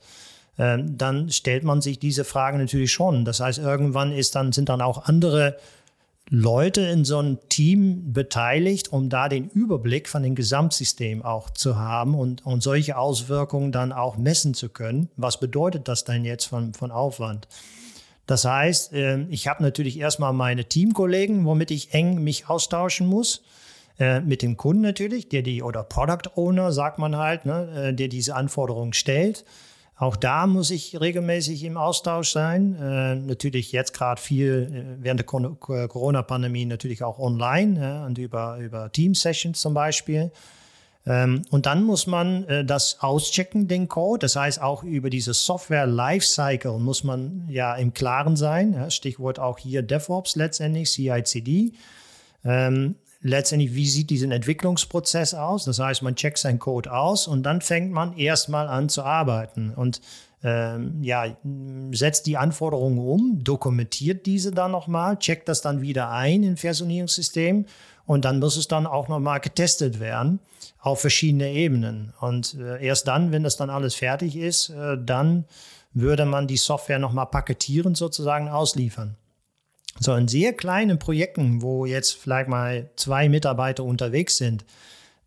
Äh, 0.58 0.78
dann 0.84 1.30
stellt 1.30 1.64
man 1.64 1.80
sich 1.80 1.98
diese 1.98 2.24
Frage 2.24 2.58
natürlich 2.58 2.92
schon. 2.92 3.24
Das 3.24 3.40
heißt, 3.40 3.58
irgendwann 3.58 4.12
ist 4.12 4.34
dann, 4.34 4.52
sind 4.52 4.68
dann 4.68 4.82
auch 4.82 5.04
andere 5.04 5.56
Leute 6.28 6.80
in 6.80 7.04
so 7.04 7.18
einem 7.18 7.38
Team 7.48 8.12
beteiligt, 8.12 8.92
um 8.92 9.08
da 9.08 9.28
den 9.28 9.48
Überblick 9.48 10.08
von 10.08 10.24
dem 10.24 10.34
Gesamtsystem 10.34 11.24
auch 11.24 11.50
zu 11.50 11.78
haben 11.78 12.16
und, 12.16 12.44
und 12.44 12.64
solche 12.64 12.98
Auswirkungen 12.98 13.70
dann 13.70 13.92
auch 13.92 14.16
messen 14.16 14.52
zu 14.52 14.68
können. 14.68 15.08
Was 15.16 15.38
bedeutet 15.38 15.86
das 15.86 16.04
denn 16.04 16.24
jetzt 16.24 16.46
von, 16.46 16.74
von 16.74 16.90
Aufwand? 16.90 17.46
Das 18.26 18.44
heißt, 18.44 18.92
ähm, 18.92 19.28
ich 19.30 19.48
habe 19.48 19.62
natürlich 19.62 19.98
erstmal 19.98 20.32
meine 20.32 20.64
Teamkollegen, 20.64 21.44
womit 21.44 21.70
ich 21.70 21.94
eng 21.94 22.22
mich 22.22 22.48
austauschen 22.48 23.06
muss. 23.06 23.42
Äh, 23.98 24.20
mit 24.20 24.42
dem 24.42 24.56
Kunden 24.56 24.82
natürlich, 24.82 25.28
der 25.28 25.42
die, 25.42 25.62
oder 25.62 25.82
Product 25.82 26.30
Owner, 26.34 26.72
sagt 26.72 26.98
man 26.98 27.16
halt, 27.16 27.46
ne, 27.46 27.88
äh, 27.88 27.94
der 27.94 28.08
diese 28.08 28.34
Anforderungen 28.34 28.92
stellt. 28.92 29.44
Auch 29.98 30.16
da 30.16 30.46
muss 30.46 30.70
ich 30.70 31.00
regelmäßig 31.00 31.64
im 31.64 31.78
Austausch 31.78 32.30
sein. 32.30 32.76
Äh, 32.76 33.14
natürlich 33.14 33.72
jetzt 33.72 33.94
gerade 33.94 34.20
viel 34.20 34.98
während 35.00 35.20
der 35.20 35.26
Corona-Pandemie 35.26 36.66
natürlich 36.66 37.02
auch 37.02 37.18
online 37.18 38.04
und 38.04 38.18
über, 38.18 38.58
über 38.58 38.92
Team-Sessions 38.92 39.58
zum 39.58 39.72
Beispiel. 39.72 40.30
Ähm, 41.06 41.42
und 41.50 41.66
dann 41.66 41.84
muss 41.84 42.06
man 42.06 42.44
äh, 42.44 42.64
das 42.64 43.00
auschecken, 43.00 43.68
den 43.68 43.88
Code. 43.88 44.18
Das 44.20 44.36
heißt, 44.36 44.60
auch 44.60 44.82
über 44.82 45.08
diese 45.08 45.34
Software 45.34 45.86
Lifecycle 45.86 46.78
muss 46.78 47.04
man 47.04 47.46
ja 47.48 47.74
im 47.76 47.94
Klaren 47.94 48.36
sein. 48.36 48.90
Stichwort 48.90 49.38
auch 49.38 49.58
hier 49.58 49.82
DevOps 49.82 50.34
letztendlich, 50.34 50.90
CI/CD. 50.90 51.72
Ähm, 52.44 52.96
letztendlich, 53.20 53.74
wie 53.74 53.88
sieht 53.88 54.10
dieser 54.10 54.30
Entwicklungsprozess 54.30 55.34
aus? 55.34 55.64
Das 55.64 55.78
heißt, 55.78 56.02
man 56.02 56.16
checkt 56.16 56.38
seinen 56.38 56.58
Code 56.58 56.92
aus 56.92 57.28
und 57.28 57.44
dann 57.44 57.60
fängt 57.60 57.92
man 57.92 58.16
erstmal 58.16 58.66
an 58.66 58.88
zu 58.88 59.02
arbeiten 59.02 59.72
und 59.74 60.00
ähm, 60.42 61.02
ja, 61.02 61.36
setzt 61.92 62.26
die 62.26 62.36
Anforderungen 62.36 62.98
um, 62.98 63.42
dokumentiert 63.42 64.26
diese 64.26 64.52
dann 64.52 64.70
nochmal, 64.70 65.18
checkt 65.18 65.48
das 65.48 65.62
dann 65.62 65.80
wieder 65.80 66.10
ein 66.10 66.42
im 66.42 66.56
Versionierungssystem 66.56 67.66
und 68.06 68.24
dann 68.24 68.38
muss 68.38 68.56
es 68.56 68.68
dann 68.68 68.86
auch 68.86 69.08
nochmal 69.08 69.40
getestet 69.40 70.00
werden 70.00 70.40
auf 70.80 71.00
verschiedene 71.00 71.50
Ebenen. 71.50 72.12
Und 72.20 72.54
äh, 72.54 72.84
erst 72.84 73.08
dann, 73.08 73.32
wenn 73.32 73.42
das 73.42 73.56
dann 73.56 73.70
alles 73.70 73.94
fertig 73.94 74.36
ist, 74.36 74.70
äh, 74.70 74.96
dann 74.98 75.44
würde 75.92 76.24
man 76.26 76.46
die 76.46 76.56
Software 76.56 76.98
nochmal 76.98 77.26
paketieren, 77.26 77.94
sozusagen 77.94 78.48
ausliefern. 78.48 79.16
So 79.98 80.14
in 80.14 80.28
sehr 80.28 80.52
kleinen 80.52 80.98
Projekten, 80.98 81.62
wo 81.62 81.86
jetzt 81.86 82.12
vielleicht 82.12 82.48
mal 82.48 82.90
zwei 82.96 83.28
Mitarbeiter 83.28 83.82
unterwegs 83.82 84.36
sind, 84.36 84.64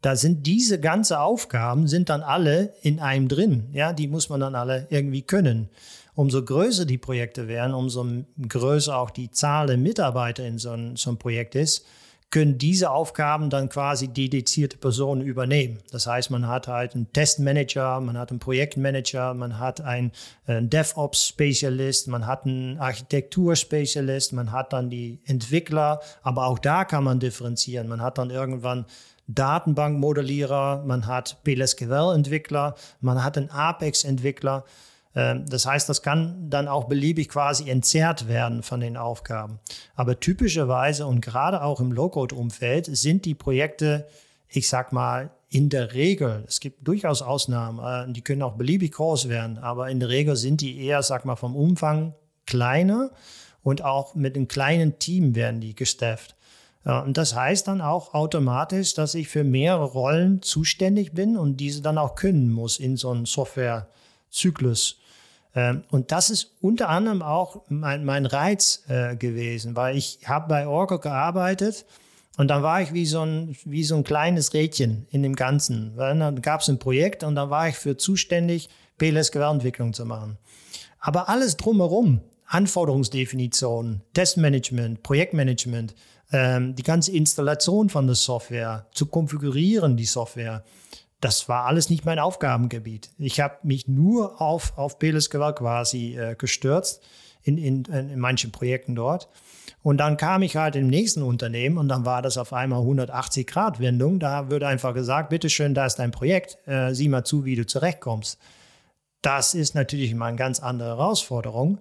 da 0.01 0.15
sind 0.15 0.45
diese 0.45 0.79
ganze 0.79 1.19
Aufgaben 1.19 1.87
sind 1.87 2.09
dann 2.09 2.21
alle 2.21 2.73
in 2.81 2.99
einem 2.99 3.27
drin. 3.27 3.67
Ja, 3.73 3.91
die 3.91 4.07
muss 4.07 4.29
man 4.29 4.39
dann 4.39 4.55
alle 4.55 4.87
irgendwie 4.89 5.23
können. 5.23 5.69
Umso 6.15 6.43
größer 6.43 6.85
die 6.85 6.97
Projekte 6.97 7.47
werden, 7.47 7.73
umso 7.73 8.05
größer 8.47 8.97
auch 8.97 9.09
die 9.09 9.31
Zahl 9.31 9.67
der 9.67 9.77
Mitarbeiter 9.77 10.45
in 10.45 10.57
so 10.57 10.71
ein, 10.71 10.95
so 10.95 11.11
ein 11.11 11.17
Projekt 11.17 11.55
ist, 11.55 11.85
können 12.31 12.59
diese 12.59 12.91
Aufgaben 12.91 13.49
dann 13.49 13.69
quasi 13.69 14.07
dedizierte 14.07 14.77
Personen 14.77 15.21
übernehmen. 15.21 15.79
Das 15.91 16.05
heißt, 16.05 16.29
man 16.29 16.47
hat 16.47 16.67
halt 16.67 16.93
einen 16.93 17.11
Testmanager, 17.11 17.99
man 18.01 18.17
hat 18.17 18.29
einen 18.29 18.39
Projektmanager, 18.39 19.33
man 19.33 19.57
hat 19.57 19.81
einen, 19.81 20.11
einen 20.45 20.65
äh, 20.65 20.69
DevOps-Spezialist, 20.69 22.07
man 22.07 22.27
hat 22.27 22.45
einen 22.45 22.77
Architektur-Spezialist, 22.77 24.33
man 24.33 24.51
hat 24.51 24.73
dann 24.73 24.91
die 24.91 25.19
Entwickler, 25.25 26.01
aber 26.21 26.45
auch 26.45 26.59
da 26.59 26.85
kann 26.85 27.03
man 27.03 27.19
differenzieren. 27.19 27.87
Man 27.87 28.01
hat 28.01 28.19
dann 28.19 28.29
irgendwann 28.29 28.85
Datenbankmodellierer, 29.27 30.83
man 30.85 31.07
hat 31.07 31.43
PLSQL-Entwickler, 31.43 32.75
man 33.01 33.23
hat 33.23 33.37
einen 33.37 33.49
Apex-Entwickler. 33.49 34.65
Ähm, 35.15 35.45
das 35.47 35.65
heißt, 35.65 35.89
das 35.89 36.01
kann 36.01 36.49
dann 36.49 36.67
auch 36.67 36.85
beliebig 36.85 37.29
quasi 37.29 37.69
entzerrt 37.69 38.27
werden 38.27 38.63
von 38.63 38.79
den 38.79 38.97
Aufgaben. 38.97 39.59
Aber 39.95 40.19
typischerweise 40.19 41.05
und 41.05 41.21
gerade 41.21 41.63
auch 41.63 41.79
im 41.79 41.91
Low-Code-Umfeld 41.91 42.85
sind 42.85 43.25
die 43.25 43.35
Projekte, 43.35 44.07
ich 44.47 44.69
sag 44.69 44.93
mal, 44.93 45.31
in 45.51 45.69
der 45.69 45.93
Regel, 45.93 46.43
es 46.47 46.59
gibt 46.59 46.87
durchaus 46.87 47.21
Ausnahmen, 47.21 48.09
äh, 48.09 48.13
die 48.13 48.21
können 48.21 48.43
auch 48.43 48.53
beliebig 48.53 48.93
groß 48.93 49.29
werden, 49.29 49.57
aber 49.57 49.89
in 49.89 49.99
der 49.99 50.09
Regel 50.09 50.35
sind 50.35 50.61
die 50.61 50.83
eher, 50.83 51.01
sag 51.01 51.25
mal, 51.25 51.35
vom 51.35 51.55
Umfang 51.55 52.13
kleiner 52.45 53.11
und 53.63 53.83
auch 53.83 54.15
mit 54.15 54.35
einem 54.35 54.47
kleinen 54.47 54.99
Team 54.99 55.35
werden 55.35 55.59
die 55.59 55.75
gestafft. 55.75 56.35
Und 56.85 57.17
das 57.17 57.35
heißt 57.35 57.67
dann 57.67 57.81
auch 57.81 58.13
automatisch, 58.13 58.93
dass 58.93 59.13
ich 59.13 59.27
für 59.27 59.43
mehrere 59.43 59.83
Rollen 59.83 60.41
zuständig 60.41 61.11
bin 61.11 61.37
und 61.37 61.57
diese 61.57 61.81
dann 61.81 61.97
auch 61.97 62.15
können 62.15 62.51
muss 62.51 62.79
in 62.79 62.95
so 62.95 63.11
einem 63.11 63.25
Softwarezyklus. 63.25 64.93
Ähm, 64.93 64.98
und 65.89 66.11
das 66.11 66.29
ist 66.29 66.55
unter 66.61 66.89
anderem 66.89 67.21
auch 67.21 67.63
mein, 67.69 68.05
mein 68.05 68.25
Reiz 68.25 68.83
äh, 68.87 69.15
gewesen, 69.15 69.75
weil 69.75 69.97
ich 69.97 70.19
habe 70.25 70.47
bei 70.47 70.67
Oracle 70.67 70.99
gearbeitet 70.99 71.85
und 72.39 72.47
dann 72.47 72.63
war 72.63 72.81
ich 72.81 72.93
wie 72.93 73.05
so 73.05 73.21
ein, 73.21 73.57
wie 73.65 73.83
so 73.83 73.95
ein 73.95 74.05
kleines 74.05 74.53
Rädchen 74.53 75.07
in 75.09 75.23
dem 75.23 75.35
Ganzen. 75.35 75.91
Weil 75.97 76.17
dann 76.17 76.41
gab 76.41 76.61
es 76.61 76.69
ein 76.69 76.79
Projekt 76.79 77.23
und 77.23 77.35
da 77.35 77.49
war 77.49 77.67
ich 77.67 77.75
für 77.75 77.97
zuständig, 77.97 78.69
PLS-Quellentwicklung 78.97 79.91
zu 79.91 80.05
machen. 80.05 80.37
Aber 80.99 81.27
alles 81.27 81.57
drumherum, 81.57 82.21
Anforderungsdefinition, 82.45 84.03
Testmanagement, 84.13 85.03
Projektmanagement, 85.03 85.95
ähm, 86.31 86.75
die 86.75 86.83
ganze 86.83 87.11
Installation 87.11 87.89
von 87.89 88.07
der 88.07 88.15
Software, 88.15 88.87
zu 88.93 89.07
konfigurieren 89.07 89.97
die 89.97 90.05
Software, 90.05 90.63
das 91.21 91.49
war 91.49 91.65
alles 91.65 91.89
nicht 91.89 92.05
mein 92.05 92.19
Aufgabengebiet. 92.19 93.09
Ich 93.17 93.39
habe 93.39 93.57
mich 93.63 93.87
nur 93.87 94.41
auf, 94.41 94.77
auf 94.77 94.99
Beles 94.99 95.29
Gewalt 95.29 95.57
quasi 95.57 96.17
äh, 96.17 96.35
gestürzt. 96.35 97.01
in, 97.43 97.57
in, 97.57 97.85
in 97.85 98.19
manchen 98.19 98.51
Projekten 98.51 98.95
dort. 98.95 99.29
Und 99.81 99.97
dann 99.97 100.17
kam 100.17 100.41
ich 100.41 100.55
halt 100.57 100.75
im 100.75 100.87
nächsten 100.87 101.23
Unternehmen 101.23 101.77
und 101.77 101.87
dann 101.87 102.05
war 102.05 102.21
das 102.21 102.37
auf 102.37 102.51
einmal 102.53 102.81
180 102.81 103.47
Grad 103.47 103.79
Wendung. 103.79 104.19
Da 104.19 104.49
würde 104.49 104.67
einfach 104.67 104.93
gesagt, 104.93 105.29
bitteschön, 105.29 105.73
da 105.73 105.85
ist 105.85 105.95
dein 105.95 106.11
Projekt, 106.11 106.57
äh, 106.67 106.93
sieh 106.93 107.07
mal 107.07 107.23
zu, 107.23 107.45
wie 107.45 107.55
du 107.55 107.65
zurechtkommst. 107.65 108.37
Das 109.21 109.53
ist 109.53 109.75
natürlich 109.75 110.13
mal 110.15 110.27
eine 110.27 110.37
ganz 110.37 110.59
andere 110.59 110.89
Herausforderung. 110.89 111.79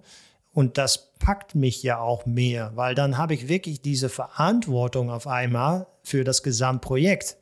Und 0.51 0.77
das 0.77 1.13
packt 1.19 1.55
mich 1.55 1.83
ja 1.83 1.99
auch 1.99 2.25
mehr, 2.25 2.71
weil 2.75 2.95
dann 2.95 3.17
habe 3.17 3.33
ich 3.33 3.47
wirklich 3.47 3.81
diese 3.81 4.09
Verantwortung 4.09 5.09
auf 5.09 5.27
einmal 5.27 5.87
für 6.03 6.23
das 6.23 6.41
Gesamtprojekt. 6.41 7.37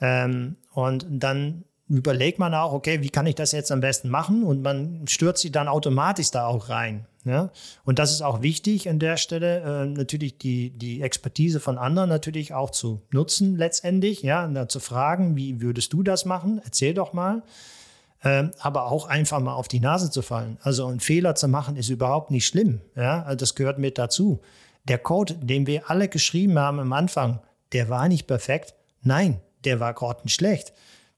Ähm, 0.00 0.56
und 0.72 1.06
dann 1.08 1.64
überlegt 1.88 2.38
man 2.38 2.54
auch, 2.54 2.72
okay, 2.72 3.02
wie 3.02 3.10
kann 3.10 3.26
ich 3.26 3.34
das 3.34 3.50
jetzt 3.52 3.72
am 3.72 3.80
besten 3.80 4.08
machen? 4.08 4.44
Und 4.44 4.62
man 4.62 5.06
stürzt 5.08 5.42
sich 5.42 5.50
dann 5.50 5.66
automatisch 5.66 6.30
da 6.30 6.46
auch 6.46 6.68
rein. 6.68 7.06
Ja? 7.24 7.50
Und 7.84 7.98
das 7.98 8.12
ist 8.12 8.22
auch 8.22 8.42
wichtig 8.42 8.88
an 8.88 9.00
der 9.00 9.16
Stelle, 9.16 9.60
äh, 9.60 9.86
natürlich 9.86 10.38
die, 10.38 10.70
die 10.70 11.02
Expertise 11.02 11.58
von 11.58 11.78
anderen 11.78 12.08
natürlich 12.08 12.54
auch 12.54 12.70
zu 12.70 13.02
nutzen 13.10 13.56
letztendlich, 13.56 14.22
ja, 14.22 14.44
und 14.44 14.54
dann 14.54 14.68
zu 14.68 14.78
fragen, 14.78 15.36
wie 15.36 15.60
würdest 15.60 15.92
du 15.92 16.02
das 16.04 16.24
machen? 16.24 16.60
Erzähl 16.64 16.94
doch 16.94 17.12
mal. 17.12 17.42
Ähm, 18.22 18.52
aber 18.58 18.90
auch 18.92 19.06
einfach 19.06 19.40
mal 19.40 19.54
auf 19.54 19.66
die 19.66 19.80
Nase 19.80 20.10
zu 20.10 20.22
fallen. 20.22 20.58
Also 20.62 20.86
einen 20.86 21.00
Fehler 21.00 21.34
zu 21.34 21.48
machen 21.48 21.76
ist 21.76 21.88
überhaupt 21.88 22.30
nicht 22.30 22.46
schlimm. 22.46 22.80
Ja? 22.94 23.22
Also 23.22 23.36
das 23.36 23.54
gehört 23.54 23.78
mit 23.78 23.98
dazu. 23.98 24.40
Der 24.84 24.98
Code, 24.98 25.34
den 25.34 25.66
wir 25.66 25.90
alle 25.90 26.08
geschrieben 26.08 26.58
haben 26.58 26.78
am 26.78 26.92
Anfang, 26.92 27.40
der 27.72 27.88
war 27.88 28.08
nicht 28.08 28.26
perfekt. 28.26 28.74
Nein, 29.02 29.40
der 29.64 29.80
war 29.80 29.94
grottenschlecht. 29.94 30.72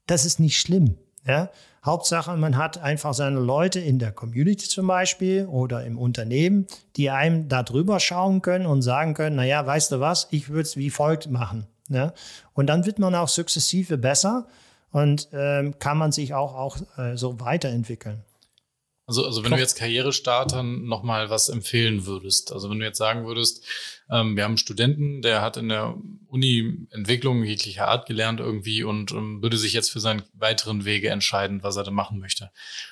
Das 0.07 0.25
ist 0.25 0.41
nicht 0.41 0.59
schlimm. 0.59 0.99
Ja? 1.27 1.51
Hauptsache, 1.85 2.37
man 2.37 2.57
hat 2.57 2.79
einfach 2.79 3.13
seine 3.13 3.41
Leute 3.41 3.81
in 3.81 3.99
der 3.99 4.13
Community 4.13 4.69
zum 4.69 4.87
Beispiel 4.87 5.47
oder 5.47 5.85
im 5.85 5.99
Unternehmen, 5.99 6.67
die 6.97 7.11
einem 7.11 7.49
da 7.49 7.65
drüber 7.65 7.99
schauen 7.99 8.41
können 8.41 8.67
und 8.67 8.83
sagen 8.83 9.15
können, 9.15 9.37
naja, 9.37 9.67
weißt 9.67 9.91
du 9.93 10.01
was, 10.01 10.29
ich 10.31 10.49
würde 10.49 10.63
es 10.63 10.77
wie 10.77 10.91
folgt 10.91 11.31
machen. 11.31 11.67
Ja? 11.89 12.15
Und 12.55 12.69
dann 12.69 12.87
wird 12.87 12.99
man 12.99 13.15
auch 13.15 13.29
sukzessive 13.29 13.99
besser 13.99 14.47
und 14.93 15.29
ähm, 15.33 15.79
kann 15.79 15.99
man 15.99 16.13
sich 16.13 16.35
auch, 16.35 16.55
auch 16.55 16.77
äh, 16.99 17.17
so 17.17 17.41
weiterentwickeln. 17.41 18.23
Also, 19.07 19.27
also 19.27 19.43
wenn 19.43 19.51
du 19.51 19.59
jetzt 19.59 19.77
Karrierestartern 19.77 20.85
nochmal 20.85 21.29
was 21.29 21.49
empfehlen 21.49 22.07
würdest, 22.07 22.53
also 22.53 22.71
wenn 22.71 22.79
du 22.79 22.85
jetzt 22.85 22.99
sagen 22.99 23.27
würdest, 23.27 23.65
ähm, 24.13 24.37
wir 24.37 24.45
haben 24.45 24.53
einen 24.53 24.59
Studenten, 24.59 25.23
der 25.23 25.41
hat 25.41 25.57
in 25.57 25.71
der 25.71 25.97
Uni 26.27 26.87
Entwicklung 26.91 27.43
jeglicher 27.45 27.89
Art 27.89 28.07
gelernt 28.07 28.41
irgendwie 28.41 28.85
und 28.85 29.11
ähm, 29.13 29.43
würde 29.43 29.57
sich 29.57 29.73
jetzt 29.73 29.91
für 29.91 30.01
seinen 30.01 30.23
weiteren 30.35 30.85
Wege 30.85 31.09
entscheiden, 31.09 31.63
was 31.63 31.77
er 31.77 31.85
da 31.85 31.91
machen 31.91 32.19
möchte. 32.19 32.51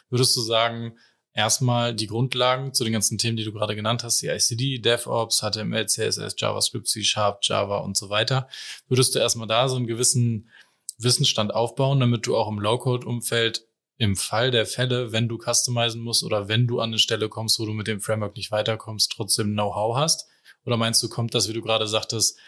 Würdest 0.08 0.34
du 0.34 0.40
sagen, 0.40 0.96
erstmal 1.34 1.94
die 1.94 2.06
Grundlagen 2.06 2.72
zu 2.72 2.84
den 2.84 2.94
ganzen 2.94 3.18
Themen, 3.18 3.36
die 3.36 3.44
du 3.44 3.52
gerade 3.52 3.76
genannt 3.76 4.02
hast, 4.02 4.22
die 4.22 4.28
ICD, 4.28 4.78
DevOps, 4.78 5.42
HTML, 5.42 5.86
CSS, 5.86 6.36
JavaScript, 6.38 6.88
C 6.88 7.04
Sharp, 7.04 7.40
Java 7.42 7.78
und 7.78 7.98
so 7.98 8.08
weiter. 8.08 8.48
Würdest 8.88 9.14
du 9.14 9.18
erstmal 9.18 9.46
da 9.46 9.68
so 9.68 9.76
einen 9.76 9.86
gewissen 9.86 10.48
Wissensstand 10.96 11.54
aufbauen, 11.54 12.00
damit 12.00 12.26
du 12.26 12.36
auch 12.36 12.48
im 12.48 12.58
Low-Code-Umfeld 12.58 13.66
im 13.98 14.16
Fall 14.16 14.50
der 14.50 14.64
Fälle, 14.64 15.12
wenn 15.12 15.28
du 15.28 15.38
customizen 15.38 16.00
musst 16.00 16.24
oder 16.24 16.48
wenn 16.48 16.66
du 16.66 16.80
an 16.80 16.90
eine 16.90 16.98
Stelle 16.98 17.28
kommst, 17.28 17.58
wo 17.58 17.66
du 17.66 17.72
mit 17.72 17.86
dem 17.86 18.00
Framework 18.00 18.36
nicht 18.36 18.50
weiterkommst, 18.50 19.12
trotzdem 19.12 19.52
Know-how 19.52 19.96
hast? 19.96 20.29
Oder 20.64 20.76
meinst 20.76 21.02
du, 21.02 21.08
kommt 21.08 21.34
das, 21.34 21.48
wie 21.48 21.52
du 21.52 21.62
gerade 21.62 21.86
sagtest, 21.86 22.38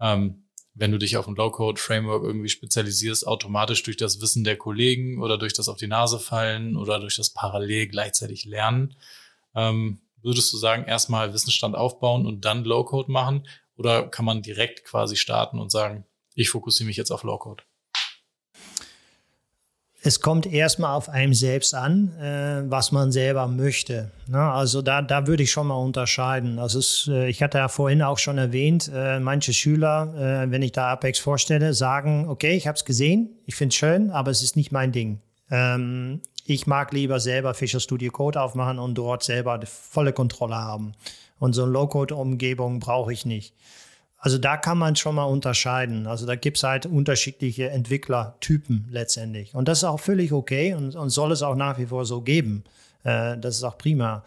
ähm, 0.00 0.44
wenn 0.74 0.92
du 0.92 0.98
dich 0.98 1.16
auf 1.16 1.26
ein 1.26 1.34
Low-Code-Framework 1.34 2.22
irgendwie 2.22 2.48
spezialisierst, 2.48 3.26
automatisch 3.26 3.82
durch 3.82 3.96
das 3.96 4.20
Wissen 4.20 4.44
der 4.44 4.56
Kollegen 4.56 5.20
oder 5.20 5.36
durch 5.36 5.52
das 5.52 5.68
auf 5.68 5.76
die 5.76 5.88
Nase 5.88 6.18
fallen 6.18 6.76
oder 6.76 7.00
durch 7.00 7.16
das 7.16 7.30
parallel 7.30 7.88
gleichzeitig 7.88 8.44
lernen? 8.44 8.96
Ähm, 9.54 10.00
würdest 10.22 10.52
du 10.52 10.56
sagen, 10.56 10.84
erstmal 10.84 11.34
Wissensstand 11.34 11.74
aufbauen 11.74 12.26
und 12.26 12.44
dann 12.44 12.64
Low-Code 12.64 13.10
machen? 13.10 13.46
Oder 13.76 14.08
kann 14.08 14.24
man 14.24 14.42
direkt 14.42 14.84
quasi 14.84 15.16
starten 15.16 15.58
und 15.58 15.70
sagen, 15.70 16.04
ich 16.34 16.50
fokussiere 16.50 16.86
mich 16.86 16.96
jetzt 16.96 17.10
auf 17.10 17.24
Low-Code? 17.24 17.64
Es 20.02 20.20
kommt 20.20 20.46
erstmal 20.46 20.96
auf 20.96 21.08
einem 21.10 21.34
selbst 21.34 21.74
an, 21.74 22.16
äh, 22.18 22.62
was 22.70 22.90
man 22.90 23.12
selber 23.12 23.46
möchte. 23.48 24.10
Ne? 24.28 24.40
Also 24.40 24.80
da, 24.80 25.02
da 25.02 25.26
würde 25.26 25.42
ich 25.42 25.50
schon 25.50 25.66
mal 25.66 25.74
unterscheiden. 25.74 26.58
Also 26.58 26.78
es, 26.78 27.08
äh, 27.12 27.28
ich 27.28 27.42
hatte 27.42 27.58
ja 27.58 27.68
vorhin 27.68 28.02
auch 28.02 28.18
schon 28.18 28.38
erwähnt, 28.38 28.90
äh, 28.94 29.20
manche 29.20 29.52
Schüler, 29.52 30.14
äh, 30.46 30.50
wenn 30.50 30.62
ich 30.62 30.72
da 30.72 30.92
Apex 30.92 31.18
vorstelle, 31.18 31.74
sagen, 31.74 32.28
okay, 32.28 32.56
ich 32.56 32.66
habe 32.66 32.76
es 32.76 32.84
gesehen, 32.84 33.30
ich 33.44 33.56
finde 33.56 33.74
es 33.74 33.76
schön, 33.76 34.10
aber 34.10 34.30
es 34.30 34.42
ist 34.42 34.56
nicht 34.56 34.72
mein 34.72 34.92
Ding. 34.92 35.20
Ähm, 35.50 36.22
ich 36.46 36.66
mag 36.66 36.92
lieber 36.92 37.20
selber 37.20 37.52
Fischer 37.52 37.80
Studio 37.80 38.10
Code 38.10 38.40
aufmachen 38.40 38.78
und 38.78 38.94
dort 38.94 39.22
selber 39.22 39.58
die 39.58 39.66
volle 39.66 40.14
Kontrolle 40.14 40.56
haben. 40.56 40.94
Und 41.38 41.52
so 41.52 41.62
eine 41.62 41.72
Low-Code-Umgebung 41.72 42.80
brauche 42.80 43.12
ich 43.12 43.26
nicht. 43.26 43.54
Also 44.20 44.36
da 44.36 44.58
kann 44.58 44.76
man 44.76 44.96
schon 44.96 45.14
mal 45.14 45.24
unterscheiden. 45.24 46.06
Also 46.06 46.26
da 46.26 46.36
gibt 46.36 46.58
es 46.58 46.62
halt 46.62 46.84
unterschiedliche 46.84 47.70
Entwicklertypen 47.70 48.86
letztendlich. 48.90 49.54
Und 49.54 49.66
das 49.66 49.78
ist 49.78 49.84
auch 49.84 49.98
völlig 49.98 50.32
okay 50.32 50.74
und, 50.74 50.94
und 50.94 51.08
soll 51.08 51.32
es 51.32 51.42
auch 51.42 51.54
nach 51.56 51.78
wie 51.78 51.86
vor 51.86 52.04
so 52.04 52.20
geben. 52.20 52.64
Äh, 53.02 53.38
das 53.38 53.56
ist 53.56 53.64
auch 53.64 53.78
prima. 53.78 54.22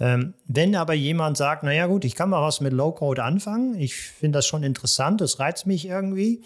Ähm, 0.00 0.34
wenn 0.46 0.74
aber 0.74 0.94
jemand 0.94 1.36
sagt, 1.36 1.62
naja 1.62 1.86
gut, 1.86 2.04
ich 2.04 2.16
kann 2.16 2.30
mal 2.30 2.42
was 2.42 2.60
mit 2.60 2.72
Low-Code 2.72 3.22
anfangen, 3.22 3.78
ich 3.78 3.94
finde 3.94 4.38
das 4.38 4.46
schon 4.46 4.64
interessant, 4.64 5.20
das 5.20 5.38
reizt 5.38 5.66
mich 5.66 5.86
irgendwie, 5.86 6.42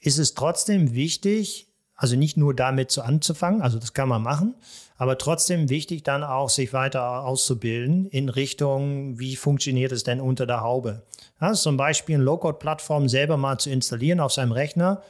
ist 0.00 0.18
es 0.18 0.34
trotzdem 0.34 0.94
wichtig, 0.94 1.68
also 1.96 2.16
nicht 2.16 2.36
nur 2.36 2.54
damit 2.54 2.90
zu 2.90 3.02
anzufangen, 3.02 3.62
also 3.62 3.78
das 3.78 3.94
kann 3.94 4.08
man 4.08 4.22
machen, 4.22 4.54
aber 4.98 5.18
trotzdem 5.18 5.68
wichtig 5.68 6.02
dann 6.02 6.24
auch 6.24 6.50
sich 6.50 6.72
weiter 6.72 7.24
auszubilden 7.24 8.06
in 8.06 8.28
Richtung, 8.28 9.18
wie 9.18 9.36
funktioniert 9.36 9.92
es 9.92 10.04
denn 10.04 10.20
unter 10.20 10.46
der 10.46 10.60
Haube. 10.60 11.02
Ja, 11.40 11.52
zum 11.52 11.76
Beispiel 11.76 12.16
eine 12.16 12.24
Low-Code-Plattform 12.24 13.08
selber 13.08 13.36
mal 13.36 13.58
zu 13.58 13.70
installieren 13.70 14.20
auf 14.20 14.32
seinem 14.32 14.52
Rechner. 14.52 15.02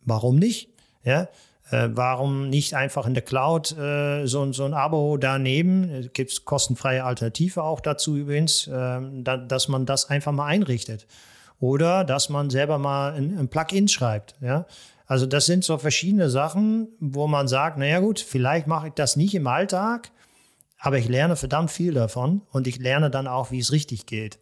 Warum 0.00 0.36
nicht? 0.36 0.68
Ja, 1.04 1.28
äh, 1.70 1.88
warum 1.92 2.50
nicht 2.50 2.74
einfach 2.74 3.06
in 3.06 3.14
der 3.14 3.22
Cloud 3.22 3.76
äh, 3.76 4.26
so, 4.26 4.52
so 4.52 4.64
ein 4.64 4.74
Abo 4.74 5.16
daneben? 5.16 5.88
Es 5.90 6.12
gibt 6.12 6.44
kostenfreie 6.44 7.04
Alternative 7.04 7.62
auch 7.62 7.80
dazu 7.80 8.16
übrigens, 8.16 8.66
äh, 8.66 9.00
da, 9.22 9.36
dass 9.38 9.68
man 9.68 9.86
das 9.86 10.10
einfach 10.10 10.32
mal 10.32 10.46
einrichtet. 10.46 11.06
Oder 11.60 12.04
dass 12.04 12.28
man 12.28 12.50
selber 12.50 12.78
mal 12.78 13.14
ein, 13.14 13.38
ein 13.38 13.48
Plugin 13.48 13.88
schreibt. 13.88 14.34
Ja? 14.42 14.66
Also 15.06 15.26
das 15.26 15.46
sind 15.46 15.64
so 15.64 15.78
verschiedene 15.78 16.30
Sachen, 16.30 16.88
wo 16.98 17.26
man 17.26 17.48
sagt, 17.48 17.78
naja 17.78 18.00
gut, 18.00 18.20
vielleicht 18.20 18.66
mache 18.66 18.88
ich 18.88 18.94
das 18.94 19.16
nicht 19.16 19.34
im 19.34 19.46
Alltag, 19.46 20.10
aber 20.78 20.98
ich 20.98 21.08
lerne 21.08 21.36
verdammt 21.36 21.70
viel 21.70 21.94
davon 21.94 22.42
und 22.50 22.66
ich 22.66 22.78
lerne 22.78 23.10
dann 23.10 23.26
auch, 23.26 23.50
wie 23.50 23.58
es 23.58 23.72
richtig 23.72 24.06
geht. 24.06 24.38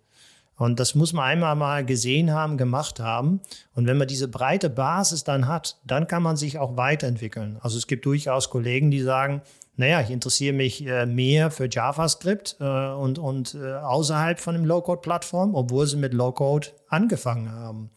Und 0.57 0.79
das 0.79 0.94
muss 0.94 1.12
man 1.12 1.25
einmal 1.25 1.57
mal 1.57 1.85
gesehen 1.85 2.31
haben, 2.31 2.57
gemacht 2.57 3.01
haben. 3.01 3.40
Und 3.75 3.88
wenn 3.88 3.96
man 3.96 4.07
diese 4.07 4.29
breite 4.29 4.70
Basis 4.70 5.25
dann 5.25 5.48
hat, 5.48 5.79
dann 5.85 6.07
kann 6.07 6.22
man 6.22 6.37
sich 6.37 6.59
auch 6.59 6.77
weiterentwickeln. 6.77 7.59
Also 7.62 7.79
es 7.79 7.87
gibt 7.87 8.07
durchaus 8.07 8.51
Kollegen, 8.51 8.90
die 8.90 9.01
sagen, 9.01 9.42
naja, 9.77 10.01
ich 10.03 10.11
interessiere 10.11 10.53
mich 10.53 10.87
äh, 10.87 11.07
mehr 11.07 11.51
für 11.51 11.68
JavaScript 11.68 12.59
äh, 12.61 12.64
und, 12.64 13.18
und 13.18 13.55
äh, 13.55 13.72
außerhalb 13.72 14.38
von 14.38 14.55
dem 14.55 14.64
Low-Code-Plattform, 14.64 15.55
obwohl 15.55 15.87
sie 15.87 15.96
mit 15.96 16.12
Low-Code 16.12 16.68
angefangen 16.88 17.51
haben. 17.51 17.90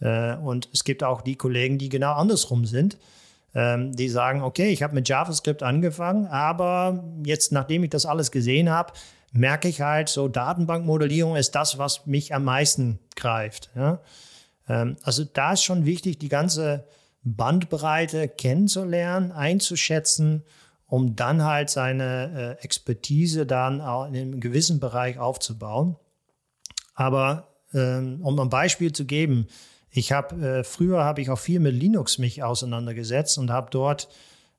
Und 0.00 0.68
es 0.72 0.84
gibt 0.84 1.02
auch 1.02 1.22
die 1.22 1.34
Kollegen, 1.34 1.76
die 1.78 1.88
genau 1.88 2.12
andersrum 2.12 2.66
sind 2.66 2.98
ähm, 3.54 3.94
die 3.96 4.08
sagen, 4.08 4.42
okay, 4.42 4.68
ich 4.70 4.82
habe 4.82 4.94
mit 4.94 5.08
JavaScript 5.08 5.62
angefangen, 5.62 6.26
aber 6.26 7.04
jetzt, 7.24 7.52
nachdem 7.52 7.84
ich 7.84 7.90
das 7.90 8.06
alles 8.06 8.30
gesehen 8.30 8.70
habe, 8.70 8.92
merke 9.32 9.68
ich 9.68 9.80
halt, 9.80 10.08
so 10.08 10.28
Datenbankmodellierung 10.28 11.36
ist 11.36 11.54
das, 11.54 11.78
was 11.78 12.06
mich 12.06 12.34
am 12.34 12.44
meisten 12.44 12.98
greift. 13.16 13.70
Ähm, 14.68 14.96
also 15.02 15.24
da 15.24 15.52
ist 15.52 15.62
schon 15.62 15.86
wichtig, 15.86 16.18
die 16.18 16.28
ganze 16.28 16.86
Bandbreite 17.22 18.28
kennenzulernen, 18.28 19.32
einzuschätzen, 19.32 20.44
um 20.86 21.16
dann 21.16 21.42
halt 21.42 21.68
seine 21.68 22.56
äh, 22.60 22.64
Expertise 22.64 23.44
dann 23.44 23.80
auch 23.80 24.06
in 24.06 24.16
einem 24.16 24.40
gewissen 24.40 24.80
Bereich 24.80 25.18
aufzubauen. 25.18 25.96
Aber 26.94 27.48
ähm, 27.74 28.20
um 28.22 28.38
ein 28.38 28.48
Beispiel 28.48 28.92
zu 28.92 29.04
geben, 29.04 29.48
ich 29.90 30.12
habe 30.12 30.34
äh, 30.46 30.64
früher 30.64 31.04
habe 31.04 31.20
ich 31.20 31.30
auch 31.30 31.38
viel 31.38 31.60
mit 31.60 31.74
Linux 31.74 32.18
mich 32.18 32.42
auseinandergesetzt 32.42 33.38
und 33.38 33.50
habe 33.50 33.68
dort 33.70 34.08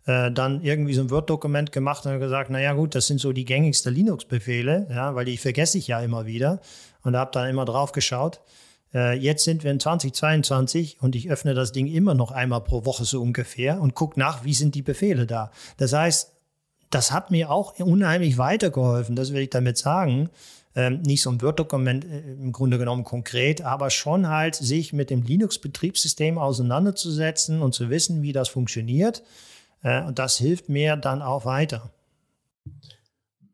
äh, 0.06 0.32
dann 0.32 0.62
irgendwie 0.64 0.94
so 0.94 1.02
ein 1.02 1.12
Word-Dokument 1.12 1.72
gemacht 1.72 2.06
und 2.06 2.20
gesagt, 2.20 2.50
naja 2.50 2.74
gut, 2.74 2.96
das 2.96 3.08
sind 3.08 3.20
so 3.20 3.32
die 3.32 3.46
gängigsten 3.46 3.94
Linux-Befehle, 3.94 4.88
ja, 4.90 5.14
weil 5.16 5.26
die 5.26 5.38
vergesse 5.38 5.78
ich 5.78 5.88
ja 5.88 6.00
immer 6.02 6.26
wieder 6.26 6.60
und 7.04 7.16
habe 7.16 7.32
dann 7.32 7.50
immer 7.50 7.66
drauf 7.66 7.92
geschaut. 7.92 8.42
Äh, 8.94 9.18
jetzt 9.18 9.44
sind 9.44 9.64
wir 9.64 9.72
in 9.72 9.80
2022 9.80 10.98
und 11.02 11.16
ich 11.16 11.30
öffne 11.30 11.54
das 11.54 11.72
Ding 11.72 11.88
immer 11.88 12.16
noch 12.16 12.32
einmal 12.32 12.62
pro 12.62 12.86
Woche 12.86 13.06
so 13.06 13.22
ungefähr 13.22 13.80
und 13.80 13.94
gucke 13.94 14.20
nach, 14.20 14.44
wie 14.44 14.54
sind 14.54 14.74
die 14.74 14.82
Befehle 14.82 15.28
da. 15.28 15.52
Das 15.78 15.94
heißt, 15.94 16.32
das 16.90 17.12
hat 17.12 17.30
mir 17.30 17.52
auch 17.52 17.80
unheimlich 17.80 18.38
weitergeholfen, 18.38 19.16
das 19.16 19.32
will 19.32 19.44
ich 19.44 19.52
damit 19.52 19.78
sagen. 19.78 20.30
Ähm, 20.76 21.02
nicht 21.02 21.24
so 21.24 21.32
ein 21.32 21.42
Word-Dokument 21.42 22.06
äh, 22.06 22.34
im 22.34 22.52
Grunde 22.52 22.78
genommen 22.78 23.04
konkret, 23.04 23.62
aber 23.62 23.90
schon 23.90 24.28
halt 24.28 24.56
sich 24.56 24.94
mit 24.94 25.10
dem 25.10 25.24
Linux-Betriebssystem 25.24 26.38
auseinanderzusetzen 26.38 27.62
und 27.62 27.74
zu 27.74 27.90
wissen, 27.90 28.22
wie 28.22 28.34
das 28.34 28.50
funktioniert. 28.50 29.24
Äh, 29.82 30.04
und 30.04 30.20
das 30.20 30.38
hilft 30.38 30.70
mir 30.70 30.96
dann 30.96 31.22
auch 31.22 31.46
weiter. 31.46 31.90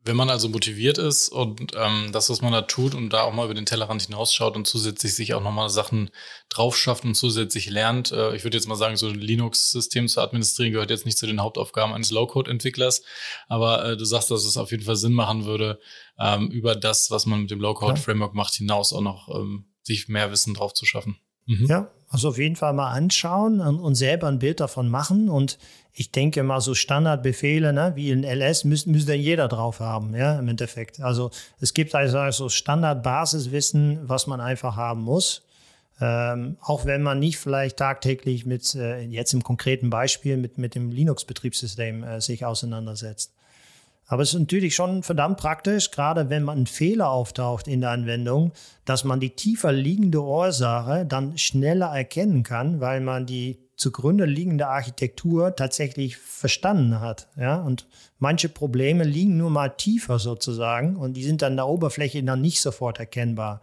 Wenn 0.06 0.16
man 0.16 0.30
also 0.30 0.50
motiviert 0.50 1.00
ist 1.00 1.30
und 1.30 1.74
ähm, 1.76 2.10
das, 2.12 2.30
was 2.30 2.42
man 2.42 2.54
da 2.54 2.62
tut 2.62 2.94
und 2.94 3.10
da 3.10 3.24
auch 3.24 3.34
mal 3.34 3.46
über 3.46 3.56
den 3.56 3.66
Tellerrand 3.66 4.04
hinausschaut 4.04 4.56
und 4.56 4.68
zusätzlich 4.68 5.16
sich 5.16 5.34
auch 5.34 5.42
nochmal 5.42 5.70
Sachen 5.70 6.12
drauf 6.50 6.78
schafft 6.78 7.06
und 7.06 7.16
zusätzlich 7.16 7.70
lernt, 7.70 8.12
äh, 8.12 8.36
ich 8.36 8.44
würde 8.44 8.56
jetzt 8.56 8.68
mal 8.68 8.76
sagen, 8.76 8.98
so 8.98 9.08
ein 9.08 9.16
Linux-System 9.16 10.08
zu 10.08 10.22
administrieren 10.22 10.72
gehört 10.72 10.92
jetzt 10.92 11.06
nicht 11.06 11.18
zu 11.18 11.26
den 11.26 11.42
Hauptaufgaben 11.42 11.94
eines 11.94 12.12
Low-Code-Entwicklers, 12.12 13.04
aber 13.48 13.84
äh, 13.84 13.98
du 13.98 14.06
sagst, 14.06 14.30
dass 14.30 14.46
es 14.46 14.58
auf 14.58 14.72
jeden 14.72 14.84
Fall 14.84 14.96
Sinn 14.96 15.14
machen 15.14 15.46
würde, 15.46 15.80
ähm, 16.20 16.50
über 16.52 16.76
das, 16.76 17.10
was 17.10 17.26
man 17.26 17.42
mit 17.42 17.52
dem 17.52 17.60
Low-Code-Framework 17.60 18.36
macht, 18.36 18.54
hinaus 18.54 18.94
auch 18.94 19.02
noch 19.02 19.28
ähm, 19.30 19.66
sich 19.82 20.08
mehr 20.08 20.32
Wissen 20.32 20.54
drauf 20.54 20.74
zu 20.74 20.86
schaffen. 20.86 21.18
Mhm. 21.46 21.66
Ja, 21.68 21.92
also 22.16 22.30
auf 22.30 22.38
jeden 22.38 22.56
Fall 22.56 22.72
mal 22.72 22.92
anschauen 22.92 23.60
und, 23.60 23.78
und, 23.78 23.96
selber 23.96 24.28
ein 24.28 24.40
Bild 24.40 24.62
davon 24.62 24.88
machen. 24.88 25.28
Und 25.28 25.58
ich 25.94 26.12
denke 26.12 26.44
mal, 26.44 26.62
so 26.62 26.74
Standardbefehle 26.74 27.74
ne, 27.74 27.92
wie 27.96 28.10
in 28.10 28.24
LS 28.24 28.64
müsste 28.64 28.90
müsste 28.90 29.14
jeder 29.16 29.50
drauf 29.50 29.82
haben, 29.82 30.16
ja, 30.16 30.40
im 30.40 30.48
Endeffekt. 30.48 31.02
Also 31.02 31.32
es 31.60 31.74
gibt 31.74 31.94
also, 31.94 32.20
also 32.20 32.48
Standardbasiswissen, 32.48 34.00
was 34.08 34.28
man 34.28 34.40
einfach 34.40 34.78
haben 34.78 35.02
muss. 35.02 35.44
Ähm, 36.00 36.56
auch 36.62 36.86
wenn 36.86 37.02
man 37.02 37.20
nicht 37.20 37.38
vielleicht 37.38 37.78
tagtäglich 37.78 38.46
mit, 38.46 38.76
äh, 38.76 39.02
jetzt 39.02 39.34
im 39.34 39.44
konkreten 39.44 39.90
Beispiel, 39.90 40.38
mit, 40.38 40.58
mit 40.58 40.74
dem 40.74 40.92
Linux-Betriebssystem 40.92 42.04
äh, 42.04 42.22
sich 42.22 42.46
auseinandersetzt. 42.46 43.34
Aber 44.08 44.22
es 44.22 44.34
ist 44.34 44.40
natürlich 44.40 44.76
schon 44.76 45.02
verdammt 45.02 45.38
praktisch, 45.38 45.90
gerade 45.92 46.30
wenn 46.30 46.44
man 46.44 46.60
ein 46.60 46.68
Fehler 46.68 47.10
auftaucht 47.10 47.68
in 47.68 47.82
der 47.82 47.90
Anwendung, 47.90 48.52
dass 48.86 49.04
man 49.04 49.20
die 49.20 49.32
tiefer 49.32 49.72
liegende 49.72 50.22
Ursache 50.22 51.06
dann 51.06 51.38
schneller 51.38 51.88
erkennen 51.88 52.44
kann, 52.44 52.80
weil 52.80 53.02
man 53.02 53.26
die 53.26 53.58
zugrunde 53.76 54.26
liegende 54.26 54.68
Architektur 54.68 55.56
tatsächlich 55.56 56.18
verstanden 56.18 57.00
hat. 57.00 57.28
Ja? 57.36 57.58
Und 57.58 57.88
manche 58.20 58.48
Probleme 58.48 59.04
liegen 59.04 59.38
nur 59.38 59.50
mal 59.50 59.70
tiefer 59.70 60.20
sozusagen 60.20 60.96
und 60.96 61.14
die 61.14 61.24
sind 61.24 61.44
an 61.44 61.56
der 61.56 61.68
Oberfläche 61.68 62.24
dann 62.24 62.42
nicht 62.42 62.62
sofort 62.62 63.00
erkennbar. 63.00 63.62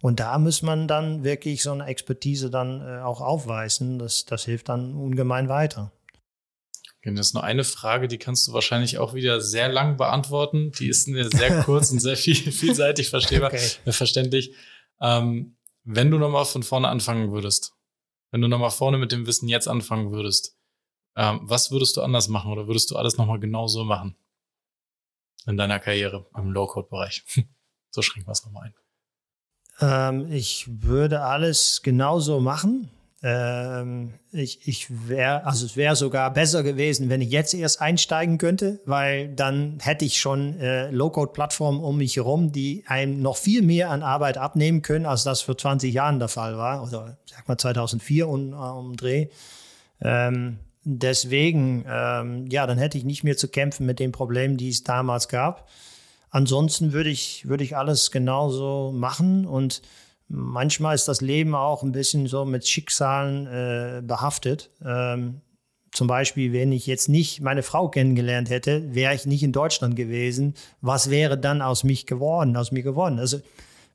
Und 0.00 0.20
da 0.20 0.38
muss 0.38 0.62
man 0.62 0.86
dann 0.86 1.24
wirklich 1.24 1.62
so 1.62 1.72
eine 1.72 1.86
Expertise 1.86 2.50
dann 2.50 2.80
äh, 2.80 3.00
auch 3.00 3.20
aufweisen. 3.20 3.98
Das, 3.98 4.26
das 4.26 4.44
hilft 4.44 4.68
dann 4.68 4.94
ungemein 4.94 5.48
weiter. 5.48 5.90
Das 7.04 7.28
ist 7.28 7.34
nur 7.34 7.44
eine 7.44 7.64
Frage, 7.64 8.08
die 8.08 8.18
kannst 8.18 8.48
du 8.48 8.52
wahrscheinlich 8.52 8.98
auch 8.98 9.14
wieder 9.14 9.40
sehr 9.40 9.68
lang 9.68 9.96
beantworten. 9.96 10.72
Die 10.72 10.88
ist 10.88 11.04
sehr 11.04 11.62
kurz 11.64 11.90
und 11.90 12.00
sehr 12.00 12.16
viel, 12.16 12.34
vielseitig 12.34 13.08
verstehbar, 13.08 13.52
okay. 13.52 13.70
Äh, 13.84 13.92
verständlich. 13.92 14.52
Ähm, 15.00 15.56
wenn 15.84 16.10
du 16.10 16.18
nochmal 16.18 16.44
von 16.44 16.62
vorne 16.62 16.88
anfangen 16.88 17.32
würdest, 17.32 17.74
wenn 18.30 18.42
du 18.42 18.48
nochmal 18.48 18.70
vorne 18.70 18.98
mit 18.98 19.12
dem 19.12 19.26
Wissen 19.26 19.48
jetzt 19.48 19.68
anfangen 19.68 20.10
würdest, 20.10 20.58
ähm, 21.16 21.40
was 21.42 21.70
würdest 21.70 21.96
du 21.96 22.02
anders 22.02 22.28
machen 22.28 22.52
oder 22.52 22.66
würdest 22.66 22.90
du 22.90 22.96
alles 22.96 23.16
nochmal 23.16 23.40
genauso 23.40 23.84
machen 23.84 24.16
in 25.46 25.56
deiner 25.56 25.78
Karriere 25.78 26.26
im 26.36 26.50
Low-Code-Bereich? 26.50 27.24
so 27.90 28.02
schränken 28.02 28.28
wir 28.28 28.32
es 28.32 28.44
nochmal 28.44 28.66
ein. 28.66 28.74
Ähm, 29.80 30.32
ich 30.32 30.66
würde 30.68 31.22
alles 31.22 31.80
genauso 31.82 32.40
machen. 32.40 32.90
Ähm, 33.20 34.14
ich 34.30 34.68
ich 34.68 35.08
wäre, 35.08 35.44
also 35.44 35.66
es 35.66 35.76
wäre 35.76 35.96
sogar 35.96 36.32
besser 36.32 36.62
gewesen, 36.62 37.08
wenn 37.08 37.20
ich 37.20 37.30
jetzt 37.30 37.52
erst 37.52 37.80
einsteigen 37.80 38.38
könnte, 38.38 38.80
weil 38.84 39.34
dann 39.34 39.78
hätte 39.80 40.04
ich 40.04 40.20
schon 40.20 40.58
äh, 40.60 40.90
Low-Code-Plattformen 40.90 41.80
um 41.80 41.98
mich 41.98 42.14
herum, 42.14 42.52
die 42.52 42.84
einem 42.86 43.20
noch 43.20 43.36
viel 43.36 43.62
mehr 43.62 43.90
an 43.90 44.04
Arbeit 44.04 44.38
abnehmen 44.38 44.82
können, 44.82 45.04
als 45.04 45.24
das 45.24 45.40
für 45.40 45.56
20 45.56 45.92
Jahren 45.92 46.20
der 46.20 46.28
Fall 46.28 46.56
war, 46.56 46.84
oder 46.84 47.18
sag 47.26 47.48
mal 47.48 47.58
2004 47.58 48.28
um, 48.28 48.52
um 48.52 48.96
Dreh. 48.96 49.26
Ähm, 50.00 50.58
deswegen, 50.84 51.84
ähm, 51.88 52.46
ja, 52.48 52.68
dann 52.68 52.78
hätte 52.78 52.98
ich 52.98 53.04
nicht 53.04 53.24
mehr 53.24 53.36
zu 53.36 53.48
kämpfen 53.48 53.84
mit 53.84 53.98
den 53.98 54.12
Problemen, 54.12 54.56
die 54.56 54.68
es 54.68 54.84
damals 54.84 55.26
gab. 55.26 55.68
Ansonsten 56.30 56.92
würde 56.92 57.10
ich, 57.10 57.48
würde 57.48 57.64
ich 57.64 57.76
alles 57.76 58.12
genauso 58.12 58.92
machen 58.94 59.44
und 59.44 59.82
Manchmal 60.28 60.94
ist 60.94 61.08
das 61.08 61.20
Leben 61.20 61.54
auch 61.54 61.82
ein 61.82 61.92
bisschen 61.92 62.26
so 62.26 62.44
mit 62.44 62.66
Schicksalen 62.66 63.46
äh, 63.46 64.02
behaftet. 64.02 64.70
Ähm, 64.84 65.40
zum 65.92 66.06
Beispiel, 66.06 66.52
wenn 66.52 66.70
ich 66.70 66.86
jetzt 66.86 67.08
nicht 67.08 67.40
meine 67.40 67.62
Frau 67.62 67.88
kennengelernt 67.88 68.50
hätte, 68.50 68.94
wäre 68.94 69.14
ich 69.14 69.24
nicht 69.24 69.42
in 69.42 69.52
Deutschland 69.52 69.96
gewesen. 69.96 70.54
Was 70.82 71.08
wäre 71.08 71.38
dann 71.38 71.62
aus 71.62 71.82
mich 71.82 72.06
geworden, 72.06 72.56
aus 72.56 72.72
mir 72.72 72.82
geworden? 72.82 73.18
Also 73.18 73.40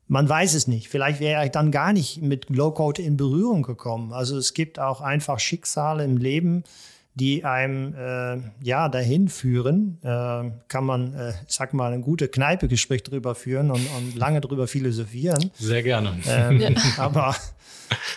man 0.08 0.28
weiß 0.28 0.54
es 0.54 0.66
nicht. 0.66 0.88
Vielleicht 0.88 1.20
wäre 1.20 1.44
ich 1.44 1.52
dann 1.52 1.70
gar 1.70 1.92
nicht 1.92 2.20
mit 2.20 2.50
Low-Code 2.50 3.00
in 3.00 3.16
Berührung 3.16 3.62
gekommen. 3.62 4.12
Also 4.12 4.36
es 4.36 4.54
gibt 4.54 4.78
auch 4.78 5.00
einfach 5.00 5.38
Schicksale 5.38 6.04
im 6.04 6.16
Leben, 6.16 6.64
die 7.14 7.44
einem 7.44 7.94
äh, 7.94 8.38
ja 8.62 8.88
dahin 8.88 9.28
führen, 9.28 9.98
äh, 10.02 10.50
kann 10.68 10.84
man, 10.84 11.14
äh, 11.14 11.32
sag 11.46 11.72
mal, 11.72 11.92
eine 11.92 12.02
gute 12.02 12.28
Kneipe-Gespräch 12.28 13.04
drüber 13.04 13.34
führen 13.34 13.70
und, 13.70 13.86
und, 13.96 14.16
lange 14.16 14.40
drüber 14.40 14.66
philosophieren. 14.66 15.50
Sehr 15.54 15.82
gerne. 15.82 16.18
Ähm, 16.26 16.60
ja. 16.60 16.70
Aber 16.98 17.36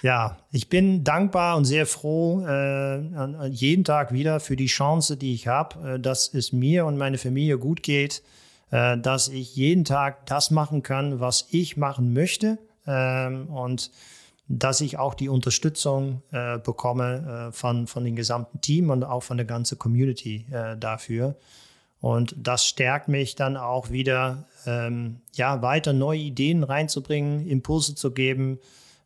ja, 0.02 0.38
ich 0.52 0.70
bin 0.70 1.04
dankbar 1.04 1.58
und 1.58 1.66
sehr 1.66 1.86
froh 1.86 2.44
äh, 2.48 3.48
jeden 3.50 3.84
Tag 3.84 4.14
wieder 4.14 4.40
für 4.40 4.56
die 4.56 4.66
Chance, 4.66 5.16
die 5.16 5.34
ich 5.34 5.48
habe, 5.48 5.96
äh, 5.96 6.00
dass 6.00 6.34
es 6.34 6.52
mir 6.52 6.86
und 6.86 6.98
meine 6.98 7.20
Familie 7.20 7.60
gut 7.60 7.84
geht, 7.84 8.24
äh, 8.72 8.98
dass 8.98 9.28
ich 9.28 9.56
jeden 9.56 9.86
Tag 9.86 10.26
das 10.26 10.50
machen 10.50 10.82
kann, 10.82 11.20
was 11.20 11.48
ich 11.52 11.78
machen 11.78 12.14
möchte. 12.14 12.58
Ähm, 12.88 13.48
und 13.48 13.92
dass 14.48 14.82
ich 14.82 14.98
auch 14.98 15.14
die 15.14 15.30
Unterstützung 15.30 16.22
äh, 16.32 16.58
bekomme 16.60 17.50
äh, 17.50 17.52
von, 17.52 17.88
von 17.88 18.06
dem 18.06 18.16
gesamten 18.16 18.62
Team 18.62 18.90
und 18.90 19.04
auch 19.04 19.24
von 19.24 19.38
der 19.38 19.46
ganzen 19.46 19.78
Community 19.78 20.46
äh, 20.52 20.78
dafür. 20.78 21.36
Und 22.00 22.36
das 22.38 22.66
stärkt 22.66 23.08
mich 23.08 23.36
dann 23.36 23.58
auch 23.58 23.90
wieder, 23.90 24.46
ähm, 24.66 25.22
ja, 25.34 25.62
weiter 25.62 25.94
neue 25.94 26.20
Ideen 26.20 26.64
reinzubringen, 26.64 27.48
Impulse 27.48 27.96
zu 27.96 28.12
geben 28.12 28.60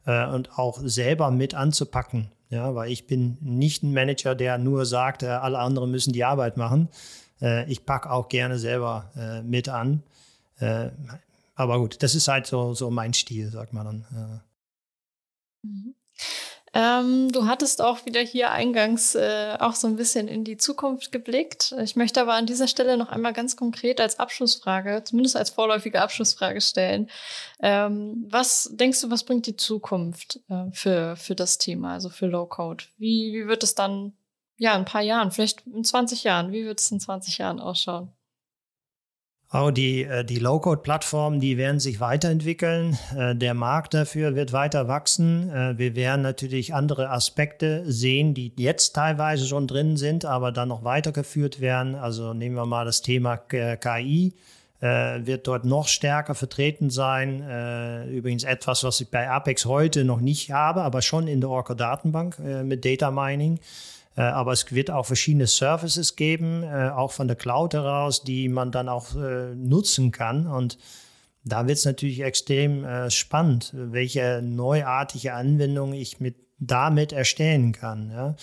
äh, 0.05 0.27
und 0.27 0.57
auch 0.59 0.79
selber 0.83 1.31
mit 1.31 1.55
anzupacken. 1.55 2.31
Ja, 2.49 2.75
weil 2.75 2.91
ich 2.91 3.07
bin 3.07 3.37
nicht 3.39 3.81
ein 3.81 3.93
Manager, 3.93 4.35
der 4.35 4.57
nur 4.57 4.85
sagt, 4.85 5.23
äh, 5.23 5.27
alle 5.27 5.59
anderen 5.59 5.89
müssen 5.89 6.11
die 6.11 6.25
Arbeit 6.25 6.57
machen. 6.57 6.89
Äh, 7.41 7.71
ich 7.71 7.85
packe 7.85 8.11
auch 8.11 8.27
gerne 8.27 8.59
selber 8.59 9.11
mit 9.43 9.69
an. 9.69 10.03
aber 11.55 11.79
gut, 11.79 12.03
das 12.03 12.13
ist 12.13 12.27
halt 12.27 12.45
so, 12.45 12.75
so 12.75 12.91
mein 12.91 13.13
Stil, 13.15 13.49
sagt 13.49 13.73
man 13.73 13.85
dann. 13.85 14.41
Mhm. 15.63 15.95
Ähm, 16.73 17.29
du 17.33 17.47
hattest 17.47 17.81
auch 17.81 18.05
wieder 18.05 18.21
hier 18.21 18.51
eingangs 18.51 19.13
äh, 19.15 19.57
auch 19.59 19.75
so 19.75 19.87
ein 19.87 19.97
bisschen 19.97 20.29
in 20.29 20.45
die 20.45 20.55
Zukunft 20.55 21.11
geblickt. 21.11 21.75
Ich 21.81 21.97
möchte 21.97 22.21
aber 22.21 22.33
an 22.35 22.45
dieser 22.45 22.67
Stelle 22.67 22.95
noch 22.95 23.09
einmal 23.09 23.33
ganz 23.33 23.57
konkret 23.57 23.99
als 23.99 24.19
Abschlussfrage, 24.19 25.03
zumindest 25.03 25.35
als 25.35 25.49
vorläufige 25.49 26.01
Abschlussfrage 26.01 26.61
stellen. 26.61 27.09
Ähm, 27.61 28.25
was 28.29 28.69
denkst 28.71 29.01
du, 29.01 29.11
was 29.11 29.25
bringt 29.25 29.47
die 29.47 29.57
Zukunft 29.57 30.39
äh, 30.47 30.71
für, 30.71 31.17
für 31.17 31.35
das 31.35 31.57
Thema, 31.57 31.93
also 31.93 32.07
für 32.09 32.27
Low 32.27 32.45
Code? 32.45 32.85
Wie, 32.97 33.33
wie 33.33 33.47
wird 33.47 33.63
es 33.63 33.75
dann, 33.75 34.13
ja, 34.57 34.71
in 34.73 34.79
ein 34.79 34.85
paar 34.85 35.01
Jahren, 35.01 35.31
vielleicht 35.31 35.67
in 35.67 35.83
20 35.83 36.23
Jahren, 36.23 36.53
wie 36.53 36.65
wird 36.65 36.79
es 36.79 36.89
in 36.89 37.01
20 37.01 37.37
Jahren 37.39 37.59
ausschauen? 37.59 38.13
Auch 39.53 39.69
die, 39.69 40.03
äh, 40.03 40.23
die 40.23 40.39
Low-Code-Plattformen, 40.39 41.41
die 41.41 41.57
werden 41.57 41.81
sich 41.81 41.99
weiterentwickeln. 41.99 42.97
Äh, 43.17 43.35
der 43.35 43.53
Markt 43.53 43.93
dafür 43.93 44.33
wird 44.33 44.53
weiter 44.53 44.87
wachsen. 44.87 45.49
Äh, 45.49 45.77
wir 45.77 45.93
werden 45.97 46.21
natürlich 46.21 46.73
andere 46.73 47.09
Aspekte 47.09 47.83
sehen, 47.85 48.33
die 48.33 48.53
jetzt 48.55 48.93
teilweise 48.93 49.45
schon 49.45 49.67
drin 49.67 49.97
sind, 49.97 50.23
aber 50.23 50.53
dann 50.53 50.69
noch 50.69 50.85
weitergeführt 50.85 51.59
werden. 51.59 51.95
Also 51.95 52.33
nehmen 52.33 52.55
wir 52.55 52.65
mal 52.65 52.85
das 52.85 53.01
Thema 53.01 53.37
KI 53.37 54.33
wird 54.83 55.45
dort 55.45 55.63
noch 55.63 55.87
stärker 55.87 56.33
vertreten 56.33 56.89
sein. 56.89 58.07
übrigens 58.09 58.43
etwas, 58.43 58.83
was 58.83 58.99
ich 58.99 59.11
bei 59.11 59.29
Apex 59.29 59.65
heute 59.65 60.03
noch 60.03 60.19
nicht 60.19 60.49
habe, 60.51 60.81
aber 60.81 61.03
schon 61.03 61.27
in 61.27 61.39
der 61.39 61.51
Orca 61.51 61.75
Datenbank 61.75 62.39
mit 62.39 62.83
Data 62.83 63.11
Mining. 63.11 63.59
Äh, 64.15 64.21
aber 64.21 64.51
es 64.51 64.71
wird 64.71 64.91
auch 64.91 65.05
verschiedene 65.05 65.47
Services 65.47 66.15
geben, 66.15 66.63
äh, 66.63 66.89
auch 66.89 67.11
von 67.11 67.27
der 67.27 67.37
Cloud 67.37 67.73
heraus, 67.73 68.23
die 68.23 68.49
man 68.49 68.71
dann 68.71 68.89
auch 68.89 69.15
äh, 69.15 69.55
nutzen 69.55 70.11
kann. 70.11 70.47
Und 70.47 70.77
da 71.43 71.67
wird 71.67 71.77
es 71.77 71.85
natürlich 71.85 72.21
extrem 72.21 72.85
spannend, 73.09 73.71
welche 73.73 74.43
neuartige 74.43 75.33
Anwendung 75.33 75.93
ich 75.93 76.19
mit, 76.19 76.35
damit 76.59 77.13
erstellen 77.13 77.71
kann. 77.71 78.35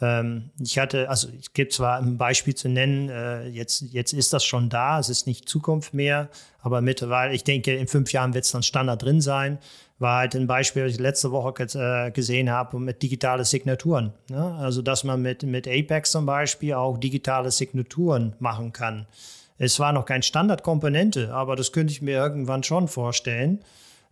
Ähm, 0.00 0.48
ich 0.58 0.78
hatte, 0.78 1.10
also 1.10 1.28
es 1.38 1.52
gibt 1.52 1.74
zwar 1.74 1.98
ein 1.98 2.16
Beispiel 2.16 2.54
zu 2.54 2.70
nennen, 2.70 3.52
jetzt, 3.52 3.82
jetzt 3.82 4.14
ist 4.14 4.32
das 4.32 4.46
schon 4.46 4.70
da, 4.70 4.98
es 4.98 5.10
ist 5.10 5.26
nicht 5.26 5.46
Zukunft 5.46 5.92
mehr, 5.92 6.30
aber 6.60 6.80
mittlerweile, 6.80 7.34
ich 7.34 7.44
denke, 7.44 7.76
in 7.76 7.86
fünf 7.86 8.14
Jahren 8.14 8.32
wird 8.32 8.46
es 8.46 8.52
dann 8.52 8.62
Standard 8.62 9.02
drin 9.02 9.20
sein 9.20 9.58
war 9.98 10.18
halt 10.18 10.36
ein 10.36 10.46
Beispiel, 10.46 10.84
das 10.84 10.92
ich 10.92 11.00
letzte 11.00 11.32
Woche 11.32 11.54
äh, 11.74 12.10
gesehen 12.10 12.50
habe 12.50 12.78
mit 12.78 13.02
digitale 13.02 13.44
Signaturen. 13.44 14.12
Ne? 14.28 14.56
Also, 14.60 14.82
dass 14.82 15.04
man 15.04 15.22
mit, 15.22 15.42
mit 15.42 15.66
Apex 15.66 16.12
zum 16.12 16.26
Beispiel 16.26 16.74
auch 16.74 16.98
digitale 16.98 17.50
Signaturen 17.50 18.36
machen 18.38 18.72
kann. 18.72 19.06
Es 19.58 19.80
war 19.80 19.92
noch 19.92 20.04
kein 20.04 20.22
Standardkomponente, 20.22 21.34
aber 21.34 21.56
das 21.56 21.72
könnte 21.72 21.92
ich 21.92 22.00
mir 22.00 22.16
irgendwann 22.16 22.62
schon 22.62 22.86
vorstellen. 22.86 23.64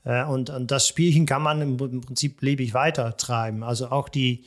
Äh, 0.04 0.24
und, 0.24 0.50
und 0.50 0.70
das 0.70 0.88
Spielchen 0.88 1.26
kann 1.26 1.42
man 1.42 1.62
im 1.62 1.76
Prinzip 1.76 2.40
beliebig 2.40 2.74
weiter 2.74 3.16
treiben. 3.16 3.62
Also 3.62 3.88
auch 3.88 4.08
die 4.08 4.44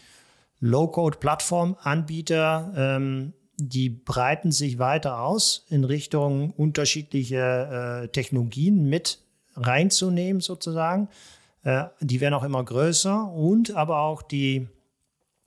Low-Code-Plattform-Anbieter 0.59 2.73
ähm, 2.75 3.33
die 3.59 3.89
breiten 3.89 4.51
sich 4.51 4.79
weiter 4.79 5.21
aus 5.21 5.65
in 5.69 5.83
Richtung 5.83 6.51
unterschiedliche 6.51 8.03
äh, 8.03 8.07
Technologien 8.07 8.89
mit 8.89 9.19
reinzunehmen 9.59 10.41
sozusagen. 10.41 11.09
Äh, 11.63 11.85
die 11.99 12.21
werden 12.21 12.33
auch 12.33 12.43
immer 12.43 12.63
größer 12.63 13.31
und 13.31 13.75
aber 13.75 13.99
auch 13.99 14.21
die 14.21 14.67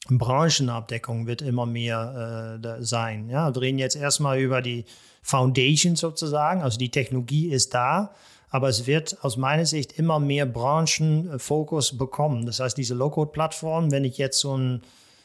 Branchenabdeckung 0.09 1.27
wird 1.27 1.43
immer 1.43 1.67
mehr 1.67 2.61
äh, 2.63 2.83
sein. 2.83 3.29
Ja, 3.29 3.55
wir 3.55 3.63
reden 3.63 3.79
jetzt 3.79 3.97
erstmal 3.97 4.41
über 4.41 4.61
die 4.61 4.85
Foundation 5.23 5.95
sozusagen, 5.95 6.63
also 6.63 6.79
die 6.79 6.91
Technologie 6.91 7.49
ist 7.51 7.73
da, 7.75 8.13
aber 8.51 8.69
es 8.69 8.87
wird 8.87 9.23
aus 9.23 9.37
meiner 9.37 9.65
Sicht 9.65 9.99
immer 9.99 10.19
mehr 10.19 10.45
Branchenfokus 10.45 11.97
bekommen. 11.97 12.45
Das 12.45 12.61
heißt, 12.61 12.77
diese 12.77 12.95
Low-Code-Plattform, 12.95 13.93
wenn 13.93 14.05
ich 14.05 14.19
jetzt 14.19 14.41
so 14.41 14.57
ein 14.57 14.83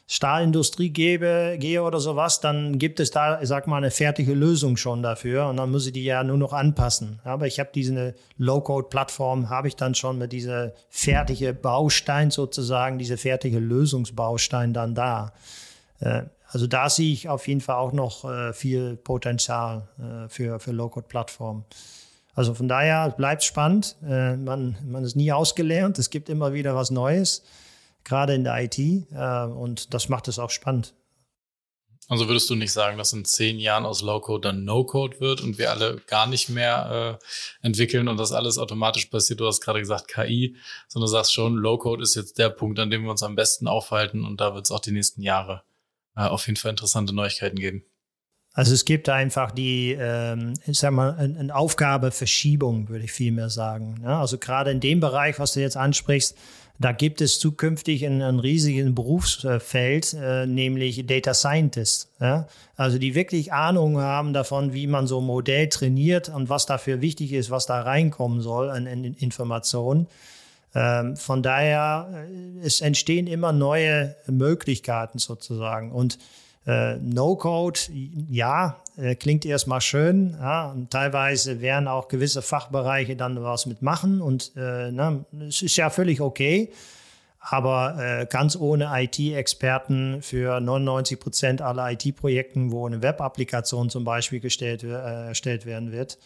Stahlindustrie 0.09 0.89
gebe, 0.89 1.57
gehe 1.59 1.83
oder 1.83 1.99
sowas, 1.99 2.39
dann 2.39 2.79
gibt 2.79 3.01
es 3.01 3.11
da, 3.11 3.41
ich 3.41 3.49
sag 3.49 3.67
mal, 3.67 3.75
eine 3.75 3.91
fertige 3.91 4.33
Lösung 4.33 4.77
schon 4.77 5.03
dafür 5.03 5.47
und 5.47 5.57
dann 5.57 5.69
muss 5.69 5.85
ich 5.85 5.91
die 5.91 6.05
ja 6.05 6.23
nur 6.23 6.37
noch 6.37 6.53
anpassen. 6.53 7.19
Aber 7.25 7.45
ich 7.45 7.59
habe 7.59 7.71
diese 7.75 8.15
Low-Code-Plattform, 8.37 9.49
habe 9.49 9.67
ich 9.67 9.75
dann 9.75 9.95
schon 9.95 10.17
mit 10.17 10.31
dieser 10.31 10.71
fertige 10.89 11.53
Baustein 11.53 12.31
sozusagen, 12.31 12.97
diese 12.97 13.17
fertige 13.17 13.59
Lösungsbaustein 13.59 14.73
dann 14.73 14.95
da. 14.95 15.33
Äh, 15.99 16.23
also 16.47 16.67
da 16.67 16.89
sehe 16.89 17.11
ich 17.11 17.27
auf 17.27 17.45
jeden 17.49 17.59
Fall 17.59 17.75
auch 17.75 17.91
noch 17.91 18.23
äh, 18.23 18.53
viel 18.53 18.95
Potenzial 18.95 19.89
äh, 19.99 20.29
für, 20.29 20.61
für 20.61 20.71
Low-Code-Plattformen. 20.71 21.65
Also 22.33 22.53
von 22.53 22.69
daher 22.69 23.09
bleibt 23.09 23.43
spannend. 23.43 23.95
Man, 23.99 24.77
man 24.85 25.03
ist 25.03 25.15
nie 25.15 25.31
ausgelernt. 25.31 25.97
Es 25.97 26.11
gibt 26.11 26.29
immer 26.29 26.53
wieder 26.53 26.75
was 26.75 26.91
Neues 26.91 27.41
gerade 28.07 28.33
in 28.33 28.43
der 28.43 28.63
IT. 28.63 28.79
Äh, 28.79 29.45
und 29.45 29.93
das 29.93 30.09
macht 30.09 30.27
es 30.27 30.39
auch 30.39 30.49
spannend. 30.49 30.93
Also 32.09 32.29
würdest 32.29 32.49
du 32.49 32.55
nicht 32.55 32.71
sagen, 32.71 32.97
dass 32.97 33.11
in 33.11 33.25
zehn 33.25 33.59
Jahren 33.59 33.85
aus 33.85 34.01
Low-Code 34.01 34.47
dann 34.47 34.63
No-Code 34.63 35.19
wird 35.19 35.41
und 35.41 35.57
wir 35.57 35.71
alle 35.71 35.97
gar 36.07 36.25
nicht 36.25 36.47
mehr 36.47 37.19
äh, 37.21 37.65
entwickeln 37.65 38.07
und 38.07 38.17
das 38.17 38.31
alles 38.31 38.57
automatisch 38.57 39.07
passiert? 39.07 39.41
Du 39.41 39.45
hast 39.45 39.59
gerade 39.59 39.79
gesagt 39.79 40.07
KI, 40.07 40.55
sondern 40.87 41.07
du 41.07 41.11
sagst 41.11 41.33
schon, 41.33 41.55
Low-Code 41.55 42.01
ist 42.01 42.15
jetzt 42.15 42.37
der 42.37 42.49
Punkt, 42.49 42.79
an 42.79 42.89
dem 42.89 43.03
wir 43.03 43.11
uns 43.11 43.23
am 43.23 43.35
besten 43.35 43.67
aufhalten 43.67 44.23
und 44.23 44.39
da 44.39 44.55
wird 44.55 44.65
es 44.65 44.71
auch 44.71 44.79
die 44.79 44.91
nächsten 44.91 45.21
Jahre 45.21 45.63
äh, 46.15 46.21
auf 46.21 46.47
jeden 46.47 46.57
Fall 46.57 46.71
interessante 46.71 47.13
Neuigkeiten 47.13 47.57
geben. 47.57 47.83
Also 48.53 48.73
es 48.73 48.85
gibt 48.85 49.07
einfach 49.09 49.51
die, 49.51 49.95
ähm, 49.99 50.53
ich 50.65 50.79
sag 50.79 50.91
mal, 50.91 51.13
eine 51.15 51.53
Aufgabeverschiebung, 51.53 52.89
würde 52.89 53.05
ich 53.05 53.11
vielmehr 53.11 53.51
sagen. 53.51 54.01
Ja, 54.01 54.21
also 54.21 54.39
gerade 54.39 54.71
in 54.71 54.79
dem 54.79 54.99
Bereich, 54.99 55.37
was 55.37 55.53
du 55.53 55.59
jetzt 55.59 55.77
ansprichst, 55.77 56.35
da 56.79 56.91
gibt 56.91 57.21
es 57.21 57.39
zukünftig 57.39 58.05
ein, 58.05 58.21
ein 58.21 58.39
riesiges 58.39 58.93
Berufsfeld, 58.93 60.13
äh, 60.13 60.45
nämlich 60.45 61.05
Data 61.07 61.33
Scientist. 61.33 62.09
Ja? 62.19 62.47
Also 62.75 62.99
die 62.99 63.15
wirklich 63.15 63.51
Ahnung 63.51 63.97
haben 63.99 64.33
davon, 64.33 64.73
wie 64.73 64.87
man 64.87 65.07
so 65.07 65.19
ein 65.19 65.25
Modell 65.25 65.69
trainiert 65.69 66.29
und 66.29 66.49
was 66.49 66.65
dafür 66.65 67.01
wichtig 67.01 67.33
ist, 67.33 67.49
was 67.49 67.65
da 67.65 67.81
reinkommen 67.81 68.41
soll 68.41 68.69
an, 68.69 68.87
an 68.87 69.03
Informationen. 69.03 70.07
Ähm, 70.75 71.15
von 71.15 71.41
daher, 71.41 72.27
äh, 72.29 72.65
es 72.65 72.81
entstehen 72.81 73.25
immer 73.25 73.51
neue 73.51 74.15
Möglichkeiten 74.27 75.17
sozusagen. 75.17 75.91
Und 75.91 76.19
äh, 76.67 76.97
No-Code, 76.97 77.79
ja, 78.29 78.75
äh, 78.97 79.15
klingt 79.15 79.45
erstmal 79.45 79.81
schön. 79.81 80.35
Ja, 80.39 80.75
teilweise 80.89 81.61
werden 81.61 81.87
auch 81.87 82.09
gewisse 82.09 82.41
Fachbereiche 82.41 83.15
dann 83.15 83.41
was 83.41 83.65
mitmachen 83.65 84.21
und 84.21 84.51
äh, 84.57 84.91
na, 84.91 85.25
es 85.47 85.61
ist 85.61 85.77
ja 85.77 85.89
völlig 85.89 86.21
okay. 86.21 86.71
Aber 87.39 87.97
äh, 87.97 88.25
ganz 88.25 88.57
ohne 88.57 88.89
IT-Experten 88.91 90.21
für 90.21 90.59
99 90.59 91.17
Prozent 91.17 91.61
aller 91.61 91.89
IT-Projekten, 91.93 92.71
wo 92.71 92.85
eine 92.85 93.01
Web-Applikation 93.01 93.89
zum 93.89 94.03
Beispiel 94.03 94.41
gestellt, 94.41 94.83
äh, 94.83 95.27
erstellt 95.27 95.65
werden 95.65 95.93
wird, 95.93 96.17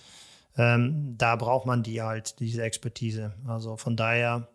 ähm, 0.57 1.15
da 1.17 1.35
braucht 1.35 1.67
man 1.67 1.83
die 1.83 2.01
halt, 2.01 2.39
diese 2.39 2.63
Expertise. 2.63 3.33
Also 3.47 3.77
von 3.77 3.95
daher, 3.95 4.47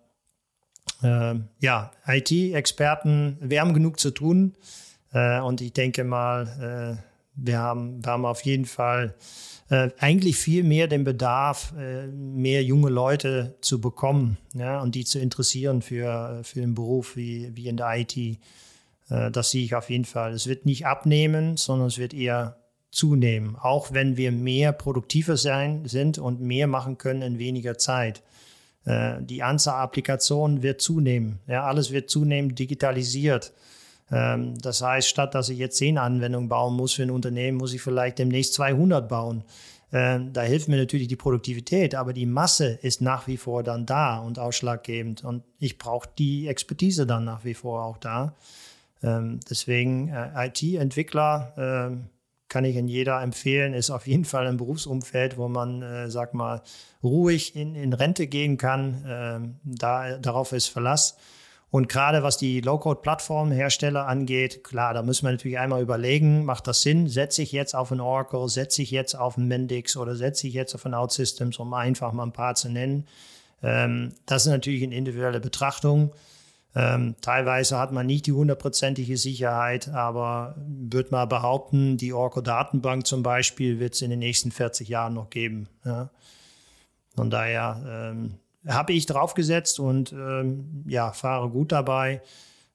äh, 1.02 1.34
ja, 1.60 1.92
IT-Experten, 2.08 3.36
wir 3.40 3.60
haben 3.60 3.72
genug 3.72 4.00
zu 4.00 4.10
tun. 4.10 4.56
Äh, 5.16 5.40
und 5.40 5.60
ich 5.62 5.72
denke 5.72 6.04
mal, 6.04 6.98
äh, 6.98 7.02
wir, 7.34 7.58
haben, 7.58 8.04
wir 8.04 8.12
haben 8.12 8.26
auf 8.26 8.42
jeden 8.42 8.66
Fall 8.66 9.14
äh, 9.70 9.88
eigentlich 9.98 10.36
viel 10.36 10.62
mehr 10.62 10.88
den 10.88 11.04
Bedarf, 11.04 11.72
äh, 11.78 12.06
mehr 12.08 12.62
junge 12.62 12.90
Leute 12.90 13.56
zu 13.62 13.80
bekommen 13.80 14.36
ja, 14.52 14.80
und 14.82 14.94
die 14.94 15.04
zu 15.04 15.18
interessieren 15.18 15.80
für, 15.80 16.40
für 16.44 16.62
einen 16.62 16.74
Beruf 16.74 17.16
wie, 17.16 17.50
wie 17.56 17.68
in 17.68 17.76
der 17.76 17.96
IT. 17.96 18.38
Das 19.08 19.52
sehe 19.52 19.62
ich 19.62 19.76
auf 19.76 19.88
jeden 19.88 20.04
Fall. 20.04 20.32
Es 20.32 20.48
wird 20.48 20.66
nicht 20.66 20.84
abnehmen, 20.84 21.56
sondern 21.56 21.86
es 21.86 21.96
wird 21.96 22.12
eher 22.12 22.56
zunehmen, 22.90 23.54
auch 23.54 23.92
wenn 23.92 24.16
wir 24.16 24.32
mehr 24.32 24.72
produktiver 24.72 25.36
sein, 25.36 25.84
sind 25.84 26.18
und 26.18 26.40
mehr 26.40 26.66
machen 26.66 26.98
können 26.98 27.22
in 27.22 27.38
weniger 27.38 27.78
Zeit. 27.78 28.24
Die 28.84 29.44
Anzahl 29.44 29.80
Applikationen 29.80 30.64
wird 30.64 30.80
zunehmen. 30.80 31.38
Ja, 31.46 31.66
alles 31.66 31.92
wird 31.92 32.10
zunehmend 32.10 32.58
digitalisiert. 32.58 33.52
Ähm, 34.10 34.58
das 34.58 34.82
heißt, 34.82 35.08
statt 35.08 35.34
dass 35.34 35.48
ich 35.48 35.58
jetzt 35.58 35.76
10 35.78 35.98
Anwendungen 35.98 36.48
bauen 36.48 36.74
muss 36.74 36.94
für 36.94 37.02
ein 37.02 37.10
Unternehmen, 37.10 37.58
muss 37.58 37.74
ich 37.74 37.82
vielleicht 37.82 38.18
demnächst 38.18 38.54
200 38.54 39.08
bauen. 39.08 39.44
Ähm, 39.92 40.32
da 40.32 40.42
hilft 40.42 40.68
mir 40.68 40.76
natürlich 40.76 41.08
die 41.08 41.16
Produktivität, 41.16 41.94
aber 41.94 42.12
die 42.12 42.26
Masse 42.26 42.78
ist 42.82 43.00
nach 43.00 43.26
wie 43.26 43.36
vor 43.36 43.62
dann 43.62 43.86
da 43.86 44.18
und 44.18 44.38
ausschlaggebend. 44.38 45.24
Und 45.24 45.44
ich 45.58 45.78
brauche 45.78 46.08
die 46.18 46.48
Expertise 46.48 47.06
dann 47.06 47.24
nach 47.24 47.44
wie 47.44 47.54
vor 47.54 47.84
auch 47.84 47.98
da. 47.98 48.34
Ähm, 49.02 49.40
deswegen 49.48 50.08
äh, 50.08 50.48
IT-Entwickler 50.48 52.02
kann 52.48 52.64
ich 52.64 52.76
in 52.76 52.86
jeder 52.86 53.20
empfehlen, 53.22 53.74
ist 53.74 53.90
auf 53.90 54.06
jeden 54.06 54.24
Fall 54.24 54.46
ein 54.46 54.56
Berufsumfeld, 54.56 55.36
wo 55.36 55.48
man, 55.48 55.82
äh, 55.82 56.10
sag 56.10 56.32
mal, 56.32 56.62
ruhig 57.02 57.56
in, 57.56 57.74
in 57.74 57.92
Rente 57.92 58.28
gehen 58.28 58.56
kann. 58.56 59.58
Da, 59.64 60.18
darauf 60.18 60.52
ist 60.52 60.68
Verlass. 60.68 61.16
Und 61.76 61.90
gerade 61.90 62.22
was 62.22 62.38
die 62.38 62.62
Low-Code-Plattformhersteller 62.62 64.08
angeht, 64.08 64.64
klar, 64.64 64.94
da 64.94 65.02
müssen 65.02 65.26
wir 65.26 65.32
natürlich 65.32 65.58
einmal 65.58 65.82
überlegen, 65.82 66.46
macht 66.46 66.66
das 66.68 66.80
Sinn? 66.80 67.06
Setze 67.06 67.42
ich 67.42 67.52
jetzt 67.52 67.74
auf 67.74 67.92
ein 67.92 68.00
Oracle, 68.00 68.48
setze 68.48 68.80
ich 68.80 68.90
jetzt 68.90 69.14
auf 69.14 69.36
ein 69.36 69.46
Mendix 69.46 69.94
oder 69.98 70.16
setze 70.16 70.46
ich 70.46 70.54
jetzt 70.54 70.74
auf 70.74 70.86
ein 70.86 70.94
OutSystems, 70.94 71.58
um 71.58 71.74
einfach 71.74 72.14
mal 72.14 72.22
ein 72.22 72.32
paar 72.32 72.54
zu 72.54 72.70
nennen? 72.70 73.06
Ähm, 73.62 74.14
das 74.24 74.46
ist 74.46 74.52
natürlich 74.52 74.84
eine 74.84 74.94
individuelle 74.94 75.38
Betrachtung. 75.38 76.14
Ähm, 76.74 77.14
teilweise 77.20 77.78
hat 77.78 77.92
man 77.92 78.06
nicht 78.06 78.24
die 78.24 78.32
hundertprozentige 78.32 79.18
Sicherheit, 79.18 79.90
aber 79.90 80.54
würde 80.66 81.10
mal 81.10 81.26
behaupten, 81.26 81.98
die 81.98 82.14
Oracle-Datenbank 82.14 83.06
zum 83.06 83.22
Beispiel 83.22 83.80
wird 83.80 83.92
es 83.92 84.00
in 84.00 84.08
den 84.08 84.20
nächsten 84.20 84.50
40 84.50 84.88
Jahren 84.88 85.12
noch 85.12 85.28
geben. 85.28 85.68
Ja. 85.84 86.08
Von 87.14 87.28
daher 87.28 87.84
ähm, 87.86 88.38
habe 88.66 88.92
ich 88.92 89.06
draufgesetzt 89.06 89.78
und 89.80 90.12
ähm, 90.12 90.84
ja, 90.86 91.12
fahre 91.12 91.50
gut 91.50 91.72
dabei. 91.72 92.22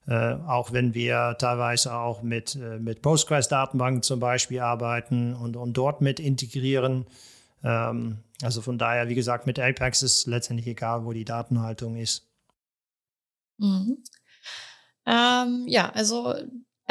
Äh, 0.06 0.34
auch 0.46 0.72
wenn 0.72 0.94
wir 0.94 1.36
teilweise 1.38 1.94
auch 1.94 2.22
mit, 2.22 2.56
äh, 2.56 2.78
mit 2.78 3.02
Postgres-Datenbanken 3.02 4.02
zum 4.02 4.18
Beispiel 4.18 4.60
arbeiten 4.60 5.34
und, 5.34 5.56
und 5.56 5.74
dort 5.74 6.00
mit 6.00 6.18
integrieren. 6.18 7.06
Ähm, 7.62 8.18
also 8.42 8.62
von 8.62 8.78
daher, 8.78 9.08
wie 9.08 9.14
gesagt, 9.14 9.46
mit 9.46 9.60
Apex 9.60 10.02
ist 10.02 10.26
letztendlich 10.26 10.66
egal, 10.66 11.04
wo 11.04 11.12
die 11.12 11.24
Datenhaltung 11.24 11.96
ist. 11.96 12.26
Mhm. 13.58 13.98
Ähm, 15.06 15.64
ja, 15.68 15.90
also 15.90 16.34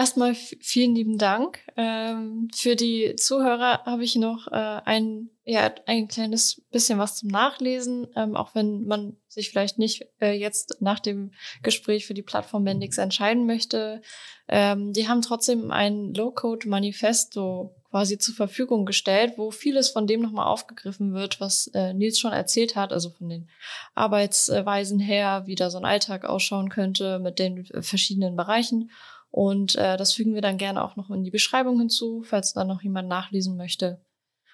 Erstmal 0.01 0.33
vielen 0.33 0.95
lieben 0.95 1.19
Dank. 1.19 1.59
Ähm, 1.77 2.49
für 2.55 2.75
die 2.75 3.15
Zuhörer 3.17 3.85
habe 3.85 4.03
ich 4.03 4.15
noch 4.15 4.47
äh, 4.47 4.81
ein, 4.83 5.29
ja, 5.45 5.71
ein 5.85 6.07
kleines 6.07 6.59
bisschen 6.71 6.97
was 6.97 7.17
zum 7.17 7.29
Nachlesen, 7.29 8.07
ähm, 8.15 8.35
auch 8.35 8.55
wenn 8.55 8.87
man 8.87 9.17
sich 9.27 9.51
vielleicht 9.51 9.77
nicht 9.77 10.07
äh, 10.19 10.31
jetzt 10.31 10.77
nach 10.79 10.99
dem 10.99 11.33
Gespräch 11.61 12.07
für 12.07 12.15
die 12.15 12.23
Plattform 12.23 12.63
Mendix 12.63 12.97
entscheiden 12.97 13.45
möchte. 13.45 14.01
Ähm, 14.47 14.91
die 14.91 15.07
haben 15.07 15.21
trotzdem 15.21 15.69
ein 15.69 16.15
Low-Code-Manifesto 16.15 17.75
quasi 17.91 18.17
zur 18.17 18.33
Verfügung 18.33 18.87
gestellt, 18.87 19.33
wo 19.37 19.51
vieles 19.51 19.89
von 19.89 20.07
dem 20.07 20.21
nochmal 20.21 20.47
aufgegriffen 20.47 21.13
wird, 21.13 21.39
was 21.39 21.67
äh, 21.75 21.93
Nils 21.93 22.19
schon 22.19 22.31
erzählt 22.31 22.75
hat, 22.75 22.91
also 22.91 23.11
von 23.11 23.29
den 23.29 23.49
Arbeitsweisen 23.93 24.99
her, 24.99 25.43
wie 25.45 25.55
da 25.55 25.69
so 25.69 25.77
ein 25.77 25.85
Alltag 25.85 26.25
ausschauen 26.25 26.69
könnte 26.69 27.19
mit 27.19 27.37
den 27.37 27.65
äh, 27.67 27.83
verschiedenen 27.83 28.35
Bereichen. 28.35 28.89
Und 29.31 29.75
äh, 29.75 29.97
das 29.97 30.13
fügen 30.13 30.35
wir 30.35 30.41
dann 30.41 30.57
gerne 30.57 30.83
auch 30.83 30.97
noch 30.97 31.09
in 31.09 31.23
die 31.23 31.31
Beschreibung 31.31 31.79
hinzu, 31.79 32.21
falls 32.23 32.53
dann 32.53 32.67
noch 32.67 32.83
jemand 32.83 33.07
nachlesen 33.07 33.55
möchte. 33.55 34.01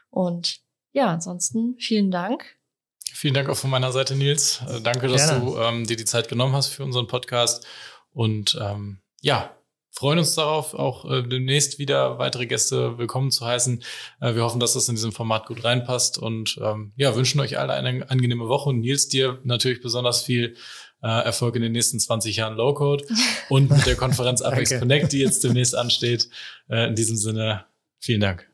Und 0.09 0.61
ja, 0.93 1.07
ansonsten 1.07 1.75
vielen 1.79 2.11
Dank. 2.11 2.57
Vielen 3.11 3.33
Dank 3.33 3.49
auch 3.49 3.57
von 3.57 3.71
meiner 3.71 3.91
Seite, 3.91 4.15
Nils. 4.15 4.61
Äh, 4.69 4.81
danke, 4.81 5.07
dass 5.07 5.27
gerne. 5.27 5.45
du 5.45 5.57
ähm, 5.57 5.87
dir 5.87 5.97
die 5.97 6.05
Zeit 6.05 6.29
genommen 6.29 6.53
hast 6.55 6.67
für 6.67 6.83
unseren 6.83 7.07
Podcast. 7.07 7.65
Und 8.13 8.57
ähm, 8.61 8.99
ja, 9.21 9.57
freuen 9.91 10.19
uns 10.19 10.35
darauf, 10.35 10.75
auch 10.75 11.09
äh, 11.09 11.23
demnächst 11.23 11.79
wieder 11.79 12.19
weitere 12.19 12.45
Gäste 12.45 12.99
willkommen 12.99 13.31
zu 13.31 13.45
heißen. 13.45 13.83
Äh, 14.21 14.35
wir 14.35 14.43
hoffen, 14.43 14.59
dass 14.59 14.73
das 14.73 14.87
in 14.89 14.95
diesem 14.95 15.11
Format 15.11 15.47
gut 15.47 15.63
reinpasst 15.63 16.19
und 16.19 16.59
ähm, 16.63 16.93
ja, 16.95 17.15
wünschen 17.15 17.39
euch 17.39 17.57
alle 17.57 17.73
eine 17.73 18.07
angenehme 18.09 18.47
Woche 18.47 18.69
und 18.69 18.81
Nils 18.81 19.07
dir 19.07 19.39
natürlich 19.43 19.81
besonders 19.81 20.21
viel 20.21 20.55
äh, 21.03 21.07
Erfolg 21.07 21.55
in 21.55 21.61
den 21.61 21.71
nächsten 21.71 21.99
20 21.99 22.35
Jahren 22.35 22.55
Low-Code 22.55 23.05
und 23.49 23.69
mit 23.69 23.85
der 23.85 23.95
Konferenz 23.95 24.41
Apex 24.41 24.77
Connect, 24.77 25.11
die 25.11 25.19
jetzt 25.19 25.43
demnächst 25.43 25.75
ansteht. 25.75 26.29
Äh, 26.69 26.87
in 26.87 26.95
diesem 26.95 27.17
Sinne, 27.17 27.65
Vielen 27.99 28.21
Dank. 28.21 28.47